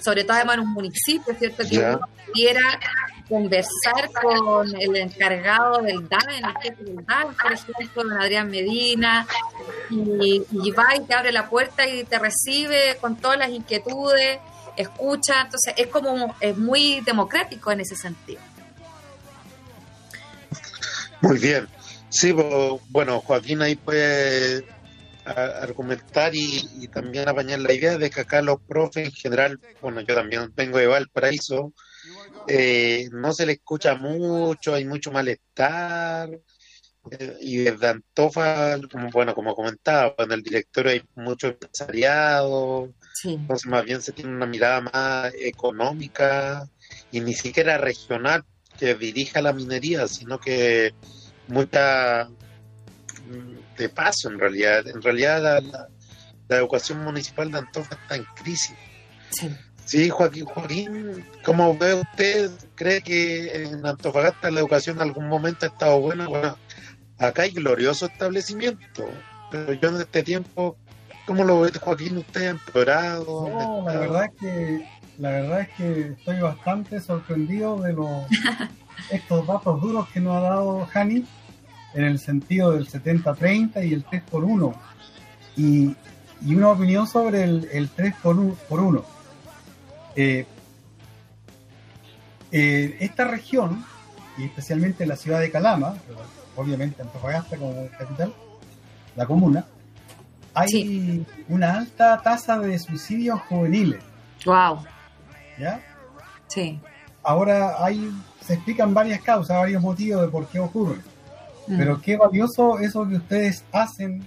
sobre 0.00 0.24
todo 0.24 0.36
además 0.36 0.54
en 0.56 0.60
un 0.60 0.72
municipio, 0.72 1.34
¿cierto? 1.38 1.62
Que 1.68 1.76
Ya. 1.76 1.96
uno 1.96 2.08
pudiera 2.26 2.80
conversar 3.28 4.10
con 4.22 4.80
el 4.80 4.96
encargado 4.96 5.82
del 5.82 6.08
DAE, 6.08 6.38
el 6.38 6.62
jefe 6.62 6.84
del 6.84 7.04
por 7.04 7.52
ejemplo, 7.52 8.02
don 8.04 8.12
Adrián 8.12 8.50
Medina, 8.50 9.26
y, 9.90 10.42
y 10.50 10.70
va 10.70 10.96
y 10.96 11.00
te 11.00 11.14
abre 11.14 11.32
la 11.32 11.48
puerta 11.48 11.86
y 11.86 12.04
te 12.04 12.18
recibe 12.18 12.96
con 13.00 13.16
todas 13.16 13.38
las 13.38 13.50
inquietudes, 13.50 14.38
escucha, 14.76 15.42
entonces 15.42 15.74
es 15.76 15.88
como, 15.88 16.34
es 16.40 16.56
muy 16.56 17.00
democrático 17.02 17.70
en 17.72 17.80
ese 17.80 17.96
sentido. 17.96 18.40
muy 21.20 21.38
bien. 21.38 21.68
Sí, 22.10 22.32
bueno, 22.88 23.20
Joaquín 23.20 23.60
ahí 23.60 23.76
puede 23.76 24.64
a- 25.28 25.62
argumentar 25.62 26.34
y, 26.34 26.60
y 26.74 26.88
también 26.88 27.28
apañar 27.28 27.60
la 27.60 27.72
idea 27.72 27.98
de 27.98 28.10
que 28.10 28.20
acá 28.22 28.42
los 28.42 28.58
profes 28.66 29.06
en 29.06 29.12
general, 29.12 29.60
bueno, 29.80 30.00
yo 30.02 30.14
también 30.14 30.52
vengo 30.56 30.78
de 30.78 30.86
Valparaíso, 30.86 31.72
eh, 32.46 33.08
no 33.12 33.32
se 33.32 33.46
le 33.46 33.52
escucha 33.54 33.94
mucho, 33.96 34.74
hay 34.74 34.84
mucho 34.86 35.12
malestar. 35.12 36.30
eh, 37.10 37.36
y 37.40 37.58
desde 37.58 37.88
Antofa, 37.88 38.78
como, 38.90 39.10
bueno, 39.10 39.34
como 39.34 39.54
comentaba, 39.54 40.14
en 40.18 40.32
el 40.32 40.42
directorio 40.42 40.92
hay 40.92 41.02
mucho 41.16 41.48
empresariado, 41.48 42.92
Sí. 43.14 43.34
entonces 43.34 43.66
más 43.70 43.84
bien 43.84 44.02
se 44.02 44.12
tiene 44.12 44.30
una 44.32 44.46
mirada 44.46 44.80
más 44.82 45.32
económica 45.40 46.64
y 47.10 47.20
ni 47.20 47.34
siquiera 47.34 47.78
regional 47.78 48.42
que 48.76 48.94
dirija 48.94 49.42
la 49.42 49.52
minería, 49.52 50.06
sino 50.08 50.38
que 50.38 50.92
mucha 51.46 52.28
de 53.78 53.88
paso 53.88 54.28
en 54.28 54.38
realidad. 54.38 54.86
En 54.88 55.00
realidad 55.02 55.42
la, 55.42 55.60
la- 55.60 55.88
la 56.48 56.56
educación 56.56 57.04
municipal 57.04 57.50
de 57.52 57.58
Antofa 57.58 57.94
está 57.94 58.16
en 58.16 58.24
crisis. 58.42 58.74
Sí. 59.30 59.50
Sí, 59.84 60.08
Joaquín, 60.10 60.44
Joaquín, 60.46 61.24
¿cómo 61.44 61.76
ve 61.76 61.94
usted? 61.94 62.50
¿Cree 62.74 63.00
que 63.02 63.64
en 63.64 63.84
Antofagasta 63.86 64.50
la 64.50 64.60
educación 64.60 64.96
en 64.96 65.02
algún 65.02 65.28
momento 65.28 65.64
ha 65.66 65.68
estado 65.70 66.00
buena? 66.00 66.26
Bueno, 66.26 66.56
acá 67.18 67.42
hay 67.42 67.50
glorioso 67.52 68.06
establecimiento, 68.06 69.08
pero 69.50 69.72
yo 69.74 69.88
en 69.90 69.96
este 69.96 70.22
tiempo, 70.22 70.76
¿cómo 71.26 71.44
lo 71.44 71.60
ve 71.60 71.70
Joaquín? 71.78 72.18
¿Usted 72.18 72.46
ha 72.46 72.50
empeorado? 72.50 73.48
No, 73.48 73.84
la 73.86 73.98
verdad 73.98 74.24
es 74.26 74.30
que 74.40 74.88
la 75.18 75.30
verdad 75.30 75.60
es 75.62 75.68
que 75.76 76.00
estoy 76.18 76.40
bastante 76.40 77.00
sorprendido 77.00 77.80
de 77.80 77.92
los 77.94 78.08
estos 79.10 79.46
datos 79.46 79.80
duros 79.82 80.08
que 80.10 80.20
nos 80.20 80.36
ha 80.36 80.40
dado 80.40 80.88
Hani 80.94 81.26
en 81.94 82.04
el 82.04 82.18
sentido 82.18 82.72
del 82.72 82.88
70-30 82.88 83.86
y 83.88 83.94
el 83.94 84.04
3 84.04 84.22
por 84.30 84.44
1 84.44 84.74
y, 85.56 85.94
y 86.44 86.54
una 86.54 86.68
opinión 86.70 87.06
sobre 87.06 87.42
el, 87.44 87.68
el 87.72 87.88
3 87.88 88.14
por 88.22 88.38
1 88.38 88.54
por 88.68 88.80
uno. 88.80 89.04
Eh, 90.16 90.46
eh, 92.50 92.96
esta 93.00 93.24
región 93.24 93.84
y 94.38 94.44
especialmente 94.44 95.04
la 95.06 95.16
ciudad 95.16 95.40
de 95.40 95.50
Calama 95.50 95.94
obviamente 96.56 97.02
Antofagasta 97.02 97.56
como 97.56 97.88
capital 97.98 98.32
la 99.16 99.26
comuna 99.26 99.64
hay 100.54 100.68
Sí. 100.68 101.26
una 101.48 101.74
alta 101.76 102.20
tasa 102.22 102.58
de 102.58 102.78
suicidios 102.78 103.40
juveniles 103.42 104.02
Wow. 104.46 104.84
¿ya? 105.58 105.80
Sí. 106.46 106.80
Ahora 107.22 107.84
hay, 107.84 108.10
se 108.40 108.54
explican 108.54 108.94
varias 108.94 109.20
causas, 109.20 109.56
varios 109.58 109.82
motivos 109.82 110.22
de 110.22 110.28
por 110.28 110.46
qué 110.46 110.60
ocurre. 110.60 111.00
Mm. 111.68 111.76
Pero 111.78 112.00
qué 112.00 112.16
valioso 112.16 112.78
eso 112.78 113.06
que 113.08 113.16
ustedes 113.16 113.64
hacen 113.72 114.22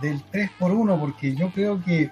del 0.00 0.22
3 0.30 0.50
por 0.58 0.72
1 0.72 0.98
porque 0.98 1.34
yo 1.34 1.50
creo 1.50 1.82
que 1.84 2.10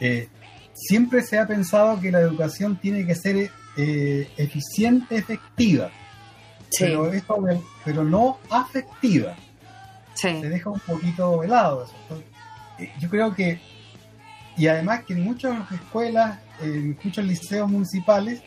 eh, 0.00 0.28
siempre 0.74 1.22
se 1.22 1.38
ha 1.38 1.46
pensado 1.46 2.00
que 2.00 2.10
la 2.10 2.20
educación 2.20 2.76
tiene 2.76 3.04
que 3.06 3.14
ser 3.14 3.50
eh, 3.76 4.30
eficiente, 4.36 5.16
efectiva, 5.16 5.90
Sí. 6.70 6.84
pero, 6.84 7.12
esto 7.12 7.36
pero 7.84 8.02
no 8.04 8.38
afectiva. 8.48 9.34
sí. 10.14 10.40
Se 10.40 10.48
deja 10.48 10.70
un 10.70 10.80
poquito 10.80 11.40
de 11.42 11.48
lado 11.48 11.84
eso. 11.84 11.94
Entonces, 12.02 12.26
eh, 12.78 12.92
yo 12.98 13.08
creo 13.10 13.34
que, 13.34 13.60
y 14.56 14.66
además 14.68 15.04
que 15.04 15.12
en 15.12 15.22
muchas 15.24 15.70
escuelas, 15.70 16.38
en 16.62 16.98
muchos 17.04 17.24
liceos 17.26 17.70
municipales, 17.70 18.42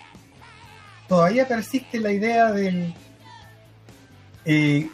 todavía 1.07 1.47
persiste 1.47 1.99
la 1.99 2.11
idea 2.11 2.51
del 2.51 2.93
eh, 4.45 4.89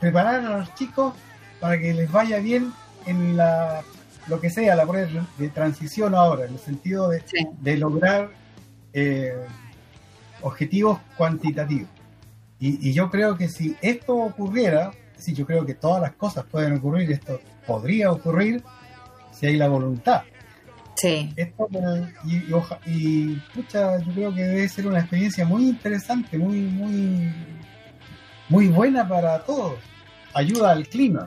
preparar 0.00 0.44
a 0.44 0.58
los 0.58 0.74
chicos 0.74 1.14
para 1.60 1.78
que 1.78 1.92
les 1.94 2.10
vaya 2.10 2.38
bien 2.38 2.72
en 3.06 3.36
la 3.36 3.82
lo 4.28 4.40
que 4.40 4.50
sea 4.50 4.76
la 4.76 4.86
prueba 4.86 5.26
de 5.38 5.48
transición 5.48 6.14
ahora, 6.14 6.44
en 6.46 6.52
el 6.52 6.58
sentido 6.60 7.08
de, 7.08 7.20
Sí. 7.26 7.46
de 7.60 7.76
lograr 7.78 8.30
eh, 8.92 9.32
objetivos 10.42 10.98
cuantitativos. 11.16 11.88
Y, 12.58 12.88
y 12.88 12.92
yo 12.92 13.10
creo 13.10 13.36
que 13.36 13.48
si 13.48 13.76
esto 13.80 14.14
ocurriera, 14.14 14.92
sí, 15.16 15.32
yo 15.34 15.46
creo 15.46 15.64
que 15.66 15.74
todas 15.74 16.00
las 16.02 16.12
cosas 16.12 16.44
pueden 16.44 16.74
ocurrir, 16.74 17.10
esto 17.10 17.40
podría 17.66 18.12
ocurrir 18.12 18.62
si 19.32 19.46
hay 19.46 19.56
la 19.56 19.68
voluntad. 19.68 20.22
Sí. 20.96 21.32
Esto, 21.34 21.66
y, 22.24 22.36
y, 22.48 22.52
oja- 22.52 22.78
y, 22.86 23.36
pucha, 23.54 23.98
yo 24.00 24.12
creo 24.12 24.34
que 24.34 24.42
debe 24.42 24.68
ser 24.68 24.86
una 24.86 25.00
experiencia 25.00 25.46
muy 25.46 25.66
interesante, 25.68 26.36
muy, 26.36 26.58
muy, 26.60 27.32
muy 28.50 28.66
buena 28.66 29.08
para 29.08 29.38
todos. 29.40 29.78
Ayuda 30.34 30.72
al 30.72 30.86
clima. 30.86 31.26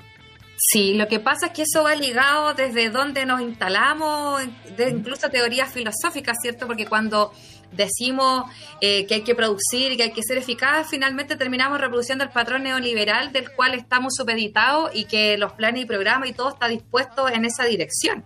Sí, 0.56 0.94
lo 0.94 1.08
que 1.08 1.20
pasa 1.20 1.48
es 1.48 1.52
que 1.54 1.64
eso 1.64 1.84
va 1.84 1.96
ligado 1.96 2.54
desde 2.54 2.90
donde 2.90 3.26
nos 3.26 3.42
instalamos, 3.42 4.44
de 4.78 4.90
incluso 4.90 5.30
teorías 5.30 5.74
filosóficas, 5.74 6.38
¿cierto? 6.42 6.68
Porque 6.68 6.86
cuando 6.86 7.34
decimos 7.72 8.46
eh, 8.80 9.06
que 9.08 9.16
hay 9.16 9.22
que 9.24 9.36
producir 9.36 9.92
y 9.92 9.98
que 9.98 10.04
hay 10.04 10.14
que 10.14 10.22
ser 10.22 10.38
eficaz, 10.38 10.88
finalmente 10.90 11.36
terminamos 11.36 11.82
reproduciendo 11.82 12.24
el 12.24 12.30
patrón 12.30 12.64
neoliberal 12.64 13.34
del 13.34 13.52
cual 13.52 13.74
estamos 13.74 14.14
supeditados 14.16 14.92
y 14.94 15.06
que 15.06 15.38
los 15.38 15.54
planes 15.54 15.84
y 15.84 15.86
programas 15.86 16.30
y 16.30 16.34
todo 16.34 16.50
está 16.50 16.68
dispuesto 16.68 17.28
en 17.28 17.46
esa 17.46 17.66
dirección. 17.66 18.24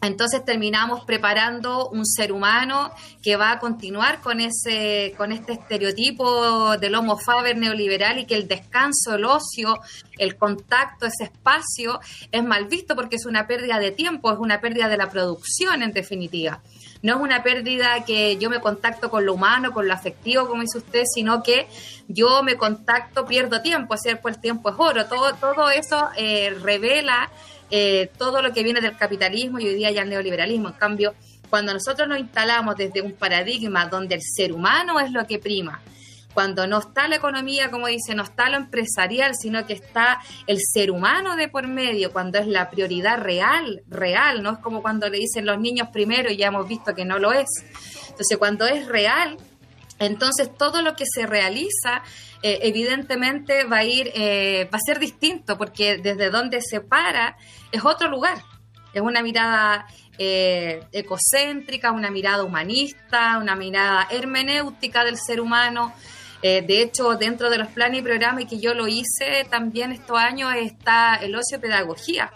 Entonces 0.00 0.44
terminamos 0.44 1.04
preparando 1.04 1.88
un 1.88 2.06
ser 2.06 2.30
humano 2.32 2.92
que 3.20 3.36
va 3.36 3.52
a 3.52 3.58
continuar 3.58 4.20
con 4.20 4.40
ese, 4.40 5.12
con 5.16 5.32
este 5.32 5.54
estereotipo 5.54 6.76
del 6.76 6.94
homo 6.94 7.18
faber 7.18 7.56
neoliberal 7.56 8.18
y 8.18 8.24
que 8.24 8.36
el 8.36 8.46
descanso, 8.46 9.16
el 9.16 9.24
ocio, 9.24 9.80
el 10.16 10.36
contacto, 10.36 11.06
ese 11.06 11.24
espacio 11.24 11.98
es 12.30 12.44
mal 12.44 12.66
visto 12.66 12.94
porque 12.94 13.16
es 13.16 13.26
una 13.26 13.48
pérdida 13.48 13.80
de 13.80 13.90
tiempo, 13.90 14.32
es 14.32 14.38
una 14.38 14.60
pérdida 14.60 14.88
de 14.88 14.96
la 14.96 15.10
producción 15.10 15.82
en 15.82 15.92
definitiva. 15.92 16.60
No 17.02 17.16
es 17.16 17.20
una 17.20 17.42
pérdida 17.42 18.04
que 18.04 18.38
yo 18.38 18.50
me 18.50 18.60
contacto 18.60 19.10
con 19.10 19.24
lo 19.24 19.34
humano, 19.34 19.72
con 19.72 19.86
lo 19.86 19.94
afectivo, 19.94 20.48
como 20.48 20.62
dice 20.62 20.78
usted, 20.78 21.02
sino 21.12 21.42
que 21.42 21.68
yo 22.08 22.42
me 22.42 22.56
contacto, 22.56 23.24
pierdo 23.24 23.62
tiempo, 23.62 23.96
¿cierto? 23.96 24.28
El 24.28 24.40
tiempo 24.40 24.70
es 24.70 24.76
oro. 24.78 25.06
Todo, 25.06 25.34
todo 25.34 25.70
eso 25.70 26.08
eh, 26.16 26.56
revela 26.60 27.30
eh, 27.70 28.10
todo 28.16 28.42
lo 28.42 28.52
que 28.52 28.62
viene 28.62 28.80
del 28.80 28.96
capitalismo 28.96 29.58
y 29.58 29.68
hoy 29.68 29.74
día 29.74 29.90
ya 29.90 30.02
el 30.02 30.10
neoliberalismo. 30.10 30.68
En 30.68 30.74
cambio, 30.74 31.14
cuando 31.50 31.72
nosotros 31.72 32.08
nos 32.08 32.18
instalamos 32.18 32.76
desde 32.76 33.02
un 33.02 33.12
paradigma 33.12 33.86
donde 33.86 34.16
el 34.16 34.22
ser 34.22 34.52
humano 34.52 35.00
es 35.00 35.10
lo 35.12 35.26
que 35.26 35.38
prima, 35.38 35.80
cuando 36.34 36.66
no 36.66 36.78
está 36.78 37.08
la 37.08 37.16
economía, 37.16 37.70
como 37.70 37.88
dice, 37.88 38.14
no 38.14 38.22
está 38.22 38.48
lo 38.48 38.56
empresarial, 38.58 39.32
sino 39.34 39.66
que 39.66 39.72
está 39.72 40.20
el 40.46 40.58
ser 40.60 40.90
humano 40.90 41.34
de 41.34 41.48
por 41.48 41.66
medio, 41.66 42.12
cuando 42.12 42.38
es 42.38 42.46
la 42.46 42.70
prioridad 42.70 43.18
real, 43.18 43.82
real, 43.88 44.42
no 44.42 44.52
es 44.52 44.58
como 44.58 44.82
cuando 44.82 45.08
le 45.08 45.18
dicen 45.18 45.46
los 45.46 45.58
niños 45.58 45.88
primero 45.92 46.30
y 46.30 46.36
ya 46.36 46.48
hemos 46.48 46.68
visto 46.68 46.94
que 46.94 47.04
no 47.04 47.18
lo 47.18 47.32
es. 47.32 47.48
Entonces, 48.08 48.38
cuando 48.38 48.66
es 48.66 48.86
real, 48.86 49.36
entonces 49.98 50.50
todo 50.56 50.82
lo 50.82 50.94
que 50.94 51.04
se 51.06 51.26
realiza 51.26 52.02
eh, 52.42 52.60
evidentemente 52.62 53.64
va 53.64 53.78
a 53.78 53.84
ir, 53.84 54.12
eh, 54.14 54.68
va 54.72 54.78
a 54.78 54.84
ser 54.84 54.98
distinto, 54.98 55.58
porque 55.58 55.98
desde 55.98 56.30
donde 56.30 56.60
se 56.60 56.80
para 56.80 57.36
es 57.72 57.84
otro 57.84 58.08
lugar. 58.08 58.38
Es 58.94 59.02
una 59.02 59.22
mirada 59.22 59.86
eh, 60.18 60.84
ecocéntrica, 60.92 61.92
una 61.92 62.10
mirada 62.10 62.44
humanista, 62.44 63.38
una 63.38 63.54
mirada 63.54 64.06
hermenéutica 64.10 65.04
del 65.04 65.18
ser 65.18 65.40
humano. 65.40 65.92
de 66.40 66.82
hecho, 66.82 67.16
dentro 67.16 67.50
de 67.50 67.58
los 67.58 67.68
planes 67.68 67.98
y 67.98 68.02
programas 68.02 68.44
y 68.44 68.46
que 68.46 68.60
yo 68.60 68.72
lo 68.72 68.86
hice 68.86 69.44
también 69.50 69.90
estos 69.90 70.16
años 70.16 70.54
está 70.54 71.16
el 71.16 71.34
ocio 71.34 71.60
pedagogía. 71.60 72.30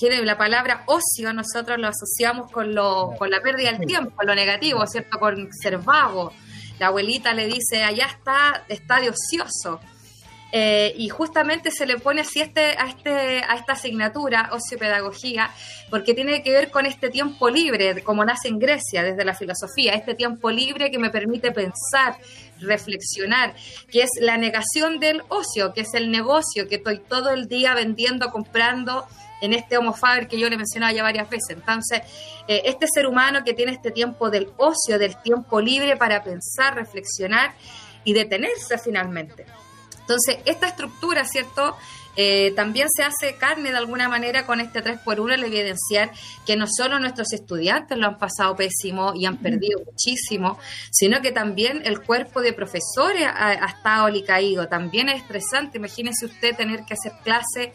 La 0.00 0.36
palabra 0.36 0.82
ocio 0.86 1.32
nosotros 1.32 1.78
lo 1.78 1.86
asociamos 1.86 2.50
con, 2.50 2.74
lo, 2.74 3.14
con 3.18 3.30
la 3.30 3.40
pérdida 3.40 3.70
del 3.70 3.86
tiempo, 3.86 4.10
con 4.16 4.26
lo 4.26 4.34
negativo, 4.34 4.84
¿cierto? 4.86 5.18
Con 5.18 5.52
ser 5.52 5.78
vago, 5.78 6.32
la 6.78 6.88
abuelita 6.88 7.32
le 7.34 7.46
dice, 7.46 7.82
allá 7.82 8.06
está, 8.06 8.64
está 8.68 9.00
de 9.00 9.10
ocioso. 9.10 9.80
Eh, 10.54 10.92
y 10.98 11.08
justamente 11.08 11.70
se 11.70 11.86
le 11.86 11.98
pone 11.98 12.20
así 12.20 12.42
este, 12.42 12.76
a, 12.76 12.86
este, 12.86 13.42
a 13.42 13.54
esta 13.54 13.72
asignatura, 13.72 14.50
ociopedagogía, 14.52 15.50
porque 15.88 16.12
tiene 16.12 16.42
que 16.42 16.50
ver 16.50 16.70
con 16.70 16.84
este 16.84 17.08
tiempo 17.08 17.48
libre, 17.48 18.02
como 18.02 18.22
nace 18.22 18.48
en 18.48 18.58
Grecia 18.58 19.02
desde 19.02 19.24
la 19.24 19.34
filosofía, 19.34 19.94
este 19.94 20.14
tiempo 20.14 20.50
libre 20.50 20.90
que 20.90 20.98
me 20.98 21.08
permite 21.08 21.52
pensar, 21.52 22.18
reflexionar, 22.60 23.54
que 23.90 24.02
es 24.02 24.10
la 24.20 24.36
negación 24.36 25.00
del 25.00 25.22
ocio, 25.28 25.72
que 25.72 25.80
es 25.80 25.94
el 25.94 26.10
negocio, 26.10 26.68
que 26.68 26.74
estoy 26.74 26.98
todo 26.98 27.30
el 27.30 27.48
día 27.48 27.74
vendiendo, 27.74 28.30
comprando, 28.30 29.06
en 29.42 29.52
este 29.52 29.76
Homo 29.76 29.92
Faber 29.92 30.28
que 30.28 30.38
yo 30.38 30.48
le 30.48 30.56
mencionaba 30.56 30.92
ya 30.92 31.02
varias 31.02 31.28
veces. 31.28 31.50
Entonces, 31.50 32.00
eh, 32.48 32.62
este 32.64 32.86
ser 32.92 33.06
humano 33.06 33.44
que 33.44 33.52
tiene 33.52 33.72
este 33.72 33.90
tiempo 33.90 34.30
del 34.30 34.48
ocio, 34.56 34.98
del 34.98 35.20
tiempo 35.20 35.60
libre 35.60 35.96
para 35.96 36.22
pensar, 36.22 36.74
reflexionar 36.76 37.52
y 38.04 38.14
detenerse 38.14 38.78
finalmente. 38.78 39.44
Entonces, 40.00 40.38
esta 40.44 40.68
estructura, 40.68 41.24
¿cierto? 41.24 41.76
Eh, 42.14 42.52
también 42.54 42.88
se 42.94 43.02
hace 43.02 43.36
carne 43.36 43.70
de 43.70 43.78
alguna 43.78 44.08
manera 44.08 44.44
con 44.44 44.60
este 44.60 44.84
3x1 44.84 45.32
el 45.32 45.44
evidenciar 45.44 46.12
que 46.44 46.56
no 46.56 46.66
solo 46.68 46.98
nuestros 46.98 47.32
estudiantes 47.32 47.96
lo 47.96 48.06
han 48.06 48.18
pasado 48.18 48.54
pésimo 48.54 49.14
y 49.14 49.24
han 49.24 49.38
perdido 49.38 49.80
muchísimo, 49.86 50.58
sino 50.90 51.22
que 51.22 51.32
también 51.32 51.80
el 51.86 52.02
cuerpo 52.02 52.42
de 52.42 52.52
profesores 52.52 53.26
ha, 53.26 53.48
ha 53.48 53.66
estado 53.66 54.06
alicaído. 54.06 54.68
También 54.68 55.08
es 55.08 55.22
estresante, 55.22 55.78
imagínese 55.78 56.26
usted 56.26 56.54
tener 56.54 56.84
que 56.84 56.94
hacer 56.94 57.12
clase 57.24 57.72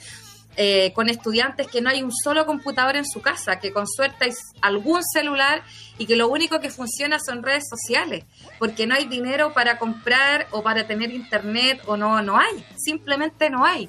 eh, 0.60 0.91
con 0.93 1.08
estudiantes 1.08 1.67
que 1.67 1.82
no 1.82 1.89
hay 1.91 2.02
un 2.02 2.12
solo 2.12 2.48
computador 2.48 2.96
en 2.96 3.06
su 3.06 3.22
casa, 3.22 3.60
que 3.60 3.72
con 3.72 3.88
suerte 3.88 4.26
hay 4.26 4.32
algún 4.62 5.04
celular 5.04 5.62
y 6.00 6.08
que 6.08 6.15
lo 6.15 6.28
único 6.28 6.60
que 6.60 6.72
funciona 6.72 7.20
son 7.20 7.43
redes 7.43 7.65
sociales, 7.70 8.26
porque 8.58 8.88
no 8.88 8.96
hay 8.96 9.06
dinero 9.06 9.54
para 9.54 9.78
comprar 9.78 10.48
o 10.50 10.63
para 10.63 10.88
tener 10.88 11.12
internet 11.12 11.82
o 11.86 11.96
no, 11.96 12.24
no 12.24 12.39
hay, 12.39 12.65
simplemente 12.76 13.52
no 13.52 13.65
hay. 13.65 13.88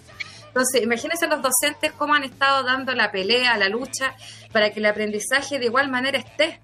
Entonces, 0.49 0.83
imagínense 0.83 1.27
los 1.27 1.41
docentes 1.41 1.93
cómo 1.93 2.15
han 2.15 2.25
estado 2.25 2.63
dando 2.65 2.93
la 2.95 3.11
pelea, 3.11 3.57
la 3.57 3.71
lucha, 3.71 4.15
para 4.53 4.71
que 4.71 4.81
el 4.81 4.87
aprendizaje 4.87 5.59
de 5.59 5.67
igual 5.67 5.89
manera 5.89 6.19
esté. 6.19 6.61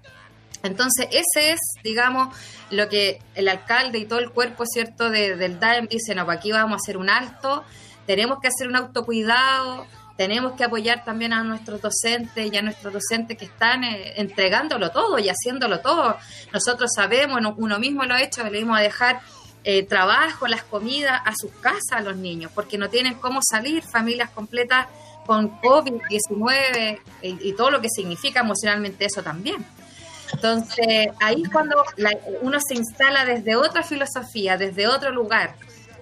Entonces, 0.61 1.07
ese 1.11 1.51
es, 1.51 1.59
digamos, 1.83 2.35
lo 2.69 2.89
que 2.89 3.21
el 3.35 3.47
alcalde 3.47 3.99
y 3.99 4.05
todo 4.05 4.19
el 4.19 4.31
cuerpo, 4.31 4.65
¿cierto?, 4.65 5.09
del 5.09 5.59
DAEM 5.59 5.87
dice, 5.87 6.13
no, 6.13 6.25
pues 6.25 6.37
aquí 6.37 6.51
vamos 6.51 6.73
a 6.73 6.75
hacer 6.75 6.97
un 6.97 7.09
alto, 7.09 7.63
tenemos 8.05 8.39
que 8.39 8.47
hacer 8.47 8.67
un 8.67 8.75
autocuidado, 8.75 9.85
tenemos 10.17 10.53
que 10.53 10.63
apoyar 10.63 11.03
también 11.03 11.33
a 11.33 11.43
nuestros 11.43 11.81
docentes 11.81 12.51
y 12.51 12.57
a 12.57 12.61
nuestros 12.61 12.93
docentes 12.93 13.37
que 13.37 13.45
están 13.45 13.83
eh, 13.83 14.13
entregándolo 14.15 14.91
todo 14.91 15.19
y 15.19 15.29
haciéndolo 15.29 15.81
todo. 15.81 16.17
Nosotros 16.53 16.91
sabemos, 16.95 17.41
uno 17.57 17.79
mismo 17.79 18.03
lo 18.05 18.13
ha 18.13 18.21
hecho, 18.21 18.43
le 18.43 18.57
dimos 18.57 18.77
a 18.77 18.81
dejar 18.81 19.19
eh, 19.63 19.83
trabajo, 19.83 20.47
las 20.47 20.63
comidas 20.63 21.21
a 21.25 21.33
sus 21.35 21.51
casas 21.53 21.91
a 21.91 22.01
los 22.01 22.15
niños, 22.15 22.51
porque 22.53 22.77
no 22.77 22.89
tienen 22.89 23.15
cómo 23.15 23.39
salir, 23.41 23.83
familias 23.83 24.29
completas 24.29 24.87
con 25.25 25.59
COVID-19 25.59 26.99
y, 27.23 27.53
todo 27.53 27.71
lo 27.71 27.81
que 27.81 27.89
significa 27.89 28.41
emocionalmente 28.41 29.05
eso 29.05 29.23
también. 29.23 29.65
Entonces, 30.31 31.07
ahí 31.19 31.41
es 31.43 31.49
cuando 31.49 31.83
uno 32.41 32.59
se 32.59 32.75
instala 32.75 33.25
desde 33.25 33.55
otra 33.55 33.81
filosofía, 33.81 34.55
desde 34.55 34.87
otro 34.87 35.11
lugar, 35.11 35.55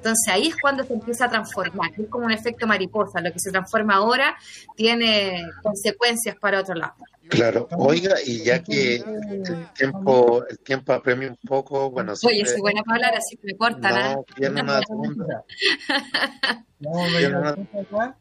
entonces 0.03 0.33
ahí 0.33 0.47
es 0.47 0.57
cuando 0.57 0.83
se 0.83 0.93
empieza 0.93 1.25
a 1.25 1.29
transformar, 1.29 1.91
es 1.97 2.09
como 2.09 2.25
un 2.25 2.31
efecto 2.31 2.67
mariposa, 2.67 3.21
lo 3.21 3.31
que 3.31 3.39
se 3.39 3.51
transforma 3.51 3.95
ahora 3.95 4.35
tiene 4.75 5.41
consecuencias 5.61 6.35
para 6.35 6.59
otro 6.59 6.75
lado. 6.75 6.93
Claro, 7.29 7.69
oiga, 7.77 8.15
y 8.25 8.43
ya 8.43 8.61
que 8.61 8.95
el 8.97 9.67
tiempo, 9.73 10.43
el 10.49 10.59
tiempo 10.59 10.91
apremia 10.91 11.29
un 11.29 11.37
poco, 11.47 11.89
bueno, 11.89 12.11
Oye, 12.11 12.19
siempre- 12.35 12.51
soy 12.51 12.61
buena 12.61 12.83
para 12.83 12.95
hablar, 12.97 13.15
así 13.17 13.37
que 13.37 13.47
me 13.47 13.55
cortan. 13.57 13.93
¿ah? 13.93 14.13
no, 14.15 14.25
tiene 14.35 14.61
una 14.61 14.81
segunda. 14.81 15.43
A 15.89 16.63
Tiene 16.79 17.13
ver, 17.13 17.35
una- 17.35 17.49
acá, 17.51 18.17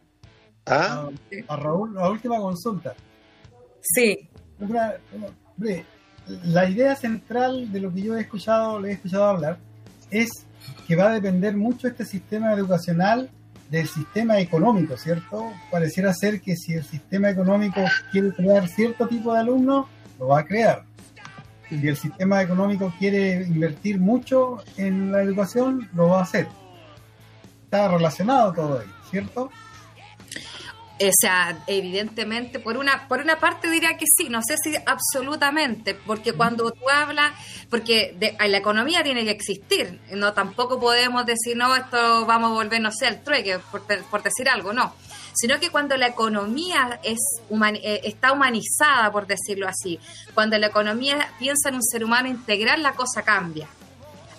¿Ah? 0.67 1.09
a 1.49 1.57
Raúl, 1.57 1.95
la 1.95 2.09
última 2.11 2.39
consulta. 2.39 2.95
Sí, 3.81 4.29
Una- 4.61 4.95
una- 5.13 5.27
hombre, 5.57 5.85
la 6.45 6.69
idea 6.71 6.95
central 6.95 7.73
de 7.73 7.81
lo 7.81 7.93
que 7.93 8.03
yo 8.03 8.17
he 8.17 8.21
escuchado, 8.21 8.79
le 8.81 8.91
he 8.91 8.93
escuchado 8.93 9.25
hablar, 9.25 9.59
es 10.13 10.47
que 10.87 10.97
va 10.97 11.11
a 11.11 11.15
depender 11.15 11.57
mucho 11.57 11.89
este 11.89 12.05
sistema 12.05 12.53
educacional 12.53 13.31
del 13.71 13.89
sistema 13.89 14.39
económico, 14.39 14.97
¿cierto? 14.99 15.51
Pareciera 15.71 16.13
ser 16.13 16.41
que 16.41 16.57
si 16.57 16.75
el 16.75 16.85
sistema 16.85 17.31
económico 17.31 17.81
quiere 18.11 18.33
crear 18.33 18.69
cierto 18.69 19.09
tipo 19.09 19.33
de 19.33 19.41
alumnos, 19.41 19.87
lo 20.19 20.29
va 20.29 20.41
a 20.41 20.45
crear. 20.45 20.85
Si 21.69 21.89
el 21.89 21.97
sistema 21.97 22.43
económico 22.43 22.93
quiere 22.99 23.47
invertir 23.47 23.99
mucho 23.99 24.63
en 24.77 25.11
la 25.11 25.23
educación, 25.23 25.89
lo 25.95 26.09
va 26.09 26.19
a 26.19 26.23
hacer. 26.23 26.47
Está 27.65 27.89
relacionado 27.89 28.53
todo 28.53 28.81
ahí, 28.81 28.87
¿cierto? 29.11 29.51
O 31.01 31.11
sea, 31.21 31.59
evidentemente, 31.67 32.61
por 32.61 32.77
una, 32.77 33.09
por 33.09 33.21
una 33.21 33.39
parte 33.39 33.69
diría 33.71 33.97
que 33.97 34.05
sí, 34.17 34.29
no 34.29 34.41
sé 34.43 34.57
si 34.63 34.75
absolutamente, 34.87 35.95
porque 35.95 36.33
cuando 36.33 36.71
tú 36.71 36.89
hablas, 36.89 37.33
porque 37.71 38.15
de- 38.19 38.37
la 38.49 38.59
economía 38.59 39.03
tiene 39.03 39.25
que 39.25 39.31
existir, 39.33 40.01
no 40.13 40.33
tampoco 40.33 40.79
podemos 40.79 41.27
decir, 41.27 41.57
no, 41.57 41.75
esto 41.75 42.25
vamos 42.27 42.51
a 42.51 42.55
volver, 42.55 42.81
no 42.81 42.93
sé, 42.93 43.07
al 43.07 43.23
trueque, 43.25 43.59
por, 43.71 43.83
por 44.11 44.23
decir 44.23 44.49
algo, 44.49 44.73
no. 44.73 44.95
Sino 45.35 45.59
que 45.59 45.71
cuando 45.71 45.97
la 45.97 46.09
economía 46.09 47.01
es 47.03 47.19
human- 47.49 47.77
eh, 47.83 48.01
está 48.05 48.33
humanizada, 48.33 49.11
por 49.11 49.27
decirlo 49.27 49.67
así, 49.67 49.99
cuando 50.35 50.59
la 50.59 50.67
economía 50.67 51.31
piensa 51.39 51.71
en 51.71 51.77
un 51.77 51.83
ser 51.83 52.05
humano 52.05 52.29
integral, 52.29 52.83
la 52.83 52.93
cosa 52.93 53.23
cambia. 53.23 53.67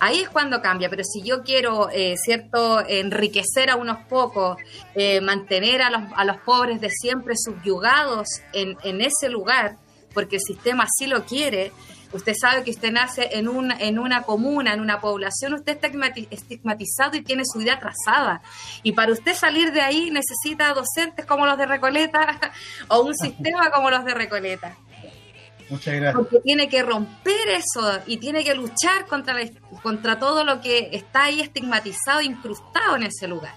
Ahí 0.06 0.20
es 0.20 0.30
cuando 0.30 0.62
cambia, 0.62 0.90
pero 0.90 1.04
si 1.06 1.22
yo 1.22 1.44
quiero, 1.44 1.90
eh, 1.90 2.16
cierto, 2.18 2.86
enriquecer 2.86 3.70
a 3.70 3.78
unos 3.78 4.00
pocos, 4.10 4.58
eh, 4.96 5.22
mantener 5.22 5.82
a 5.82 5.90
los, 5.90 6.02
a 6.16 6.26
los 6.26 6.38
pobres 6.42 6.82
de 6.82 6.90
siempre 6.90 7.36
subyugados 7.38 8.28
en, 8.52 8.76
en 8.84 9.00
ese 9.00 9.30
lugar, 9.30 9.78
porque 10.14 10.36
el 10.36 10.42
sistema 10.42 10.84
así 10.84 11.08
lo 11.08 11.24
quiere, 11.26 11.72
usted 12.12 12.34
sabe 12.40 12.64
que 12.66 12.72
usted 12.72 12.92
nace 12.92 13.30
en, 13.32 13.48
un, 13.48 13.72
en 13.72 13.98
una 13.98 14.24
comuna, 14.24 14.74
en 14.74 14.82
una 14.82 15.00
población, 15.00 15.54
usted 15.54 15.74
está 15.76 15.88
estigmati- 15.88 16.28
estigmatizado 16.30 17.16
y 17.16 17.22
tiene 17.24 17.44
su 17.46 17.60
vida 17.60 17.80
trazada. 17.80 18.42
Y 18.84 18.92
para 18.92 19.14
usted 19.14 19.34
salir 19.34 19.72
de 19.72 19.82
ahí 19.82 20.12
necesita 20.12 20.74
docentes 20.74 21.26
como 21.26 21.46
los 21.46 21.58
de 21.58 21.66
Recoleta 21.66 22.52
o 22.90 23.02
un 23.04 23.16
sistema 23.16 23.72
como 23.72 23.90
los 23.90 24.04
de 24.04 24.14
Recoleta 24.14 24.76
Porque 26.14 26.40
tiene 26.40 26.70
que 26.70 26.84
romper 26.84 27.50
eso 27.50 28.00
y 28.06 28.18
tiene 28.18 28.44
que 28.44 28.54
luchar 28.54 29.06
contra, 29.08 29.36
contra 29.82 30.20
todo 30.20 30.44
lo 30.44 30.62
que 30.62 30.90
está 30.92 31.24
ahí 31.24 31.42
estigmatizado, 31.42 32.22
incrustado 32.22 32.96
en 32.96 33.04
ese 33.04 33.28
lugar. 33.28 33.54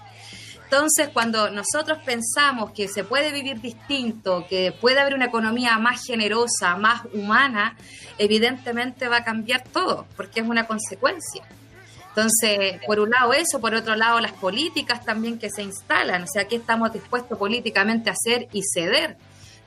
Entonces, 0.63 1.09
cuando 1.13 1.49
nosotros 1.49 1.99
pensamos 2.05 2.71
que 2.71 2.89
se 2.89 3.05
puede 3.05 3.31
vivir 3.31 3.61
distinto, 3.61 4.45
que 4.49 4.73
puede 4.73 4.99
haber 4.99 5.13
una 5.13 5.25
economía 5.25 5.79
más 5.79 6.03
generosa, 6.05 6.75
más 6.75 7.03
humana, 7.13 7.77
evidentemente 8.17 9.07
va 9.07 9.17
a 9.17 9.23
cambiar 9.23 9.63
todo, 9.63 10.05
porque 10.17 10.41
es 10.41 10.47
una 10.47 10.67
consecuencia. 10.67 11.43
Entonces, 12.09 12.81
por 12.85 12.99
un 12.99 13.11
lado 13.11 13.31
eso, 13.31 13.61
por 13.61 13.75
otro 13.75 13.95
lado 13.95 14.19
las 14.19 14.33
políticas 14.33 15.05
también 15.05 15.39
que 15.39 15.49
se 15.49 15.61
instalan, 15.61 16.23
o 16.23 16.27
sea, 16.27 16.47
qué 16.49 16.57
estamos 16.57 16.91
dispuestos 16.91 17.37
políticamente 17.37 18.09
a 18.09 18.13
hacer 18.13 18.47
y 18.51 18.61
ceder 18.63 19.15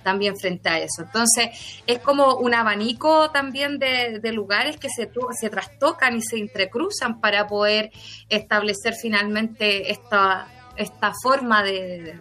también 0.03 0.37
frente 0.37 0.69
a 0.69 0.79
eso. 0.79 1.03
Entonces, 1.03 1.49
es 1.87 1.99
como 1.99 2.37
un 2.37 2.55
abanico 2.55 3.31
también 3.31 3.79
de, 3.79 4.19
de 4.21 4.33
lugares 4.33 4.77
que 4.77 4.89
se, 4.89 5.11
se 5.41 5.51
trastocan 5.51 6.17
y 6.17 6.23
se 6.23 6.39
entrecruzan 6.39 7.21
para 7.21 7.47
poder 7.47 7.91
establecer 8.29 8.95
finalmente 8.95 9.91
esta, 9.91 10.47
esta 10.77 11.13
forma 11.23 11.63
de, 11.63 12.19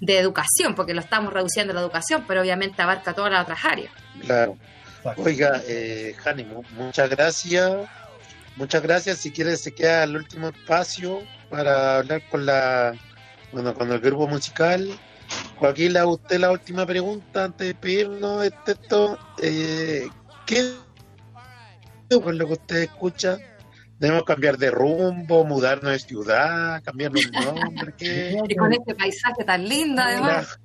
de- 0.00 0.18
educación, 0.18 0.74
porque 0.76 0.94
lo 0.94 1.00
estamos 1.00 1.32
reduciendo 1.32 1.72
a 1.72 1.74
la 1.74 1.80
educación, 1.80 2.24
pero 2.26 2.40
obviamente 2.40 2.80
abarca 2.82 3.14
todas 3.14 3.32
las 3.32 3.42
otras 3.42 3.64
áreas. 3.64 3.92
Claro. 4.24 4.56
Oiga, 5.16 5.60
eh, 5.66 6.14
Jani, 6.18 6.44
mu- 6.44 6.62
muchas 6.76 7.08
gracias. 7.10 7.72
Muchas 8.56 8.82
gracias. 8.82 9.18
Si 9.18 9.30
quieres, 9.30 9.60
se 9.62 9.72
queda 9.72 10.02
el 10.04 10.16
último 10.16 10.48
espacio 10.48 11.20
para 11.48 11.98
hablar 11.98 12.22
con 12.28 12.44
la, 12.44 12.92
bueno, 13.52 13.72
con 13.74 13.90
el 13.92 14.00
grupo 14.00 14.26
musical. 14.26 14.88
Joaquín, 15.58 15.92
le 15.92 15.98
hago 15.98 16.10
a 16.12 16.14
usted 16.14 16.38
la 16.38 16.50
última 16.52 16.86
pregunta 16.86 17.44
antes 17.44 17.58
de 17.58 17.66
despedirnos 17.72 18.42
de 18.42 18.52
esto. 18.66 19.18
Eh, 19.42 20.08
¿Qué 20.46 20.72
con 22.22 22.38
lo 22.38 22.46
que 22.46 22.52
usted 22.54 22.76
escucha? 22.84 23.38
¿Debemos 23.98 24.22
cambiar 24.24 24.56
de 24.56 24.70
rumbo, 24.70 25.44
mudarnos 25.44 25.90
de 25.92 25.98
ciudad, 25.98 26.80
cambiar 26.84 27.12
los 27.12 27.30
nombres? 27.32 27.94
¿Qué? 27.98 28.38
Y 28.48 28.54
con 28.54 28.72
este 28.72 28.94
paisaje 28.94 29.44
tan 29.44 29.68
lindo, 29.68 30.00
además. 30.00 30.58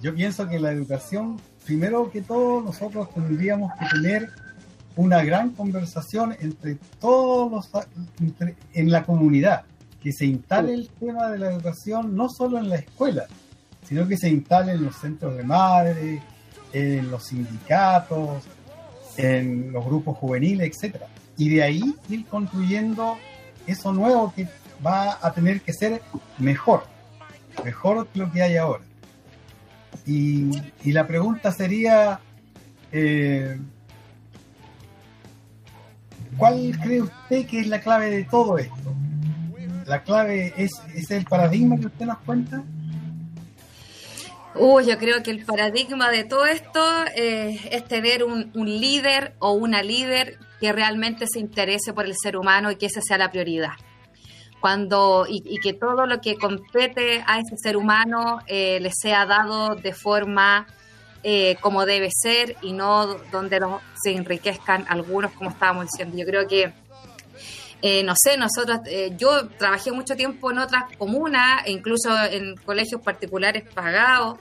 Yo 0.00 0.14
pienso 0.14 0.46
que 0.48 0.58
la 0.60 0.70
educación, 0.72 1.40
primero 1.64 2.10
que 2.10 2.20
todo, 2.22 2.60
nosotros 2.60 3.08
tendríamos 3.14 3.72
que 3.78 3.86
tener 3.86 4.28
una 4.96 5.22
gran 5.24 5.50
conversación 5.52 6.36
entre 6.40 6.76
todos 7.00 7.50
los 7.50 7.84
entre- 8.20 8.56
en 8.74 8.90
la 8.90 9.04
comunidad, 9.04 9.62
que 10.02 10.12
se 10.12 10.26
instale 10.26 10.74
el 10.74 10.88
tema 11.00 11.30
de 11.30 11.38
la 11.38 11.50
educación 11.52 12.14
no 12.14 12.28
solo 12.28 12.58
en 12.58 12.68
la 12.68 12.76
escuela, 12.76 13.26
sino 13.82 14.06
que 14.06 14.16
se 14.16 14.28
instale 14.28 14.72
en 14.72 14.84
los 14.84 14.96
centros 14.96 15.36
de 15.36 15.44
madres, 15.44 16.20
en 16.72 17.10
los 17.10 17.26
sindicatos, 17.26 18.44
en 19.16 19.72
los 19.72 19.84
grupos 19.84 20.16
juveniles, 20.18 20.68
etcétera. 20.68 21.06
Y 21.36 21.50
de 21.50 21.62
ahí 21.62 21.94
ir 22.08 22.26
construyendo 22.26 23.16
eso 23.66 23.92
nuevo 23.92 24.32
que 24.34 24.48
va 24.84 25.18
a 25.20 25.32
tener 25.32 25.60
que 25.60 25.72
ser 25.72 26.02
mejor, 26.38 26.84
mejor 27.64 28.06
que 28.08 28.18
lo 28.18 28.30
que 28.30 28.42
hay 28.42 28.56
ahora. 28.56 28.84
Y, 30.06 30.50
y 30.84 30.92
la 30.92 31.06
pregunta 31.06 31.52
sería, 31.52 32.20
eh, 32.90 33.58
¿cuál 36.36 36.78
cree 36.82 37.02
usted 37.02 37.46
que 37.46 37.60
es 37.60 37.66
la 37.68 37.80
clave 37.80 38.10
de 38.10 38.24
todo 38.24 38.58
esto? 38.58 38.94
¿La 39.86 40.02
clave 40.02 40.54
es, 40.56 40.70
es 40.94 41.10
el 41.10 41.24
paradigma 41.24 41.78
que 41.78 41.86
usted 41.86 42.06
nos 42.06 42.18
cuenta? 42.18 42.62
Uy, 44.54 44.86
yo 44.86 44.98
creo 44.98 45.22
que 45.22 45.30
el 45.30 45.44
paradigma 45.44 46.10
de 46.10 46.24
todo 46.24 46.44
esto 46.44 46.80
eh, 47.16 47.58
es 47.70 47.84
tener 47.84 48.22
un, 48.22 48.50
un 48.54 48.66
líder 48.66 49.32
o 49.38 49.52
una 49.52 49.82
líder 49.82 50.38
que 50.60 50.72
realmente 50.72 51.26
se 51.26 51.40
interese 51.40 51.94
por 51.94 52.04
el 52.04 52.14
ser 52.20 52.36
humano 52.36 52.70
y 52.70 52.76
que 52.76 52.86
esa 52.86 53.00
sea 53.00 53.16
la 53.16 53.30
prioridad. 53.30 53.72
Cuando, 54.60 55.26
y, 55.28 55.42
y 55.46 55.58
que 55.58 55.72
todo 55.72 56.06
lo 56.06 56.20
que 56.20 56.36
compete 56.36 57.24
a 57.26 57.38
ese 57.40 57.56
ser 57.56 57.76
humano 57.76 58.40
eh, 58.46 58.78
le 58.80 58.90
sea 58.92 59.26
dado 59.26 59.74
de 59.74 59.92
forma 59.94 60.66
eh, 61.24 61.56
como 61.60 61.86
debe 61.86 62.10
ser 62.10 62.56
y 62.62 62.72
no 62.72 63.06
donde 63.30 63.58
no 63.58 63.80
se 64.02 64.14
enriquezcan 64.14 64.84
algunos, 64.88 65.32
como 65.32 65.50
estábamos 65.50 65.86
diciendo. 65.86 66.16
Yo 66.16 66.26
creo 66.26 66.46
que 66.46 66.72
eh, 67.82 68.04
no 68.04 68.14
sé, 68.16 68.36
nosotros, 68.36 68.78
eh, 68.86 69.12
yo 69.18 69.48
trabajé 69.48 69.90
mucho 69.90 70.14
tiempo 70.14 70.52
en 70.52 70.58
otras 70.58 70.84
comunas, 70.96 71.66
incluso 71.66 72.16
en 72.30 72.54
colegios 72.56 73.02
particulares 73.02 73.64
pagados, 73.74 74.38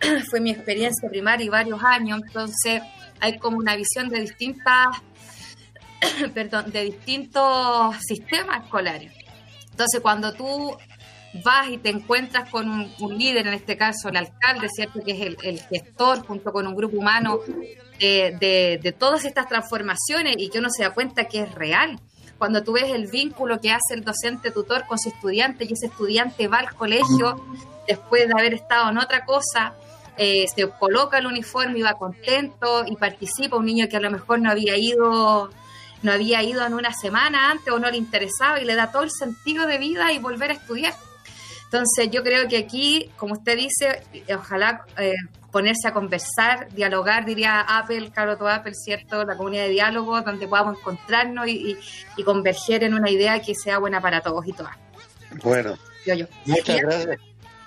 fue 0.30 0.40
mi 0.40 0.50
experiencia 0.50 1.08
primaria 1.08 1.46
y 1.46 1.48
varios 1.48 1.82
años, 1.82 2.20
entonces 2.26 2.82
hay 3.20 3.38
como 3.38 3.56
una 3.56 3.74
visión 3.74 4.10
de 4.10 4.20
distintas, 4.20 4.88
perdón, 6.34 6.70
de 6.72 6.84
distintos 6.84 7.96
sistemas 8.06 8.64
escolares. 8.64 9.12
Entonces 9.70 10.00
cuando 10.02 10.34
tú 10.34 10.76
vas 11.42 11.68
y 11.70 11.78
te 11.78 11.88
encuentras 11.88 12.50
con 12.50 12.68
un, 12.68 13.18
líder, 13.18 13.46
en 13.46 13.54
este 13.54 13.78
caso 13.78 14.10
el 14.10 14.16
alcalde, 14.18 14.68
¿cierto? 14.68 15.00
Que 15.02 15.12
es 15.12 15.36
el, 15.42 15.60
gestor 15.62 16.24
junto 16.26 16.52
con 16.52 16.66
un 16.66 16.76
grupo 16.76 16.98
humano 16.98 17.40
de, 17.98 18.36
de- 18.38 18.78
de 18.80 18.92
todas 18.92 19.24
estas 19.24 19.48
transformaciones 19.48 20.36
y 20.38 20.50
que 20.50 20.58
uno 20.58 20.68
se 20.70 20.82
da 20.84 20.92
cuenta 20.92 21.24
que 21.24 21.40
es 21.40 21.52
real. 21.52 21.98
Cuando 22.38 22.62
tú 22.62 22.72
ves 22.72 22.90
el 22.90 23.06
vínculo 23.06 23.60
que 23.60 23.70
hace 23.70 23.94
el 23.94 24.04
docente 24.04 24.50
tutor 24.50 24.86
con 24.86 24.98
su 24.98 25.08
estudiante 25.08 25.64
y 25.64 25.72
ese 25.72 25.86
estudiante 25.86 26.48
va 26.48 26.58
al 26.58 26.74
colegio 26.74 27.44
después 27.86 28.26
de 28.26 28.34
haber 28.36 28.54
estado 28.54 28.90
en 28.90 28.98
otra 28.98 29.24
cosa, 29.24 29.74
eh, 30.16 30.46
se 30.54 30.68
coloca 30.68 31.18
el 31.18 31.26
uniforme 31.26 31.78
y 31.78 31.82
va 31.82 31.94
contento 31.94 32.84
y 32.86 32.96
participa 32.96 33.56
un 33.56 33.66
niño 33.66 33.88
que 33.88 33.96
a 33.96 34.00
lo 34.00 34.10
mejor 34.10 34.40
no 34.40 34.50
había 34.50 34.76
ido 34.76 35.50
no 36.02 36.12
había 36.12 36.42
ido 36.42 36.64
en 36.66 36.74
una 36.74 36.92
semana 36.92 37.50
antes 37.50 37.72
o 37.72 37.78
no 37.78 37.90
le 37.90 37.96
interesaba 37.96 38.60
y 38.60 38.66
le 38.66 38.74
da 38.74 38.92
todo 38.92 39.04
el 39.04 39.10
sentido 39.10 39.66
de 39.66 39.78
vida 39.78 40.12
y 40.12 40.18
volver 40.18 40.50
a 40.50 40.54
estudiar. 40.54 40.94
Entonces 41.64 42.10
yo 42.10 42.22
creo 42.22 42.46
que 42.46 42.58
aquí, 42.58 43.10
como 43.16 43.32
usted 43.32 43.56
dice, 43.56 44.02
eh, 44.12 44.34
ojalá 44.34 44.84
eh, 44.98 45.14
ponerse 45.54 45.86
a 45.86 45.92
conversar, 45.92 46.68
dialogar, 46.74 47.24
diría 47.24 47.60
Apple, 47.60 48.10
Caroto 48.12 48.48
Apple, 48.48 48.74
¿cierto? 48.74 49.24
La 49.24 49.36
comunidad 49.36 49.62
de 49.62 49.68
diálogo 49.70 50.20
donde 50.20 50.48
podamos 50.48 50.76
encontrarnos 50.78 51.46
y, 51.46 51.70
y- 51.70 51.78
y 52.16 52.24
converger 52.24 52.82
en 52.82 52.92
una 52.94 53.08
idea 53.08 53.40
que 53.40 53.54
sea 53.54 53.78
buena 53.78 54.00
para 54.00 54.20
todos 54.20 54.44
y 54.48 54.52
todas. 54.52 54.76
Bueno, 55.44 55.76
Yo, 56.04 56.14
yo. 56.14 56.26
muchas 56.44 56.76
gracias. 56.80 57.18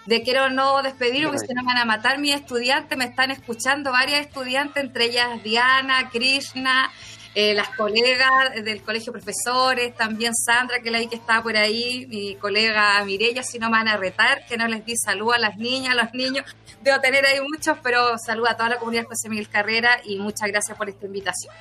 de 0.05 0.21
quiero 0.21 0.49
no 0.49 0.81
despedir 0.83 1.23
porque 1.25 1.39
si 1.47 1.53
no 1.53 1.63
me 1.63 1.67
van 1.67 1.77
a 1.77 1.85
matar 1.85 2.19
mis 2.19 2.35
estudiantes, 2.35 2.97
me 2.97 3.05
están 3.05 3.31
escuchando 3.31 3.91
varias 3.91 4.21
estudiantes, 4.27 4.83
entre 4.83 5.05
ellas 5.05 5.41
Diana, 5.43 6.09
Krishna, 6.11 6.91
eh, 7.39 7.53
las 7.53 7.69
colegas 7.69 8.55
del 8.63 8.81
colegio 8.81 9.11
profesores, 9.13 9.95
también 9.95 10.33
Sandra, 10.33 10.79
que 10.79 10.89
la 10.89 10.97
vi 10.97 11.05
que 11.07 11.17
estaba 11.17 11.43
por 11.43 11.55
ahí, 11.55 12.07
mi 12.07 12.35
colega 12.37 13.05
Mirella, 13.05 13.43
si 13.43 13.59
no 13.59 13.67
me 13.69 13.77
van 13.77 13.87
a 13.87 13.95
retar, 13.95 14.43
que 14.47 14.57
no 14.57 14.67
les 14.67 14.83
di 14.83 14.95
salud 14.97 15.31
a 15.33 15.37
las 15.37 15.55
niñas, 15.55 15.93
a 15.93 16.03
los 16.03 16.13
niños, 16.15 16.43
debo 16.81 16.99
tener 16.99 17.23
ahí 17.27 17.39
muchos, 17.41 17.77
pero 17.83 18.17
salud 18.17 18.47
a 18.47 18.57
toda 18.57 18.69
la 18.69 18.77
comunidad 18.79 19.05
José 19.05 19.29
Miguel 19.29 19.49
Carrera 19.49 20.01
y 20.03 20.17
muchas 20.17 20.49
gracias 20.49 20.75
por 20.75 20.89
esta 20.89 21.05
invitación. 21.05 21.53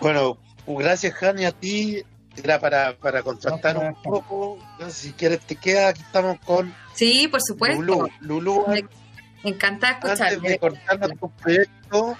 Bueno, 0.00 0.38
gracias, 0.66 1.12
Jani, 1.12 1.44
a 1.44 1.52
ti. 1.52 2.02
Era 2.42 2.58
para, 2.58 2.96
para 2.96 3.22
contrastar 3.22 3.76
un 3.76 3.94
poco. 4.02 4.58
No 4.78 4.88
sé 4.88 5.08
Si 5.08 5.12
quieres, 5.12 5.40
te 5.40 5.56
queda. 5.56 5.88
Aquí 5.88 6.00
estamos 6.00 6.38
con 6.40 6.74
Sí, 6.94 7.28
por 7.28 7.42
supuesto. 7.42 7.82
Lulú. 7.82 8.08
Lulú, 8.20 8.64
Me 8.68 9.50
encanta 9.50 9.88
antes 9.90 10.12
escucharte. 10.12 10.48
de 10.48 10.58
cortar 10.58 10.98
nuestro 10.98 11.28
proyecto, 11.28 12.16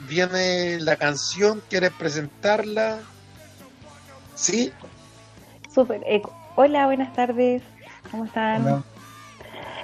viene 0.00 0.78
la 0.80 0.96
canción. 0.96 1.62
¿Quieres 1.68 1.90
presentarla? 1.92 2.98
¿Sí? 4.34 4.72
Súper. 5.74 6.02
Eh, 6.06 6.22
hola, 6.56 6.86
buenas 6.86 7.12
tardes. 7.14 7.62
¿Cómo 8.10 8.24
están? 8.24 8.84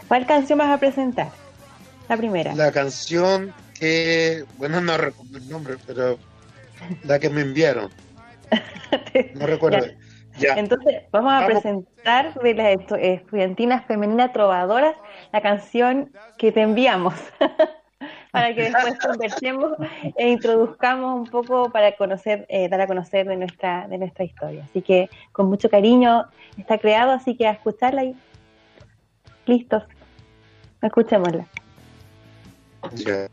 ¿Cuál 0.09 0.27
canción 0.27 0.59
vas 0.59 0.69
a 0.71 0.79
presentar? 0.79 1.29
La 2.09 2.17
primera. 2.17 2.55
La 2.55 2.71
canción 2.73 3.53
que. 3.79 4.45
Bueno, 4.59 4.81
no 4.81 4.97
recuerdo 4.97 5.39
el 5.39 5.49
nombre, 5.49 5.77
pero. 5.87 6.19
La 7.05 7.19
que 7.19 7.31
me 7.31 7.41
enviaron. 7.43 7.91
No 9.35 9.47
recuerdo. 9.47 9.87
Ya. 10.39 10.55
Entonces, 10.55 11.03
vamos 11.13 11.33
a 11.33 11.41
Vamos. 11.43 11.53
presentar 11.63 12.35
de 12.35 12.55
las 12.55 12.75
estu- 12.75 12.99
estudiantinas 13.01 13.87
femeninas 13.87 14.33
trovadoras 14.33 14.97
la 15.33 15.41
canción 15.41 16.11
que 16.39 16.51
te 16.53 16.63
enviamos. 16.63 17.15
para 18.35 18.53
que 18.53 18.63
después 18.65 18.99
conversemos 18.99 19.75
e 20.19 20.29
introduzcamos 20.29 21.21
un 21.21 21.27
poco 21.27 21.71
para 21.71 21.95
conocer, 21.95 22.47
eh, 22.49 22.69
dar 22.69 22.81
a 22.81 22.89
conocer 22.89 23.29
de 23.29 23.37
nuestra, 23.37 23.87
de 23.87 23.97
nuestra 23.97 24.25
historia. 24.25 24.65
Así 24.65 24.83
que 24.83 25.09
con 25.31 25.47
mucho 25.47 25.71
cariño 25.71 26.27
está 26.59 26.79
creado, 26.79 27.13
así 27.13 27.37
que 27.37 27.47
a 27.47 27.53
escucharla 27.53 28.03
y 28.03 28.17
listos. 29.47 29.85
Escuchémosla. 30.83 31.47
Ya. 32.95 33.29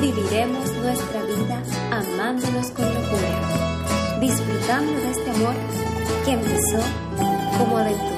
Viviremos 0.00 0.70
nuestra 0.74 1.22
vida 1.22 1.62
amándonos 1.90 2.70
con 2.70 2.84
locura, 2.86 4.18
disfrutando 4.20 4.92
de 4.92 5.10
este 5.10 5.30
amor 5.30 5.54
que 6.24 6.32
empezó 6.32 6.82
como 7.58 7.78
aventura. 7.78 8.17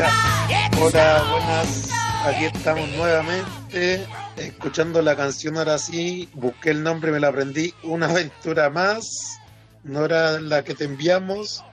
Hola, 0.00 1.24
buenas. 1.28 1.88
Aquí 2.24 2.44
estamos 2.44 2.88
nuevamente 2.90 4.06
escuchando 4.36 5.02
la 5.02 5.16
canción 5.16 5.56
ahora 5.56 5.76
sí. 5.78 6.28
Busqué 6.34 6.70
el 6.70 6.84
nombre, 6.84 7.10
me 7.10 7.18
la 7.18 7.28
aprendí. 7.28 7.74
Una 7.82 8.06
aventura 8.06 8.70
más. 8.70 9.38
No 9.82 10.04
era 10.04 10.38
la 10.40 10.62
que 10.62 10.74
te 10.74 10.84
enviamos. 10.84 11.64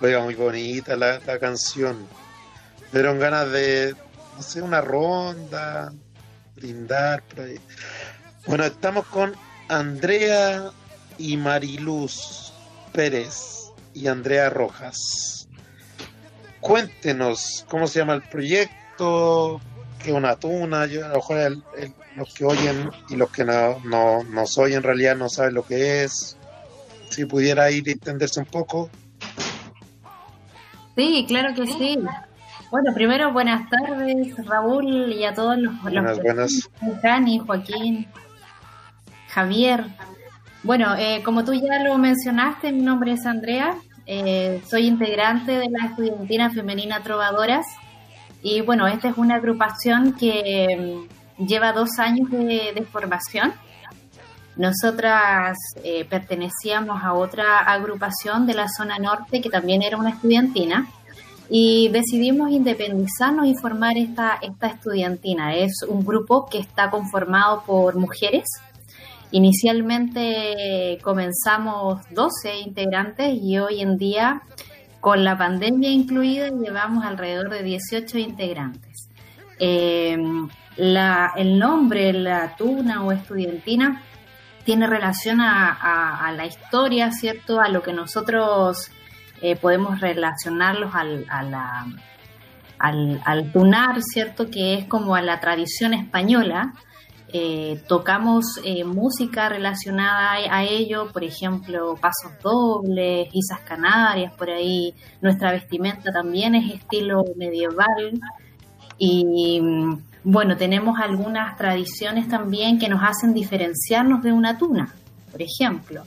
Oiga, 0.00 0.20
muy 0.20 0.34
bonita 0.34 0.96
la, 0.96 1.20
la 1.20 1.38
canción. 1.38 2.08
Dieron 2.92 3.20
ganas 3.20 3.52
de, 3.52 3.94
no 4.36 4.42
sé, 4.42 4.60
una 4.60 4.80
ronda, 4.80 5.92
brindar 6.56 7.22
por 7.22 7.44
ahí. 7.44 7.60
Bueno, 8.44 8.64
estamos 8.64 9.06
con 9.06 9.36
Andrea 9.68 10.70
y 11.16 11.36
Mariluz 11.36 12.52
Pérez 12.92 13.70
y 13.94 14.08
Andrea 14.08 14.50
Rojas. 14.50 15.41
Cuéntenos 16.62 17.66
cómo 17.68 17.86
se 17.88 17.98
llama 17.98 18.14
el 18.14 18.22
proyecto, 18.22 19.60
qué 20.02 20.10
es 20.10 20.16
una 20.16 20.36
tuna. 20.36 20.86
Yo, 20.86 21.04
a 21.04 21.08
lo 21.08 21.16
mejor 21.16 21.38
el- 21.38 21.62
el- 21.76 21.92
los 22.16 22.32
que 22.32 22.44
oyen 22.44 22.88
y 23.10 23.16
los 23.16 23.30
que 23.30 23.44
no, 23.44 23.80
no 23.84 24.22
nos 24.24 24.56
oyen 24.58 24.76
en 24.78 24.82
realidad 24.84 25.16
no 25.16 25.28
saben 25.28 25.54
lo 25.54 25.64
que 25.64 26.04
es. 26.04 26.36
Si 27.10 27.24
pudiera 27.26 27.70
ir 27.70 27.86
y 27.88 27.90
entenderse 27.92 28.38
un 28.40 28.46
poco. 28.46 28.88
Sí, 30.96 31.24
claro 31.26 31.52
que 31.54 31.66
sí. 31.66 31.98
Bueno, 32.70 32.94
primero 32.94 33.32
buenas 33.32 33.68
tardes, 33.68 34.34
Raúl, 34.46 35.12
y 35.12 35.24
a 35.24 35.34
todos 35.34 35.58
los, 35.58 35.74
los 35.74 35.82
Buenas, 35.82 36.18
buenas. 36.22 36.70
Jani, 37.02 37.38
Joaquín, 37.40 38.06
Javier. 39.28 39.84
Bueno, 40.62 40.94
eh, 40.96 41.22
como 41.24 41.44
tú 41.44 41.54
ya 41.54 41.82
lo 41.82 41.98
mencionaste, 41.98 42.70
mi 42.72 42.82
nombre 42.82 43.12
es 43.12 43.26
Andrea, 43.26 43.74
eh, 44.06 44.60
soy 44.68 44.86
integrante 44.86 45.52
de 45.52 45.68
la 45.70 45.86
Estudiantina 45.86 46.50
Femenina 46.50 47.02
Trovadoras 47.02 47.66
y 48.42 48.60
bueno, 48.60 48.88
esta 48.88 49.08
es 49.08 49.16
una 49.16 49.36
agrupación 49.36 50.14
que 50.14 51.06
mm, 51.38 51.44
lleva 51.46 51.72
dos 51.72 51.90
años 51.98 52.30
de, 52.30 52.86
formación. 52.90 53.52
Nosotras 54.56 55.56
eh, 55.84 56.04
pertenecíamos 56.04 57.02
a 57.02 57.14
otra 57.14 57.60
agrupación 57.60 58.46
de 58.46 58.54
la 58.54 58.68
zona 58.68 58.98
norte 58.98 59.40
que 59.40 59.48
también 59.48 59.82
era 59.82 59.96
una 59.96 60.10
estudiantina 60.10 60.88
y 61.48 61.88
decidimos 61.88 62.50
independizarnos 62.50 63.46
y 63.46 63.54
formar 63.54 63.96
esta, 63.96 64.38
esta 64.42 64.66
estudiantina. 64.66 65.54
Es 65.54 65.82
un 65.86 66.04
grupo 66.04 66.46
que 66.46 66.58
está 66.58 66.90
conformado 66.90 67.62
por 67.64 67.94
mujeres. 67.96 68.44
Inicialmente 69.32 70.98
comenzamos 71.02 72.02
12 72.10 72.60
integrantes 72.60 73.34
y 73.40 73.58
hoy 73.58 73.80
en 73.80 73.96
día, 73.96 74.42
con 75.00 75.24
la 75.24 75.38
pandemia 75.38 75.90
incluida, 75.90 76.50
llevamos 76.50 77.04
alrededor 77.04 77.48
de 77.48 77.62
18 77.62 78.18
integrantes. 78.18 79.08
Eh, 79.58 80.18
el 80.76 81.58
nombre, 81.58 82.12
la 82.12 82.56
tuna 82.56 83.02
o 83.04 83.10
estudiantina, 83.10 84.02
tiene 84.64 84.86
relación 84.86 85.40
a, 85.40 86.30
la 86.36 86.46
historia, 86.46 87.10
¿cierto? 87.10 87.58
A 87.58 87.68
lo 87.68 87.82
que 87.82 87.94
nosotros 87.94 88.90
eh, 89.40 89.56
podemos 89.56 90.00
relacionarlos 90.00 90.94
al, 90.94 91.26
a 91.30 91.86
al 92.78 93.52
tunar, 93.52 94.02
¿cierto? 94.02 94.50
Que 94.50 94.74
es 94.74 94.84
como 94.86 95.14
a 95.14 95.22
la 95.22 95.40
tradición 95.40 95.94
española. 95.94 96.74
Eh, 97.34 97.82
tocamos 97.88 98.60
eh, 98.62 98.84
música 98.84 99.48
relacionada 99.48 100.32
a, 100.32 100.58
a 100.58 100.64
ello, 100.64 101.10
por 101.12 101.24
ejemplo, 101.24 101.96
pasos 101.96 102.32
dobles, 102.42 103.28
isas 103.32 103.60
canarias, 103.60 104.34
por 104.34 104.50
ahí. 104.50 104.94
Nuestra 105.22 105.52
vestimenta 105.52 106.12
también 106.12 106.54
es 106.54 106.74
estilo 106.74 107.24
medieval. 107.36 108.20
Y 108.98 109.60
mm, 109.60 110.02
bueno, 110.24 110.56
tenemos 110.56 110.98
algunas 111.00 111.56
tradiciones 111.56 112.28
también 112.28 112.78
que 112.78 112.88
nos 112.88 113.02
hacen 113.02 113.32
diferenciarnos 113.32 114.22
de 114.22 114.32
una 114.32 114.58
tuna. 114.58 114.94
Por 115.30 115.40
ejemplo, 115.40 116.04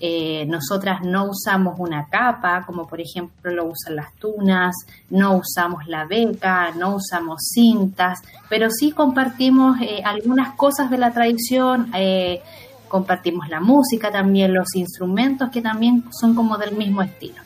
eh, 0.00 0.44
nosotras 0.46 1.02
no 1.02 1.26
usamos 1.30 1.76
una 1.78 2.08
capa, 2.08 2.64
como 2.66 2.86
por 2.86 3.00
ejemplo 3.00 3.52
lo 3.52 3.66
usan 3.66 3.96
las 3.96 4.12
tunas, 4.14 4.74
no 5.10 5.36
usamos 5.36 5.86
la 5.86 6.04
beca, 6.04 6.72
no 6.72 6.96
usamos 6.96 7.42
cintas, 7.54 8.18
pero 8.48 8.70
sí 8.70 8.90
compartimos 8.90 9.80
eh, 9.80 10.02
algunas 10.04 10.56
cosas 10.56 10.90
de 10.90 10.98
la 10.98 11.12
tradición, 11.12 11.90
eh, 11.94 12.42
compartimos 12.88 13.48
la 13.48 13.60
música 13.60 14.10
también, 14.10 14.52
los 14.52 14.74
instrumentos 14.74 15.50
que 15.50 15.62
también 15.62 16.04
son 16.10 16.34
como 16.34 16.58
del 16.58 16.76
mismo 16.76 17.00
estilo. 17.02 17.40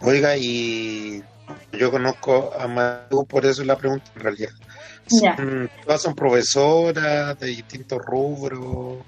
Oiga, 0.00 0.36
y 0.36 1.22
yo 1.72 1.90
conozco 1.90 2.52
a 2.58 2.66
Maru, 2.68 3.24
por 3.26 3.46
eso 3.46 3.64
la 3.64 3.76
pregunta 3.76 4.04
en 4.14 4.22
realidad. 4.22 4.50
Son, 5.06 5.70
todas 5.84 6.02
son 6.02 6.14
profesoras 6.14 7.38
de 7.38 7.46
distintos 7.48 7.98
rubros. 8.04 8.98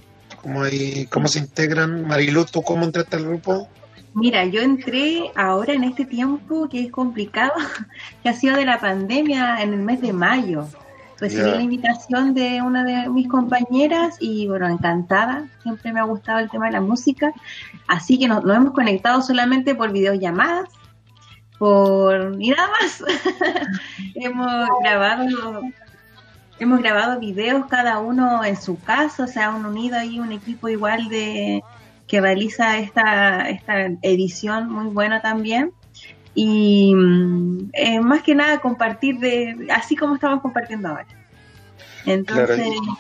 ¿Cómo, 0.44 0.62
hay, 0.62 1.06
¿Cómo 1.06 1.26
se 1.26 1.38
integran? 1.38 2.06
Marilu, 2.06 2.44
¿tú 2.44 2.60
cómo 2.60 2.84
entraste 2.84 3.16
al 3.16 3.24
grupo? 3.24 3.66
Mira, 4.12 4.44
yo 4.44 4.60
entré 4.60 5.32
ahora 5.34 5.72
en 5.72 5.84
este 5.84 6.04
tiempo 6.04 6.68
que 6.68 6.80
es 6.80 6.92
complicado, 6.92 7.54
que 8.22 8.28
ha 8.28 8.34
sido 8.34 8.54
de 8.54 8.66
la 8.66 8.78
pandemia 8.78 9.62
en 9.62 9.72
el 9.72 9.80
mes 9.80 10.02
de 10.02 10.12
mayo. 10.12 10.68
recibí 11.18 11.50
la 11.50 11.62
invitación 11.62 12.34
de 12.34 12.60
una 12.60 12.84
de 12.84 13.08
mis 13.08 13.26
compañeras 13.26 14.18
y 14.20 14.46
bueno, 14.46 14.68
encantada. 14.68 15.48
Siempre 15.62 15.94
me 15.94 16.00
ha 16.00 16.04
gustado 16.04 16.40
el 16.40 16.50
tema 16.50 16.66
de 16.66 16.72
la 16.72 16.82
música. 16.82 17.32
Así 17.88 18.18
que 18.18 18.28
nos, 18.28 18.44
nos 18.44 18.54
hemos 18.54 18.74
conectado 18.74 19.22
solamente 19.22 19.74
por 19.74 19.92
videollamadas, 19.92 20.68
por 21.58 22.36
y 22.38 22.50
nada 22.50 22.68
más. 22.68 23.02
hemos 24.14 24.68
grabado 24.82 25.62
hemos 26.58 26.80
grabado 26.80 27.18
videos 27.20 27.66
cada 27.66 27.98
uno 27.98 28.44
en 28.44 28.56
su 28.60 28.78
casa, 28.80 29.24
o 29.24 29.26
sea, 29.26 29.50
un 29.50 29.66
unido 29.66 29.96
ahí 29.98 30.20
un 30.20 30.32
equipo 30.32 30.68
igual 30.68 31.08
de 31.08 31.62
que 32.06 32.20
realiza 32.20 32.78
esta 32.78 33.48
esta 33.48 33.86
edición 34.02 34.70
muy 34.70 34.86
bueno 34.92 35.20
también 35.20 35.72
y 36.34 36.94
mm, 36.94 37.70
eh, 37.72 38.00
más 38.00 38.22
que 38.22 38.34
nada 38.34 38.58
compartir 38.60 39.18
de 39.18 39.68
así 39.72 39.96
como 39.96 40.14
estamos 40.16 40.40
compartiendo 40.42 40.88
ahora. 40.88 41.06
Entonces, 42.06 42.56
Claro, 42.56 42.98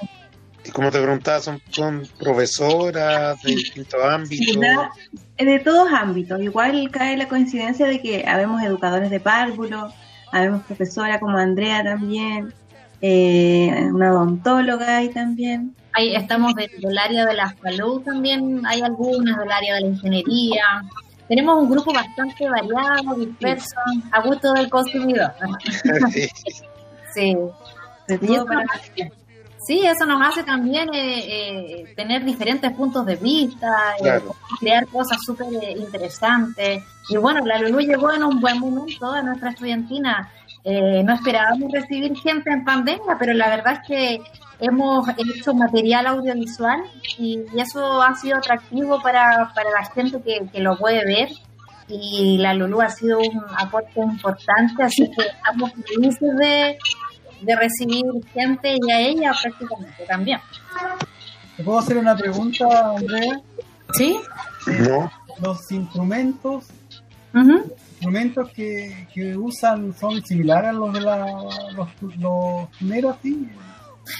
Y 0.64 0.70
como 0.70 0.90
te 0.90 1.00
preguntaba, 1.02 1.40
son, 1.40 1.60
son 1.68 2.06
profesoras 2.18 3.42
de 3.42 3.50
distintos 3.54 4.02
ámbitos. 4.02 4.46
Sí, 4.54 4.58
da- 4.58 4.90
de 5.36 5.58
todos 5.58 5.92
ámbitos. 5.92 6.40
Igual 6.40 6.90
cae 6.90 7.16
la 7.16 7.28
coincidencia 7.28 7.86
de 7.86 8.00
que 8.00 8.24
habemos 8.26 8.62
educadores 8.62 9.10
de 9.10 9.20
párvulo, 9.20 9.92
habemos 10.32 10.62
profesora 10.62 11.20
como 11.20 11.36
Andrea 11.36 11.84
también, 11.84 12.54
eh, 13.00 13.88
una 13.92 14.12
odontóloga 14.12 14.98
ahí 14.98 15.08
también. 15.10 15.74
Ahí 15.92 16.14
estamos 16.14 16.54
del, 16.54 16.70
del 16.80 16.98
área 16.98 17.24
de 17.24 17.34
la 17.34 17.54
salud 17.62 18.02
también, 18.02 18.62
hay 18.66 18.80
algunas 18.80 19.38
del 19.38 19.50
área 19.52 19.74
de 19.76 19.80
la 19.82 19.86
ingeniería. 19.88 20.64
Tenemos 21.28 21.62
un 21.62 21.70
grupo 21.70 21.92
bastante 21.92 22.48
variado, 22.48 23.14
disperso, 23.16 23.76
a 24.10 24.20
gusto 24.20 24.52
del 24.52 24.68
consumidor. 24.68 25.32
sí. 27.14 27.36
De 28.08 28.18
todo 28.18 28.44
para- 28.46 28.64
Sí, 29.66 29.80
eso 29.86 30.04
nos 30.04 30.20
hace 30.28 30.42
también 30.42 30.92
eh, 30.92 31.20
eh, 31.80 31.94
tener 31.96 32.22
diferentes 32.22 32.70
puntos 32.72 33.06
de 33.06 33.16
vista, 33.16 33.94
eh, 33.98 34.02
Claro. 34.02 34.36
crear 34.60 34.86
cosas 34.88 35.16
súper 35.24 35.46
eh, 35.62 35.72
interesantes. 35.78 36.82
Y 37.08 37.16
bueno, 37.16 37.40
la 37.46 37.58
Lulu 37.58 37.78
llegó 37.80 38.12
en 38.12 38.24
un 38.24 38.40
buen 38.42 38.58
momento 38.60 39.10
a 39.10 39.22
nuestra 39.22 39.50
estudiantina. 39.50 40.30
Eh, 40.64 41.02
no 41.04 41.14
esperábamos 41.14 41.70
recibir 41.70 42.16
gente 42.16 42.50
en 42.50 42.64
pandemia, 42.64 43.16
pero 43.18 43.34
la 43.34 43.50
verdad 43.50 43.74
es 43.74 43.86
que 43.86 44.20
hemos 44.60 45.06
hecho 45.18 45.52
material 45.52 46.06
audiovisual 46.06 46.80
y, 47.18 47.40
y 47.54 47.60
eso 47.60 48.00
ha 48.00 48.14
sido 48.14 48.38
atractivo 48.38 49.00
para, 49.02 49.52
para 49.54 49.70
la 49.70 49.84
gente 49.84 50.22
que, 50.22 50.46
que 50.50 50.60
lo 50.60 50.78
puede 50.78 51.04
ver. 51.04 51.28
Y 51.86 52.38
la 52.38 52.54
Lulu 52.54 52.80
ha 52.80 52.88
sido 52.88 53.18
un 53.18 53.42
aporte 53.58 54.00
importante, 54.00 54.82
así 54.82 55.10
que 55.10 55.26
estamos 55.26 55.70
felices 55.86 56.34
de, 56.38 56.78
de 57.42 57.56
recibir 57.56 58.04
gente 58.32 58.78
y 58.82 58.90
a 58.90 59.00
ella 59.00 59.32
prácticamente 59.42 60.04
también. 60.08 60.40
¿Te 61.58 61.62
puedo 61.62 61.78
hacer 61.78 61.98
una 61.98 62.16
pregunta, 62.16 62.94
Andrea? 62.96 63.38
¿Sí? 63.92 64.18
No. 64.88 65.12
Los 65.42 65.70
instrumentos, 65.72 66.64
Ujú. 67.34 67.70
Instrumentos 68.04 68.50
que, 68.50 69.08
que 69.14 69.36
usan 69.36 69.94
son 69.94 70.22
similares 70.24 70.70
a 70.70 70.72
los 70.72 70.92
de 70.92 71.00
la, 71.00 71.26
los, 71.74 71.88
los 72.18 72.68
¿sí? 73.22 73.48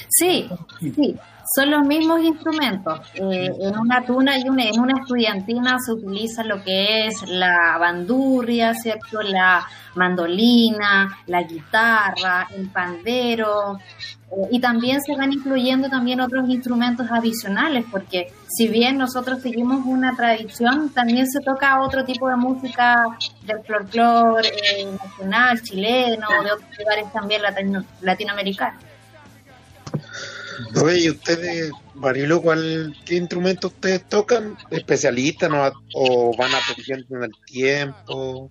Sí, 0.09 0.49
sí, 0.81 1.17
son 1.57 1.71
los 1.71 1.83
mismos 1.87 2.23
instrumentos. 2.23 3.01
Eh, 3.15 3.51
en 3.61 3.79
una 3.79 4.05
tuna 4.05 4.39
y 4.39 4.49
una, 4.49 4.65
en 4.65 4.81
una 4.81 5.01
estudiantina 5.01 5.77
se 5.85 5.93
utiliza 5.93 6.45
lo 6.45 6.63
que 6.63 7.07
es 7.07 7.23
la 7.29 7.77
bandurria, 7.79 8.75
¿cierto? 8.75 9.23
La 9.23 9.67
mandolina, 9.95 11.19
la 11.27 11.43
guitarra, 11.43 12.47
el 12.57 12.69
pandero, 12.69 13.79
eh, 14.31 14.49
y 14.51 14.61
también 14.61 15.01
se 15.03 15.15
van 15.17 15.33
incluyendo 15.33 15.89
también 15.89 16.21
otros 16.21 16.49
instrumentos 16.49 17.07
adicionales, 17.11 17.85
porque 17.91 18.33
si 18.49 18.69
bien 18.69 18.99
nosotros 18.99 19.41
seguimos 19.43 19.85
una 19.87 20.17
tradición, 20.17 20.91
también 20.93 21.27
se 21.27 21.41
toca 21.41 21.81
otro 21.81 22.05
tipo 22.05 22.29
de 22.29 22.37
música 22.37 23.05
del 23.43 23.59
folclore 23.65 24.49
eh, 24.49 24.87
nacional, 25.05 25.61
chileno, 25.63 26.27
de 26.43 26.53
otros 26.53 26.71
lugares 26.79 27.13
también 27.13 27.43
latino- 27.43 27.85
latinoamericanos. 28.01 28.83
Oye, 30.83 31.01
¿y 31.05 31.11
ustedes, 31.11 31.71
Marilu, 31.95 32.43
cuál, 32.43 32.95
qué 33.05 33.17
instrumento 33.17 33.69
ustedes 33.69 34.07
tocan? 34.09 34.57
¿Especialistas 34.71 35.51
no? 35.51 35.71
o 35.95 36.37
van 36.37 36.51
aprendiendo 36.55 37.17
en 37.17 37.25
el 37.25 37.33
tiempo? 37.47 38.51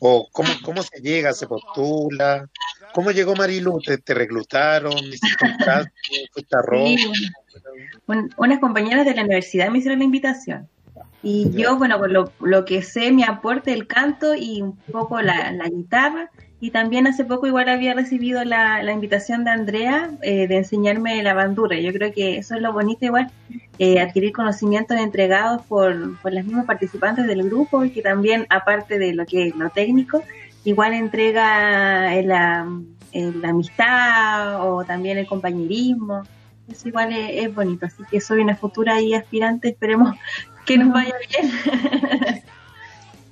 ¿O 0.00 0.28
cómo, 0.32 0.48
cómo 0.64 0.82
se 0.82 1.00
llega, 1.00 1.32
se 1.32 1.46
postula? 1.46 2.46
¿Cómo 2.92 3.10
llegó 3.12 3.34
Marilu? 3.36 3.80
¿Te, 3.80 3.98
te 3.98 4.14
reclutaron? 4.14 4.92
¿Hiciste 4.92 5.44
un 5.44 5.56
un- 8.06 8.30
unas 8.36 8.58
compañeras 8.60 9.04
de 9.06 9.14
la 9.14 9.22
universidad 9.22 9.70
me 9.70 9.78
hicieron 9.78 9.98
la 10.00 10.04
invitación. 10.04 10.68
Y 11.22 11.50
yo, 11.52 11.78
bueno, 11.78 12.06
lo, 12.06 12.32
lo 12.40 12.64
que 12.66 12.82
sé, 12.82 13.10
mi 13.10 13.22
aporte 13.24 13.72
el 13.72 13.86
canto 13.86 14.34
y 14.34 14.60
un 14.60 14.76
poco 14.76 15.22
la, 15.22 15.52
la 15.52 15.68
guitarra. 15.68 16.30
Y 16.64 16.70
también 16.70 17.06
hace 17.06 17.26
poco 17.26 17.46
igual 17.46 17.68
había 17.68 17.92
recibido 17.92 18.42
la, 18.42 18.82
la 18.82 18.92
invitación 18.92 19.44
de 19.44 19.50
Andrea 19.50 20.12
eh, 20.22 20.48
de 20.48 20.56
enseñarme 20.56 21.22
la 21.22 21.34
bandura. 21.34 21.78
Yo 21.78 21.92
creo 21.92 22.10
que 22.10 22.38
eso 22.38 22.54
es 22.54 22.62
lo 22.62 22.72
bonito 22.72 23.04
igual, 23.04 23.30
eh, 23.78 24.00
adquirir 24.00 24.32
conocimientos 24.32 24.96
entregados 24.96 25.60
por, 25.66 26.18
por 26.22 26.32
las 26.32 26.46
mismas 26.46 26.64
participantes 26.64 27.26
del 27.26 27.42
grupo 27.42 27.84
y 27.84 27.90
que 27.90 28.00
también, 28.00 28.46
aparte 28.48 28.98
de 28.98 29.12
lo 29.12 29.26
que 29.26 29.52
lo 29.54 29.68
técnico, 29.68 30.22
igual 30.64 30.94
entrega 30.94 32.16
eh, 32.16 32.22
la, 32.22 32.66
la 33.12 33.48
amistad 33.50 34.66
o 34.66 34.86
también 34.86 35.18
el 35.18 35.26
compañerismo. 35.26 36.22
Eso 36.66 36.88
igual 36.88 37.12
es, 37.12 37.44
es 37.44 37.54
bonito. 37.54 37.84
Así 37.84 38.04
que 38.10 38.22
soy 38.22 38.40
una 38.40 38.56
futura 38.56 39.02
y 39.02 39.12
aspirante. 39.12 39.68
Esperemos 39.68 40.16
que 40.64 40.78
nos 40.78 40.94
vaya 40.94 41.14
bien. 41.28 41.52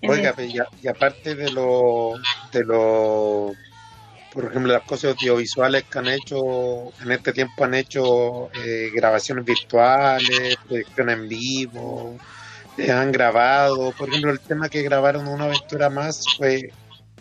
Oiga, 0.08 0.34
y, 0.42 0.58
a- 0.58 0.66
y 0.82 0.88
aparte 0.88 1.34
de 1.34 1.50
lo, 1.52 2.12
de 2.52 2.64
lo, 2.64 3.52
por 4.32 4.46
ejemplo, 4.46 4.72
las 4.72 4.82
cosas 4.82 5.12
audiovisuales 5.14 5.84
que 5.84 5.98
han 5.98 6.08
hecho, 6.08 6.92
en 7.02 7.12
este 7.12 7.32
tiempo 7.32 7.64
han 7.64 7.74
hecho 7.74 8.50
eh, 8.52 8.90
grabaciones 8.94 9.44
virtuales, 9.44 10.56
proyección 10.66 11.10
en 11.10 11.28
vivo, 11.28 12.16
eh, 12.78 12.90
han 12.90 13.12
grabado, 13.12 13.92
por 13.92 14.08
ejemplo, 14.08 14.30
el 14.32 14.40
tema 14.40 14.68
que 14.68 14.82
grabaron 14.82 15.28
una 15.28 15.44
aventura 15.44 15.88
más 15.90 16.24
fue 16.36 16.72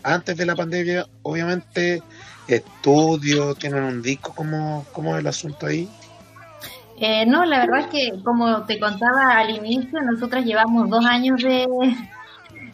antes 0.04 0.36
de 0.36 0.46
la 0.46 0.56
pandemia, 0.56 1.06
obviamente, 1.22 2.02
estudio, 2.48 3.54
tienen 3.56 3.84
un 3.84 4.02
disco, 4.02 4.34
¿cómo, 4.36 4.86
cómo 4.94 5.16
es 5.16 5.22
el 5.22 5.28
asunto 5.28 5.68
ahí? 5.68 5.88
Eh, 7.00 7.26
no, 7.26 7.46
la 7.46 7.60
verdad 7.66 7.80
es 7.82 7.88
que, 7.88 8.12
como 8.24 8.64
te 8.66 8.80
contaba 8.80 9.38
al 9.38 9.50
inicio, 9.50 10.02
nosotros 10.02 10.46
llevamos 10.46 10.90
dos 10.90 11.04
años 11.06 11.42
de, 11.42 11.66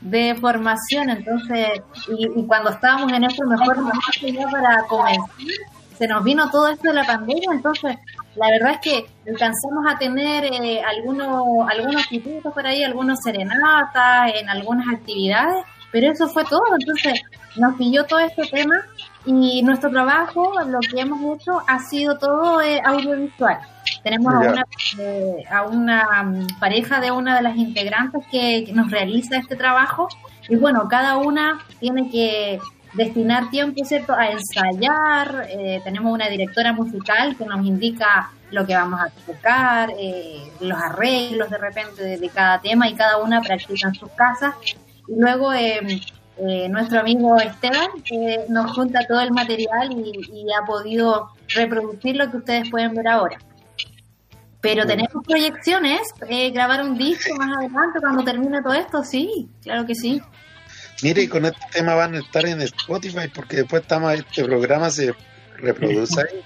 de 0.09 0.35
formación, 0.35 1.09
entonces, 1.09 1.81
y, 2.07 2.39
y 2.39 2.45
cuando 2.45 2.69
estábamos 2.69 3.11
en 3.11 3.21
nuestro 3.21 3.47
mejor 3.47 3.77
momento 3.77 4.01
ya 4.21 4.47
para 4.49 4.83
comenzar, 4.87 5.25
se 5.97 6.07
nos 6.07 6.23
vino 6.23 6.49
todo 6.51 6.69
esto 6.69 6.89
de 6.89 6.93
la 6.93 7.05
pandemia, 7.05 7.49
entonces, 7.51 7.97
la 8.35 8.49
verdad 8.51 8.73
es 8.73 8.79
que 8.81 9.05
alcanzamos 9.29 9.85
a 9.89 9.97
tener 9.97 10.45
eh, 10.45 10.81
algunos, 10.81 11.67
algunos 11.69 12.07
títulos 12.07 12.53
por 12.53 12.65
ahí, 12.65 12.83
algunos 12.83 13.19
serenatas, 13.19 14.31
en 14.35 14.47
algunas 14.49 14.87
actividades, 14.93 15.65
pero 15.91 16.11
eso 16.11 16.27
fue 16.27 16.43
todo, 16.45 16.63
entonces 16.79 17.19
nos 17.55 17.75
pilló 17.75 18.05
todo 18.05 18.19
este 18.19 18.43
tema 18.47 18.75
y 19.25 19.63
nuestro 19.63 19.89
trabajo, 19.89 20.53
lo 20.67 20.79
que 20.79 21.01
hemos 21.01 21.41
hecho, 21.41 21.61
ha 21.67 21.79
sido 21.79 22.17
todo 22.17 22.61
eh, 22.61 22.79
audiovisual. 22.85 23.57
Tenemos 24.09 24.33
a 24.33 24.39
una, 24.39 24.65
eh, 24.99 25.43
a 25.49 25.63
una 25.63 26.23
mm, 26.23 26.47
pareja 26.59 26.99
de 27.01 27.11
una 27.11 27.35
de 27.35 27.41
las 27.41 27.57
integrantes 27.57 28.23
que, 28.31 28.63
que 28.65 28.73
nos 28.73 28.89
realiza 28.89 29.37
este 29.37 29.55
trabajo 29.55 30.07
y 30.49 30.55
bueno, 30.55 30.87
cada 30.87 31.17
una 31.17 31.59
tiene 31.79 32.09
que 32.09 32.59
destinar 32.93 33.49
tiempo, 33.49 33.83
¿cierto?, 33.83 34.13
a 34.13 34.27
ensayar. 34.27 35.47
eh, 35.49 35.81
tenemos 35.83 36.13
una 36.13 36.29
directora 36.29 36.71
musical 36.73 37.35
que 37.37 37.45
nos 37.45 37.65
indica 37.65 38.31
lo 38.51 38.65
que 38.65 38.75
vamos 38.75 38.99
a 39.01 39.09
tocar, 39.25 39.91
eh, 39.99 40.41
los 40.61 40.77
arreglos 40.77 41.49
de 41.49 41.57
repente 41.57 42.01
de, 42.01 42.17
de 42.17 42.29
cada 42.29 42.61
tema 42.61 42.87
y 42.87 42.95
cada 42.95 43.17
una 43.17 43.41
practica 43.41 43.89
en 43.89 43.95
sus 43.95 44.09
casas. 44.11 44.55
Y 45.07 45.19
luego 45.19 45.53
eh, 45.53 45.79
eh, 46.37 46.69
nuestro 46.69 46.99
amigo 46.99 47.37
Esteban 47.39 47.89
nos 48.49 48.71
junta 48.71 49.05
todo 49.07 49.19
el 49.21 49.31
material 49.31 49.91
y, 49.91 50.21
y 50.31 50.45
ha 50.53 50.65
podido 50.65 51.29
reproducir 51.49 52.15
lo 52.15 52.29
que 52.31 52.37
ustedes 52.37 52.69
pueden 52.69 52.93
ver 52.93 53.07
ahora. 53.07 53.37
Pero 54.61 54.85
tenemos 54.85 55.23
proyecciones, 55.25 56.01
eh, 56.27 56.49
grabar 56.51 56.83
un 56.83 56.97
disco 56.97 57.35
más 57.35 57.57
adelante 57.57 57.99
cuando 57.99 58.23
termine 58.23 58.61
todo 58.61 58.73
esto, 58.73 59.03
sí, 59.03 59.49
claro 59.61 59.85
que 59.85 59.93
sí. 59.95 60.21
Mire, 61.03 61.23
y 61.23 61.27
con 61.27 61.45
este 61.45 61.61
tema 61.71 61.93
van 61.93 62.15
a 62.15 62.19
estar 62.19 62.45
en 62.45 62.61
Spotify 62.61 63.27
porque 63.33 63.57
después 63.57 63.83
estamos, 63.83 64.13
este 64.13 64.43
programa 64.43 64.89
se 64.89 65.13
reproduce 65.57 66.21
ahí. 66.21 66.43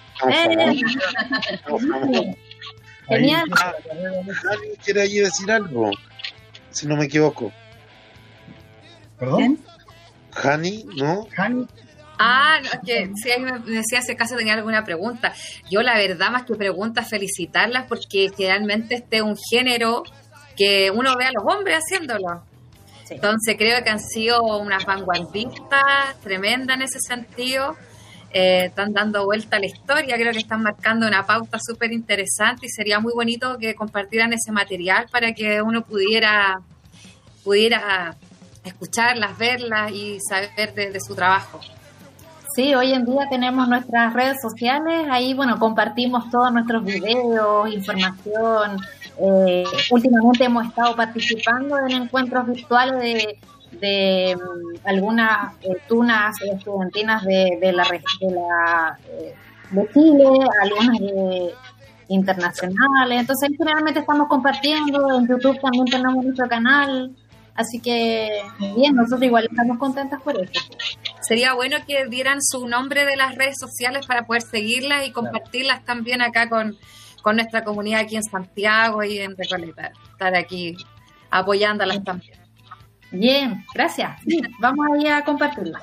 Estamos 1.52 1.84
Eh. 1.84 2.36
Genial. 3.08 3.50
¿Alguien 4.50 4.76
quiere 4.84 5.02
ahí 5.02 5.20
decir 5.20 5.52
algo? 5.52 5.92
Si 6.70 6.88
no 6.88 6.96
me 6.96 7.06
equivoco. 7.06 7.52
¿Perdón? 9.20 9.60
¿Hani? 10.44 10.86
¿No? 10.96 11.28
Hani. 11.36 11.68
Ah, 12.24 12.60
no, 12.64 12.70
que 12.86 13.10
si 13.16 13.42
me 13.42 13.58
decía 13.62 14.00
si 14.04 14.12
acaso 14.12 14.36
tenía 14.36 14.54
alguna 14.54 14.84
pregunta. 14.84 15.34
Yo 15.72 15.82
la 15.82 15.96
verdad 15.96 16.30
más 16.30 16.44
que 16.44 16.54
preguntas 16.54 17.10
felicitarlas 17.10 17.88
porque 17.88 18.30
generalmente 18.38 18.94
este 18.94 19.18
es 19.18 19.24
un 19.24 19.36
género 19.36 20.04
que 20.56 20.92
uno 20.92 21.18
ve 21.18 21.26
a 21.26 21.32
los 21.32 21.44
hombres 21.52 21.80
haciéndolo. 21.80 22.44
Entonces 23.10 23.56
creo 23.58 23.84
que 23.84 23.90
han 23.90 24.00
sido 24.00 24.44
unas 24.44 24.86
vanguardistas 24.86 26.22
tremendas 26.22 26.78
en 26.78 26.84
ese 26.84 27.00
sentido. 27.00 27.76
Eh, 28.32 28.66
están 28.66 28.94
dando 28.94 29.26
vuelta 29.26 29.58
a 29.58 29.60
la 29.60 29.66
historia, 29.66 30.16
creo 30.16 30.32
que 30.32 30.38
están 30.38 30.62
marcando 30.62 31.08
una 31.08 31.26
pauta 31.26 31.58
súper 31.60 31.92
interesante 31.92 32.68
y 32.68 32.70
sería 32.70 33.00
muy 33.00 33.14
bonito 33.14 33.58
que 33.58 33.74
compartieran 33.74 34.32
ese 34.32 34.52
material 34.52 35.08
para 35.12 35.34
que 35.34 35.60
uno 35.64 35.82
pudiera, 35.82 36.62
pudiera 37.44 38.16
escucharlas, 38.64 39.36
verlas 39.40 39.92
y 39.92 40.20
saber 40.22 40.76
de, 40.76 40.92
de 40.92 41.00
su 41.02 41.16
trabajo. 41.16 41.60
Sí, 42.54 42.76
hoy 42.76 42.92
en 42.92 43.06
día 43.06 43.28
tenemos 43.30 43.68
nuestras 43.70 44.14
redes 44.14 44.42
sociales, 44.42 45.08
ahí 45.10 45.34
bueno, 45.34 45.58
compartimos 45.58 46.30
todos 46.30 46.52
nuestros 46.52 46.84
videos, 46.84 47.74
información. 47.74 48.78
Eh, 49.18 49.64
últimamente 49.90 50.44
hemos 50.44 50.68
estado 50.68 50.96
participando 50.96 51.78
en 51.80 51.92
encuentros 51.92 52.46
virtuales 52.48 53.00
de, 53.00 53.40
de 53.80 54.36
mm, 54.36 54.88
algunas 54.88 55.54
eh, 55.62 55.78
tunas 55.88 56.36
estudiantinas 56.42 57.24
de, 57.24 57.58
de 57.62 57.72
la 57.72 57.84
de 57.84 58.32
la 58.32 59.00
eh, 59.10 59.36
de 59.72 59.88
Chile, 59.94 60.30
algunas 60.62 61.00
de 61.00 61.54
internacionales. 62.10 63.22
Entonces, 63.22 63.50
ahí 63.50 63.56
generalmente 63.58 64.02
estamos 64.02 64.28
compartiendo. 64.28 65.18
En 65.18 65.28
YouTube 65.28 65.60
también 65.62 65.86
tenemos 65.86 66.26
nuestro 66.26 66.50
canal. 66.50 67.16
Así 67.56 67.80
que, 67.80 68.42
bien, 68.76 68.96
nosotros 68.96 69.24
igual 69.24 69.48
estamos 69.50 69.78
contentas 69.78 70.22
por 70.22 70.36
eso. 70.42 70.52
Sería 71.22 71.54
bueno 71.54 71.78
que 71.88 72.06
dieran 72.08 72.42
su 72.42 72.68
nombre 72.68 73.06
de 73.06 73.16
las 73.16 73.36
redes 73.36 73.58
sociales 73.60 74.06
para 74.06 74.26
poder 74.26 74.42
seguirlas 74.42 75.06
y 75.06 75.12
compartirlas 75.12 75.86
también 75.86 76.22
acá 76.22 76.50
con, 76.50 76.78
con 77.22 77.36
nuestra 77.36 77.64
comunidad 77.64 78.02
aquí 78.02 78.16
en 78.16 78.24
Santiago 78.24 79.04
y 79.04 79.20
en 79.20 79.38
Recoleta. 79.38 79.92
Estar 80.12 80.36
aquí 80.36 80.76
apoyándolas 81.30 82.04
también. 82.04 82.40
Bien, 83.12 83.64
gracias. 83.74 84.20
Sí, 84.26 84.42
vamos 84.60 84.86
ahí 84.94 85.08
a 85.08 85.24
compartirla. 85.24 85.82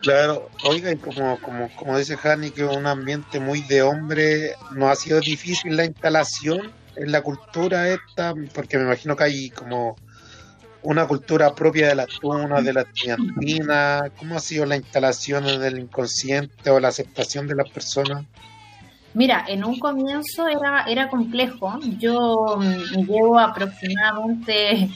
Claro, 0.00 0.48
oiga, 0.64 0.92
y 0.92 0.96
como, 0.96 1.38
como, 1.40 1.68
como 1.74 1.98
dice 1.98 2.16
Jani, 2.16 2.50
que 2.50 2.64
es 2.64 2.76
un 2.76 2.86
ambiente 2.86 3.40
muy 3.40 3.62
de 3.62 3.82
hombre, 3.82 4.54
¿no 4.72 4.88
ha 4.88 4.94
sido 4.94 5.20
difícil 5.20 5.76
la 5.76 5.86
instalación 5.86 6.72
en 6.96 7.10
la 7.10 7.22
cultura 7.22 7.88
esta? 7.88 8.34
Porque 8.54 8.76
me 8.78 8.84
imagino 8.84 9.16
que 9.16 9.24
hay 9.24 9.50
como 9.50 9.96
una 10.82 11.06
cultura 11.06 11.54
propia 11.54 11.88
de 11.88 11.94
las 11.94 12.08
tunas, 12.20 12.64
de 12.64 12.72
la 12.72 12.82
estudiantina. 12.82 14.10
¿Cómo 14.18 14.36
ha 14.36 14.40
sido 14.40 14.64
la 14.66 14.76
instalación 14.76 15.48
en 15.48 15.62
el 15.62 15.78
inconsciente 15.78 16.70
o 16.70 16.80
la 16.80 16.88
aceptación 16.88 17.46
de 17.46 17.54
las 17.54 17.68
personas? 17.70 18.24
Mira, 19.14 19.44
en 19.48 19.64
un 19.64 19.78
comienzo 19.78 20.46
era, 20.46 20.84
era 20.84 21.08
complejo. 21.08 21.78
Yo 21.98 22.58
mm, 22.58 23.06
llevo 23.06 23.38
aproximadamente 23.38 24.88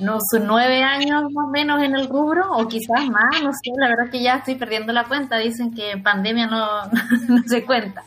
unos 0.00 0.22
nueve 0.40 0.82
años 0.82 1.22
más 1.32 1.46
o 1.46 1.50
menos 1.50 1.82
en 1.82 1.94
el 1.94 2.08
rubro, 2.08 2.50
o 2.52 2.66
quizás 2.68 3.06
más, 3.08 3.42
no 3.42 3.52
sé, 3.52 3.70
la 3.76 3.88
verdad 3.88 4.06
es 4.06 4.10
que 4.10 4.22
ya 4.22 4.36
estoy 4.36 4.56
perdiendo 4.56 4.92
la 4.92 5.04
cuenta. 5.04 5.38
Dicen 5.38 5.74
que 5.74 5.92
en 5.92 6.02
pandemia 6.02 6.46
no, 6.46 6.66
no 7.28 7.42
se 7.46 7.64
cuenta. 7.64 8.04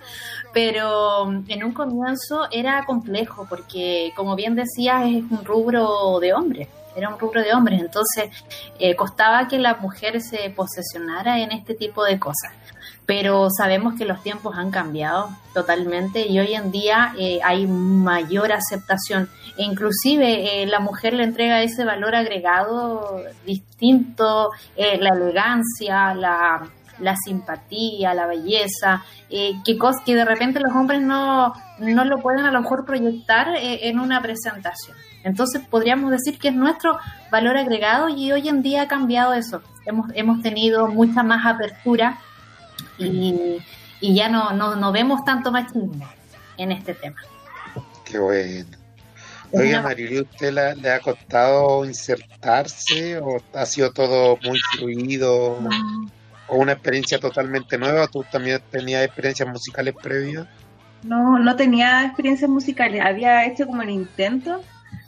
Pero 0.53 1.25
mm, 1.25 1.43
en 1.49 1.63
un 1.63 1.73
comienzo 1.73 2.47
era 2.51 2.86
complejo, 2.86 3.45
porque 3.49 4.13
como 4.15 4.36
bien 4.36 4.55
decías, 4.55 5.05
es 5.05 5.23
un 5.30 5.43
rubro 5.43 6.19
de 6.19 6.34
hombres. 6.34 6.67
Era 6.97 7.09
un 7.09 7.19
rubro 7.19 7.41
de 7.41 7.53
hombres, 7.53 7.79
entonces 7.79 8.31
eh, 8.79 8.95
costaba 8.95 9.47
que 9.47 9.59
la 9.59 9.75
mujer 9.75 10.19
se 10.21 10.49
posesionara 10.49 11.39
en 11.39 11.51
este 11.51 11.75
tipo 11.75 12.03
de 12.03 12.19
cosas 12.19 12.51
pero 13.07 13.47
sabemos 13.49 13.95
que 13.95 14.03
los 14.03 14.21
tiempos 14.21 14.57
han 14.57 14.69
cambiado 14.69 15.29
totalmente 15.53 16.27
y 16.27 16.39
hoy 16.39 16.53
en 16.53 16.71
día 16.71 17.13
eh, 17.17 17.39
hay 17.41 17.65
mayor 17.65 18.51
aceptación 18.51 19.29
e 19.57 19.63
inclusive 19.63 20.61
eh, 20.61 20.65
la 20.67 20.81
mujer 20.81 21.13
le 21.13 21.23
entrega 21.23 21.63
ese 21.63 21.85
valor 21.85 22.15
agregado 22.15 23.23
distinto, 23.45 24.49
la 24.75 25.09
elegancia, 25.09 26.13
la, 26.13 26.69
la 26.99 27.15
simpatía, 27.15 28.13
la 28.13 28.27
belleza, 28.27 29.03
eh, 29.29 29.53
que, 29.63 29.77
que 30.05 30.15
de 30.15 30.25
repente 30.25 30.59
los 30.59 30.73
hombres 30.73 31.01
no, 31.01 31.53
no 31.79 32.05
lo 32.05 32.17
pueden 32.19 32.45
a 32.45 32.51
lo 32.51 32.61
mejor 32.61 32.85
proyectar 32.85 33.55
en 33.55 33.99
una 33.99 34.21
presentación. 34.21 34.97
Entonces 35.28 35.61
podríamos 35.69 36.11
decir 36.11 36.38
que 36.39 36.47
es 36.49 36.55
nuestro 36.55 36.97
valor 37.32 37.57
agregado 37.57 38.09
y 38.09 38.32
hoy 38.32 38.47
en 38.47 38.61
día 38.61 38.84
ha 38.84 38.88
cambiado 38.88 39.34
eso. 39.34 39.61
Hemos, 39.86 40.09
hemos 40.15 40.41
tenido 40.41 40.88
mucha 40.88 41.23
más 41.23 41.45
apertura 41.45 42.17
y, 42.97 43.57
y 44.01 44.15
ya 44.15 44.30
no, 44.30 44.51
no, 44.51 44.75
no 44.75 44.91
vemos 44.91 45.23
tanto 45.23 45.51
machismo 45.51 45.91
en 46.57 46.71
este 46.71 46.93
tema. 46.93 47.17
Qué 48.05 48.17
bueno. 48.19 48.65
Oiga, 49.53 49.82
Marilu, 49.82 50.23
¿usted 50.23 50.51
la- 50.51 50.75
le 50.75 50.91
ha 50.91 50.99
costado 50.99 51.86
insertarse 51.86 53.17
o 53.19 53.38
ha 53.53 53.65
sido 53.65 53.91
todo 53.91 54.38
muy 54.43 54.59
fluido? 54.78 55.57
¿O 56.49 56.57
una 56.57 56.73
experiencia 56.73 57.19
totalmente 57.19 57.78
nueva? 57.78 58.07
¿Tú 58.07 58.25
también 58.32 58.61
tenías 58.71 59.05
experiencias 59.05 59.47
musicales 59.47 59.93
previas? 60.01 60.47
No, 61.03 61.39
no 61.39 61.55
tenía 61.55 62.03
experiencias 62.05 62.49
musicales. 62.49 63.01
Había 63.05 63.45
hecho 63.45 63.67
como 63.67 63.82
el 63.84 63.89
intento 63.91 64.61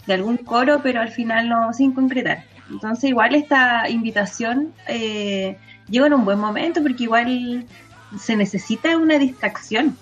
de 0.10 0.16
algún 0.16 0.38
coro, 0.38 0.82
pero 0.84 1.00
al 1.00 1.10
final 1.10 1.48
no 1.48 1.72
sin 1.74 1.94
concretar. 1.94 2.44
Entonces 2.70 3.10
igual 3.10 3.34
esta 3.36 3.90
invitación 3.90 4.74
eh, 4.88 5.58
llegó 5.88 6.06
en 6.08 6.14
un 6.14 6.26
buen 6.26 6.40
momento 6.40 6.82
porque 6.84 7.04
igual 7.04 7.66
se 8.20 8.36
necesita 8.36 8.98
una 8.98 9.18
distracción. 9.18 9.96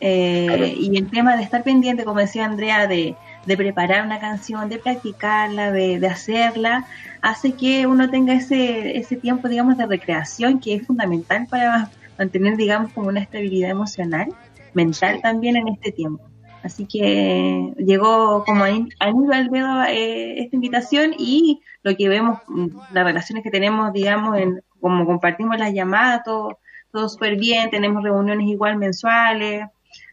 Eh, 0.00 0.76
Y 0.78 0.96
el 0.98 1.08
tema 1.10 1.36
de 1.36 1.42
estar 1.42 1.62
pendiente, 1.62 2.04
como 2.04 2.20
decía 2.20 2.44
Andrea, 2.44 2.86
de, 2.86 3.16
de 3.46 3.56
preparar 3.56 4.04
una 4.04 4.18
canción, 4.18 4.68
de 4.68 4.78
practicarla, 4.78 5.72
de, 5.72 5.98
de 5.98 6.06
hacerla, 6.06 6.84
hace 7.22 7.52
que 7.52 7.86
uno 7.86 8.10
tenga 8.10 8.34
ese, 8.34 8.98
ese 8.98 9.16
tiempo, 9.16 9.48
digamos, 9.48 9.78
de 9.78 9.86
recreación 9.86 10.60
que 10.60 10.74
es 10.74 10.86
fundamental 10.86 11.46
para 11.48 11.90
mantener, 12.18 12.56
digamos, 12.56 12.92
como 12.92 13.08
una 13.08 13.20
estabilidad 13.20 13.70
emocional, 13.70 14.28
mental 14.74 15.20
también 15.22 15.56
en 15.56 15.68
este 15.68 15.92
tiempo. 15.92 16.22
Así 16.66 16.84
que 16.86 17.72
llegó 17.78 18.44
como 18.44 18.64
a 18.64 18.66
al 18.68 19.50
dedo 19.50 19.84
eh, 19.84 20.40
esta 20.42 20.56
invitación 20.56 21.14
y 21.16 21.62
lo 21.82 21.96
que 21.96 22.08
vemos, 22.08 22.40
mm, 22.48 22.66
las 22.92 23.04
relaciones 23.04 23.42
que 23.44 23.50
tenemos, 23.50 23.92
digamos, 23.92 24.36
en 24.38 24.62
como 24.80 25.06
compartimos 25.06 25.56
las 25.58 25.72
llamadas, 25.72 26.22
todo, 26.24 26.58
todo 26.92 27.08
súper 27.08 27.36
bien, 27.36 27.70
tenemos 27.70 28.02
reuniones 28.02 28.48
igual 28.48 28.76
mensuales, 28.76 29.66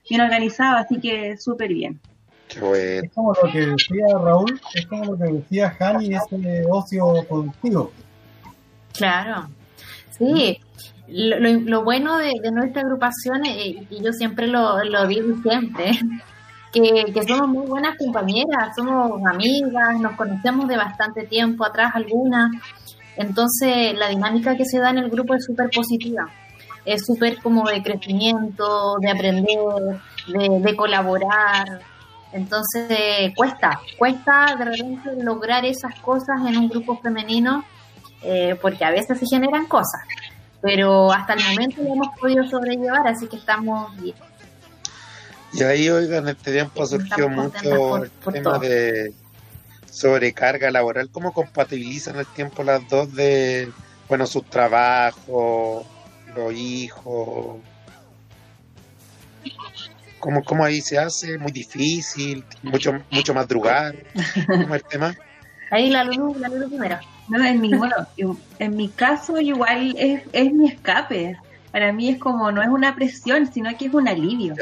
bien 0.10 0.22
organizadas, 0.22 0.86
así 0.86 0.99
que 0.99 1.38
súper 1.38 1.74
bien. 1.74 1.99
Es 3.04 3.12
como 3.16 3.34
lo 3.34 3.51
que 3.51 3.60
decía 3.66 4.06
Raúl, 4.24 4.62
es 4.76 4.86
como 4.86 5.06
lo 5.06 5.18
que 5.18 5.24
decía 5.34 5.72
Jani, 5.72 6.14
ese 6.14 6.64
ocio 6.70 7.14
productivo. 7.28 7.91
Claro, 8.93 9.47
sí. 10.18 10.60
Lo, 11.08 11.38
lo- 11.39 11.60
lo 11.60 11.84
bueno 11.84 12.18
de, 12.18 12.32
de 12.41 12.51
nuestra 12.51 12.82
agrupación, 12.84 13.45
eh, 13.45 13.86
y 13.89 14.04
yo 14.04 14.14
siempre 14.14 14.47
lo, 14.47 14.84
lo 14.84 15.06
digo 15.08 15.36
siempre, 15.41 15.91
que, 16.74 17.13
que 17.13 17.24
somos 17.24 17.47
muy 17.47 17.67
buenas 17.67 17.97
compañeras, 17.97 18.76
somos 18.76 19.21
amigas, 19.26 19.99
nos 19.99 20.13
conocemos 20.13 20.67
de 20.67 20.76
bastante 20.76 21.24
tiempo 21.28 21.63
atrás 21.65 21.91
algunas, 21.93 22.51
entonces 23.15 23.93
la 23.97 24.09
dinámica 24.09 24.57
que 24.57 24.65
se 24.65 24.80
da 24.80 24.89
en 24.89 24.97
el 24.97 25.09
grupo 25.09 25.36
es 25.36 25.45
súper 25.45 25.69
positiva, 25.69 26.28
es 26.84 27.05
súper 27.05 27.41
como 27.41 27.69
de 27.69 27.84
crecimiento, 27.84 28.97
de 28.99 29.09
aprender, 29.09 30.01
de, 30.28 30.59
de 30.59 30.76
colaborar, 30.76 31.82
entonces 32.34 33.32
cuesta, 33.36 33.80
cuesta 33.97 34.55
de 34.57 34.65
repente 34.65 35.24
lograr 35.24 35.63
esas 35.65 35.99
cosas 35.99 36.41
en 36.47 36.57
un 36.57 36.67
grupo 36.67 36.97
femenino 36.97 37.63
eh, 38.24 38.57
porque 38.59 38.84
a 38.84 38.89
veces 38.89 39.19
se 39.19 39.28
generan 39.28 39.67
cosas, 39.67 40.01
pero 40.59 41.11
hasta 41.11 41.34
el 41.34 41.43
momento 41.43 41.84
lo 41.84 41.93
hemos 41.93 42.07
podido 42.19 42.43
sobrellevar, 42.45 43.05
así 43.07 43.28
que 43.28 43.36
estamos 43.36 43.95
bien. 44.01 44.15
Y 45.54 45.64
ahí, 45.64 45.89
oiga, 45.89 46.18
en 46.18 46.30
este 46.30 46.51
tiempo 46.51 46.86
surgió 46.86 47.30
mucho 47.30 48.04
el 48.04 48.12
tema 48.32 48.58
de 48.60 49.14
sobrecarga 49.89 50.72
laboral. 50.72 51.10
¿Cómo 51.12 51.32
compatibilizan 51.32 52.18
el 52.18 52.26
tiempo 52.26 52.64
las 52.64 52.88
dos 52.89 53.14
de, 53.14 53.72
bueno, 54.10 54.26
sus 54.26 54.45
trabajos, 54.45 55.86
los 56.36 56.54
hijos? 56.54 57.58
¿Cómo, 60.20 60.43
¿Cómo 60.43 60.66
ahí 60.66 60.82
se 60.82 60.97
hace? 60.97 61.38
Muy 61.38 61.51
difícil, 61.51 62.43
mucho 62.64 62.93
mucho 63.12 63.34
madrugar. 63.34 63.95
¿Cómo 64.47 64.74
es 64.74 64.82
el 64.82 64.88
tema? 64.89 65.16
Ahí 65.70 65.89
la 65.89 66.04
luz, 66.04 66.38
la 66.38 66.47
luz 66.49 66.70
primero. 66.70 66.97
No, 67.28 67.43
en 67.45 67.62
mi, 67.62 67.74
bueno, 67.76 67.95
en 68.60 68.76
mi 68.76 68.89
caso 68.89 69.39
igual 69.39 69.95
es, 69.97 70.24
es 70.32 70.51
mi 70.51 70.70
escape. 70.70 71.38
Para 71.72 71.91
mí 71.91 72.10
es 72.10 72.20
como, 72.20 72.51
no 72.51 72.62
es 72.62 72.70
una 72.70 72.95
presión, 72.95 73.51
sino 73.51 73.76
que 73.78 73.88
es 73.88 73.93
un 73.93 74.08
alivio. 74.08 74.56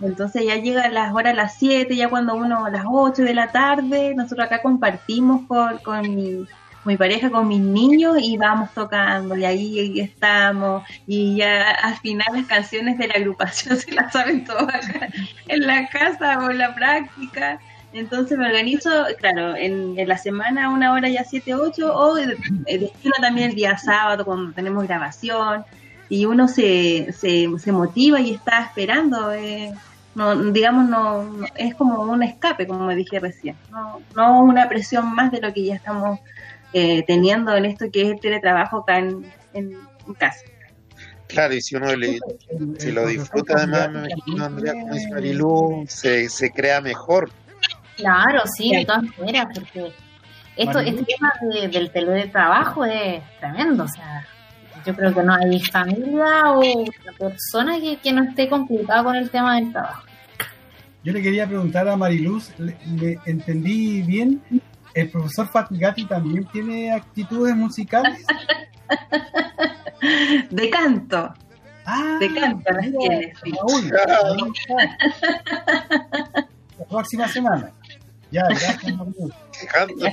Entonces 0.00 0.44
ya 0.44 0.56
llegan 0.56 0.94
las 0.94 1.12
horas 1.14 1.36
las 1.36 1.54
7, 1.58 1.94
ya 1.94 2.08
cuando 2.08 2.34
uno 2.34 2.64
a 2.64 2.70
las 2.70 2.84
8 2.86 3.22
de 3.22 3.34
la 3.34 3.48
tarde, 3.48 4.14
nosotros 4.14 4.46
acá 4.46 4.60
compartimos 4.60 5.46
con, 5.46 5.78
con, 5.78 6.14
mi, 6.14 6.46
mi 6.84 6.96
pareja 6.96 7.30
con 7.30 7.48
mis 7.48 7.60
niños 7.60 8.16
y 8.20 8.36
vamos 8.36 8.70
tocando. 8.74 9.36
Y 9.36 9.44
ahí 9.44 10.00
estamos. 10.00 10.82
Y 11.06 11.36
ya 11.36 11.70
al 11.70 11.96
final 11.98 12.26
las 12.32 12.46
canciones 12.46 12.98
de 12.98 13.08
la 13.08 13.14
agrupación 13.14 13.76
se 13.78 13.92
las 13.92 14.12
saben 14.12 14.44
todas 14.44 14.88
acá 14.88 15.08
en 15.48 15.66
la 15.66 15.88
casa 15.88 16.38
o 16.40 16.50
en 16.50 16.58
la 16.58 16.74
práctica. 16.74 17.60
Entonces 17.92 18.36
me 18.36 18.46
organizo, 18.46 18.90
claro, 19.18 19.54
en, 19.54 19.96
en 19.96 20.08
la 20.08 20.18
semana 20.18 20.70
una 20.70 20.92
hora 20.92 21.08
ya 21.08 21.22
7, 21.22 21.54
8 21.54 21.94
o 21.94 22.18
el 22.18 22.36
destino 22.66 23.14
también 23.20 23.50
el 23.50 23.54
día 23.54 23.78
sábado 23.78 24.24
cuando 24.24 24.52
tenemos 24.52 24.84
grabación 24.88 25.64
y 26.14 26.26
uno 26.26 26.46
se, 26.46 27.12
se, 27.12 27.48
se 27.58 27.72
motiva 27.72 28.20
y 28.20 28.30
está 28.34 28.62
esperando. 28.62 29.32
Eh, 29.32 29.72
no, 30.14 30.36
digamos, 30.52 30.88
no, 30.88 31.24
no- 31.24 31.46
es 31.56 31.74
como 31.74 32.02
un 32.02 32.22
escape, 32.22 32.66
como 32.68 32.88
dije 32.94 33.18
recién, 33.18 33.56
no, 33.70 34.00
no 34.14 34.42
una 34.44 34.68
presión 34.68 35.12
más 35.12 35.32
de 35.32 35.40
lo 35.40 35.52
que 35.52 35.64
ya 35.64 35.74
estamos 35.74 36.20
eh, 36.72 37.02
teniendo 37.06 37.54
en 37.56 37.64
esto 37.64 37.86
que 37.92 38.02
es 38.02 38.08
el 38.12 38.20
teletrabajo 38.20 38.78
acá 38.78 38.98
en, 38.98 39.24
en- 39.54 39.76
en 40.06 40.14
casa. 40.14 40.40
Claro, 41.26 41.54
y 41.54 41.60
si 41.62 41.74
uno 41.74 41.96
le- 41.96 42.20
si 42.78 42.92
lo 42.92 43.06
disfruta 43.08 43.54
además, 43.56 43.90
me 43.90 43.98
imagino, 44.08 44.44
Andrea, 44.44 44.72
como 44.74 44.94
dice 44.94 45.08
Marilu, 45.10 45.84
se, 45.88 46.28
se 46.28 46.50
crea 46.52 46.80
mejor. 46.80 47.30
Claro, 47.96 48.42
sí, 48.56 48.70
de 48.70 48.84
todas 48.84 49.02
maneras, 49.18 49.46
porque 49.52 49.92
esto, 50.56 50.74
Marilu. 50.78 51.00
este 51.00 51.12
tema 51.12 51.32
de- 51.52 51.68
del 51.68 51.90
teletrabajo 51.90 52.84
es 52.84 53.20
tremendo, 53.40 53.82
o 53.84 53.88
sea, 53.88 54.24
yo 54.84 54.94
creo 54.94 55.14
que 55.14 55.22
no 55.22 55.34
hay 55.34 55.60
familia 55.60 56.52
o 56.52 56.84
persona 57.18 57.80
que, 57.80 57.96
que 57.96 58.12
no 58.12 58.24
esté 58.24 58.48
complicada 58.48 59.04
con 59.04 59.16
el 59.16 59.30
tema 59.30 59.56
del 59.56 59.72
trabajo. 59.72 60.02
Yo 61.02 61.12
le 61.12 61.22
quería 61.22 61.46
preguntar 61.46 61.88
a 61.88 61.96
Mariluz, 61.96 62.50
le, 62.58 62.76
le 62.96 63.18
entendí 63.26 64.02
bien, 64.02 64.42
¿el 64.94 65.10
profesor 65.10 65.48
Fatigati 65.48 66.06
también 66.06 66.46
tiene 66.46 66.92
actitudes 66.92 67.54
musicales? 67.54 68.24
De 70.50 70.70
canto. 70.70 71.32
Ah, 71.86 72.16
de 72.18 72.32
canto 72.32 72.72
las 72.72 72.86
mira, 72.86 72.98
tiene, 72.98 73.34
sí. 73.42 73.52
La 76.78 76.84
próxima 76.88 77.28
semana. 77.28 77.70
Ya, 78.30 78.42
gracias 78.48 78.84
Mariluz. 78.96 79.34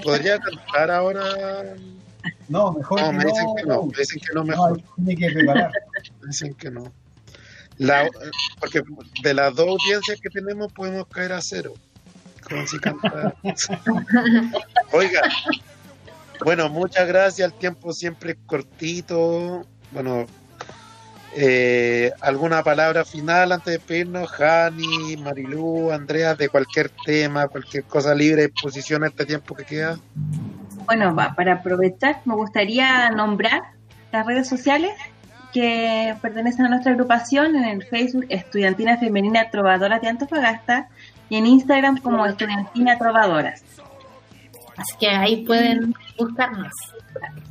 ¿Podría 0.04 0.38
cantar 0.40 0.92
ahora? 0.92 1.24
No, 2.52 2.74
mejor 2.74 3.00
No, 3.00 3.12
que 3.12 3.18
me 3.18 3.24
dicen 3.24 3.46
no, 3.46 3.56
que 3.56 3.66
no, 3.66 3.84
me 3.84 3.98
dicen 3.98 4.20
que 4.20 4.34
no 4.34 4.44
No, 4.44 4.76
que 5.06 5.32
preparar. 5.32 5.72
Me 6.22 6.28
dicen 6.28 6.54
que 6.54 6.70
no. 6.70 6.92
La, 7.78 8.10
porque 8.60 8.84
de 9.24 9.34
las 9.34 9.56
dos 9.56 9.70
audiencias 9.70 10.20
que 10.20 10.30
tenemos 10.30 10.72
podemos 10.74 11.08
caer 11.08 11.32
a 11.32 11.42
cero. 11.42 11.74
Como 12.48 12.68
si 12.68 12.78
cantara. 12.78 13.34
Oiga, 14.92 15.22
bueno, 16.44 16.70
muchas 16.70 17.08
gracias. 17.08 17.52
El 17.52 17.58
tiempo 17.58 17.94
siempre 17.94 18.34
es 18.34 18.38
cortito. 18.46 19.66
Bueno, 19.92 20.28
eh, 21.34 22.12
¿alguna 22.20 22.64
palabra 22.64 23.06
final 23.06 23.54
antes 23.54 23.66
de 23.68 23.72
despedirnos? 23.78 24.30
Jani, 24.30 25.16
Marilú, 25.18 25.92
Andrea, 25.92 26.36
de 26.36 26.50
cualquier 26.50 26.90
tema, 26.90 27.48
cualquier 27.48 27.86
cosa 27.86 28.14
libre 28.14 28.42
de 28.42 28.48
exposición 28.50 29.06
a 29.06 29.08
este 29.08 29.26
tiempo 29.26 29.56
que 29.56 29.64
queda. 29.64 29.98
Bueno, 30.86 31.16
va, 31.16 31.34
para 31.36 31.54
aprovechar, 31.54 32.22
me 32.26 32.36
gustaría 32.36 33.10
nombrar 33.12 33.62
las 34.12 34.26
redes 34.26 34.48
sociales 34.48 34.94
que 35.54 36.16
pertenecen 36.22 36.66
a 36.66 36.70
nuestra 36.70 36.94
agrupación 36.94 37.56
en 37.56 37.66
el 37.66 37.84
Facebook 37.84 38.26
Estudiantina 38.30 38.98
Femenina 38.98 39.50
Trovadoras 39.50 40.02
de 40.02 40.08
Antofagasta 40.08 40.90
y 41.30 41.38
en 41.38 41.46
Instagram 41.46 41.98
como 41.98 42.26
Estudiantina 42.26 42.98
Trovadoras. 42.98 43.64
Así 44.78 44.96
que 45.00 45.10
ahí 45.10 45.46
pueden 45.46 45.94
buscarnos. 46.18 46.74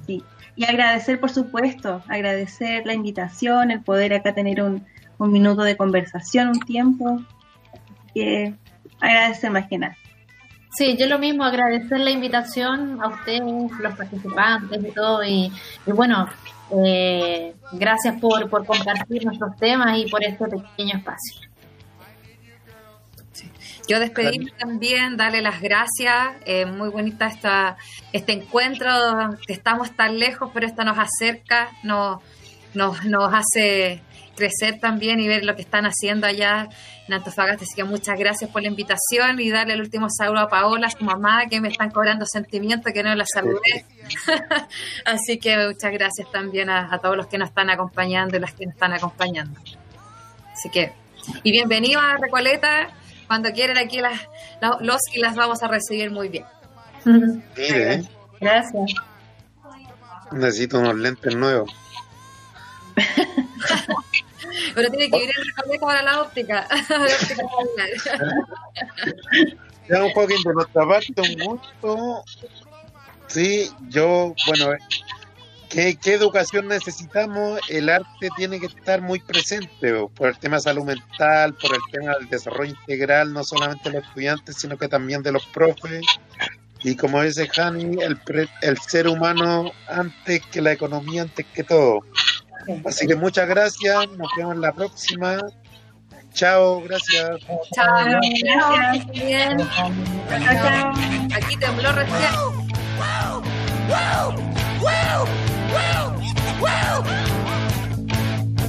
Sí. 0.07 0.25
Y 0.57 0.65
agradecer, 0.65 1.21
por 1.21 1.31
supuesto, 1.31 2.03
agradecer 2.09 2.85
la 2.87 2.95
invitación, 2.95 3.71
el 3.71 3.81
poder 3.81 4.15
acá 4.15 4.35
tener 4.35 4.63
un, 4.63 4.85
un 5.19 5.33
minuto 5.33 5.63
de 5.63 5.77
conversación, 5.77 6.49
un 6.49 6.61
tiempo. 6.61 7.23
Que 8.15 8.55
agradecer 9.01 9.51
más 9.51 9.69
que 9.69 9.79
nada. 9.79 9.97
Sí, 10.73 10.97
yo 10.97 11.07
lo 11.07 11.19
mismo, 11.19 11.45
agradecer 11.45 11.99
la 12.01 12.11
invitación 12.11 13.03
a 13.03 13.09
ustedes, 13.09 13.43
los 13.81 13.95
participantes 13.97 14.85
y 14.85 14.93
todo. 14.93 15.25
Y, 15.25 15.53
y 15.87 15.93
bueno, 15.93 16.29
eh, 16.85 17.55
gracias 17.73 18.21
por, 18.21 18.49
por 18.49 18.65
compartir 18.65 19.25
nuestros 19.25 19.57
temas 19.57 19.99
y 19.99 20.09
por 20.09 20.23
este 20.23 20.45
pequeño 20.47 20.99
espacio. 20.99 21.51
Yo 23.89 23.99
despedirme 23.99 24.53
también, 24.53 25.17
darle 25.17 25.43
las 25.43 25.61
gracias. 25.61 26.37
eh, 26.45 26.65
muy 26.65 26.91
bonita 26.91 27.27
esta, 27.27 27.77
este 28.13 28.33
encuentro, 28.33 28.89
que 29.45 29.53
estamos 29.53 29.91
tan 29.97 30.21
lejos, 30.21 30.51
pero 30.55 30.67
esto 30.67 30.85
nos 30.85 30.97
acerca, 30.97 31.71
nos, 31.83 32.23
nos, 32.75 33.05
nos 33.05 33.33
hace 33.35 34.01
crecer 34.41 34.81
también 34.81 35.21
y 35.21 35.29
ver 35.29 35.45
lo 35.45 35.55
que 35.55 35.63
están 35.63 35.85
haciendo 35.85 36.27
allá 36.27 36.69
en 37.07 37.15
Antofagasta. 37.15 37.65
Así 37.65 37.75
que 37.75 37.85
muchas 37.85 38.19
gracias 38.19 38.51
por 38.51 38.63
la 38.63 38.69
invitación 38.69 39.39
y 39.39 39.51
darle 39.51 39.75
el 39.75 39.81
último 39.81 40.09
saludo 40.11 40.41
a 40.41 40.49
Paola, 40.49 40.87
a 40.87 40.91
su 40.91 41.05
mamá, 41.05 41.47
que 41.51 41.61
me 41.61 41.69
están 41.69 41.91
cobrando 41.91 42.25
sentimientos 42.27 42.93
que 42.93 43.03
no 43.03 43.15
la 43.15 43.25
saludé. 43.33 43.85
Así 45.05 45.39
que 45.39 45.57
muchas 45.69 45.93
gracias 45.93 46.31
también 46.33 46.71
a, 46.71 46.93
a 46.93 46.99
todos 46.99 47.17
los 47.17 47.27
que 47.27 47.37
nos 47.39 47.51
están 47.51 47.69
acompañando 47.71 48.37
y 48.37 48.41
las 48.41 48.55
que 48.55 48.65
nos 48.67 48.75
están 48.75 48.93
acompañando. 48.95 49.61
Así 50.53 50.69
que, 50.71 50.93
y 51.43 51.53
bienvenidos 51.53 52.03
a 52.03 52.17
Recoleta. 52.17 52.89
Cuando 53.27 53.53
quieran 53.53 53.79
aquí 53.79 54.01
las, 54.01 54.21
la- 54.61 54.79
los 54.81 55.01
y 55.15 55.21
las 55.21 55.37
vamos 55.37 55.63
a 55.63 55.69
recibir 55.69 56.11
muy 56.11 56.29
bien. 56.31 56.45
Mire, 57.57 58.03
Gracias. 58.41 58.93
necesito 60.33 60.79
unos 60.81 60.97
lentes 60.97 61.37
nuevos. 61.37 61.71
Pero 64.75 64.91
tiene 64.91 65.11
que 65.11 65.25
ir 65.25 65.31
en 65.31 65.45
Recoleta 65.45 65.87
para 65.87 66.03
la 66.03 66.23
óptica. 66.23 66.67
La. 67.77 67.87
Ya 69.89 70.05
un 70.05 70.13
poquito 70.13 70.51
de 70.51 70.55
nuestra 70.55 70.87
parte, 70.87 71.13
un 71.21 71.35
gusto. 71.45 72.23
Sí, 73.27 73.69
yo, 73.89 74.35
bueno, 74.47 74.73
¿qué, 75.69 75.97
qué 76.01 76.15
educación 76.15 76.69
necesitamos? 76.69 77.59
El 77.69 77.89
arte 77.89 78.29
tiene 78.37 78.61
que 78.61 78.67
estar 78.67 79.01
muy 79.01 79.19
presente 79.19 79.93
o, 79.95 80.09
por 80.09 80.29
el 80.29 80.39
tema 80.39 80.57
de 80.57 80.63
salud 80.63 80.85
mental, 80.85 81.55
por 81.55 81.75
el 81.75 81.81
tema 81.91 82.15
del 82.17 82.29
desarrollo 82.29 82.71
integral, 82.71 83.33
no 83.33 83.43
solamente 83.43 83.91
de 83.91 83.97
los 83.99 84.07
estudiantes, 84.07 84.57
sino 84.57 84.79
que 84.79 84.87
también 84.87 85.23
de 85.25 85.33
los 85.33 85.45
profes. 85.47 86.05
Y 86.85 86.95
como 86.97 87.21
dice 87.23 87.49
Hani, 87.57 88.01
el, 88.01 88.17
pre- 88.17 88.49
el 88.63 88.79
ser 88.79 89.09
humano 89.09 89.73
antes 89.89 90.41
que 90.47 90.63
la 90.63 90.71
economía, 90.73 91.23
antes 91.23 91.47
que 91.53 91.65
todo. 91.65 92.01
Así 92.85 93.07
que 93.07 93.17
muchas 93.17 93.49
gracias, 93.49 94.09
nos 94.17 94.29
vemos 94.37 94.55
en 94.55 94.61
la 94.61 94.73
próxima. 94.73 95.39
Chao, 96.35 96.83
gracias. 96.83 97.31
Chao, 97.75 98.05
Gracias. 98.05 99.11
bien. 99.11 99.61
Aquí 101.35 101.57
tembló 101.57 101.93
recién. 101.93 102.31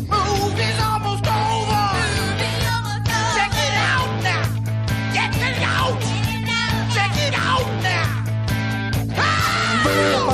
Move 0.09 0.59
is 0.59 0.79
almost 0.79 1.25
over. 1.27 1.89
Check 3.35 3.53
it 3.53 3.75
out 3.75 4.11
now. 4.23 4.43
Check 5.13 5.35
it 5.35 5.61
out. 5.63 6.01
Check 6.93 7.17
it 7.27 7.35
out 7.35 7.67
now. 7.83 8.07
Vuelvo 9.83 10.31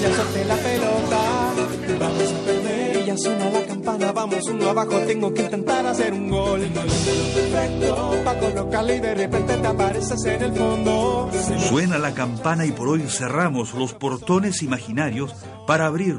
ya 0.00 0.14
solté 0.14 0.44
la 0.44 0.56
pelota. 0.56 1.52
Vamos 1.98 2.32
a 2.32 2.44
perder 2.44 3.04
ya 3.04 3.16
suena 3.16 3.50
la 3.50 3.66
campana. 3.66 4.12
Vamos 4.12 4.44
uno 4.48 4.70
abajo, 4.70 4.98
tengo 5.00 5.32
que 5.34 5.42
intentar 5.42 5.86
hacer 5.86 6.12
un 6.12 6.30
gol. 6.30 6.60
Perfecto 6.60 8.10
colocarle 8.40 8.96
y 8.96 9.00
de 9.00 9.14
repente 9.14 9.56
te 9.56 9.66
apareces 9.66 10.24
en 10.24 10.42
el 10.42 10.52
fondo. 10.52 11.30
Suena 11.68 11.98
la 11.98 12.12
campana 12.12 12.66
y 12.66 12.72
por 12.72 12.88
hoy 12.88 13.02
cerramos 13.08 13.74
los 13.74 13.94
portones 13.94 14.62
imaginarios 14.62 15.34
para 15.66 15.86
abrir 15.86 16.18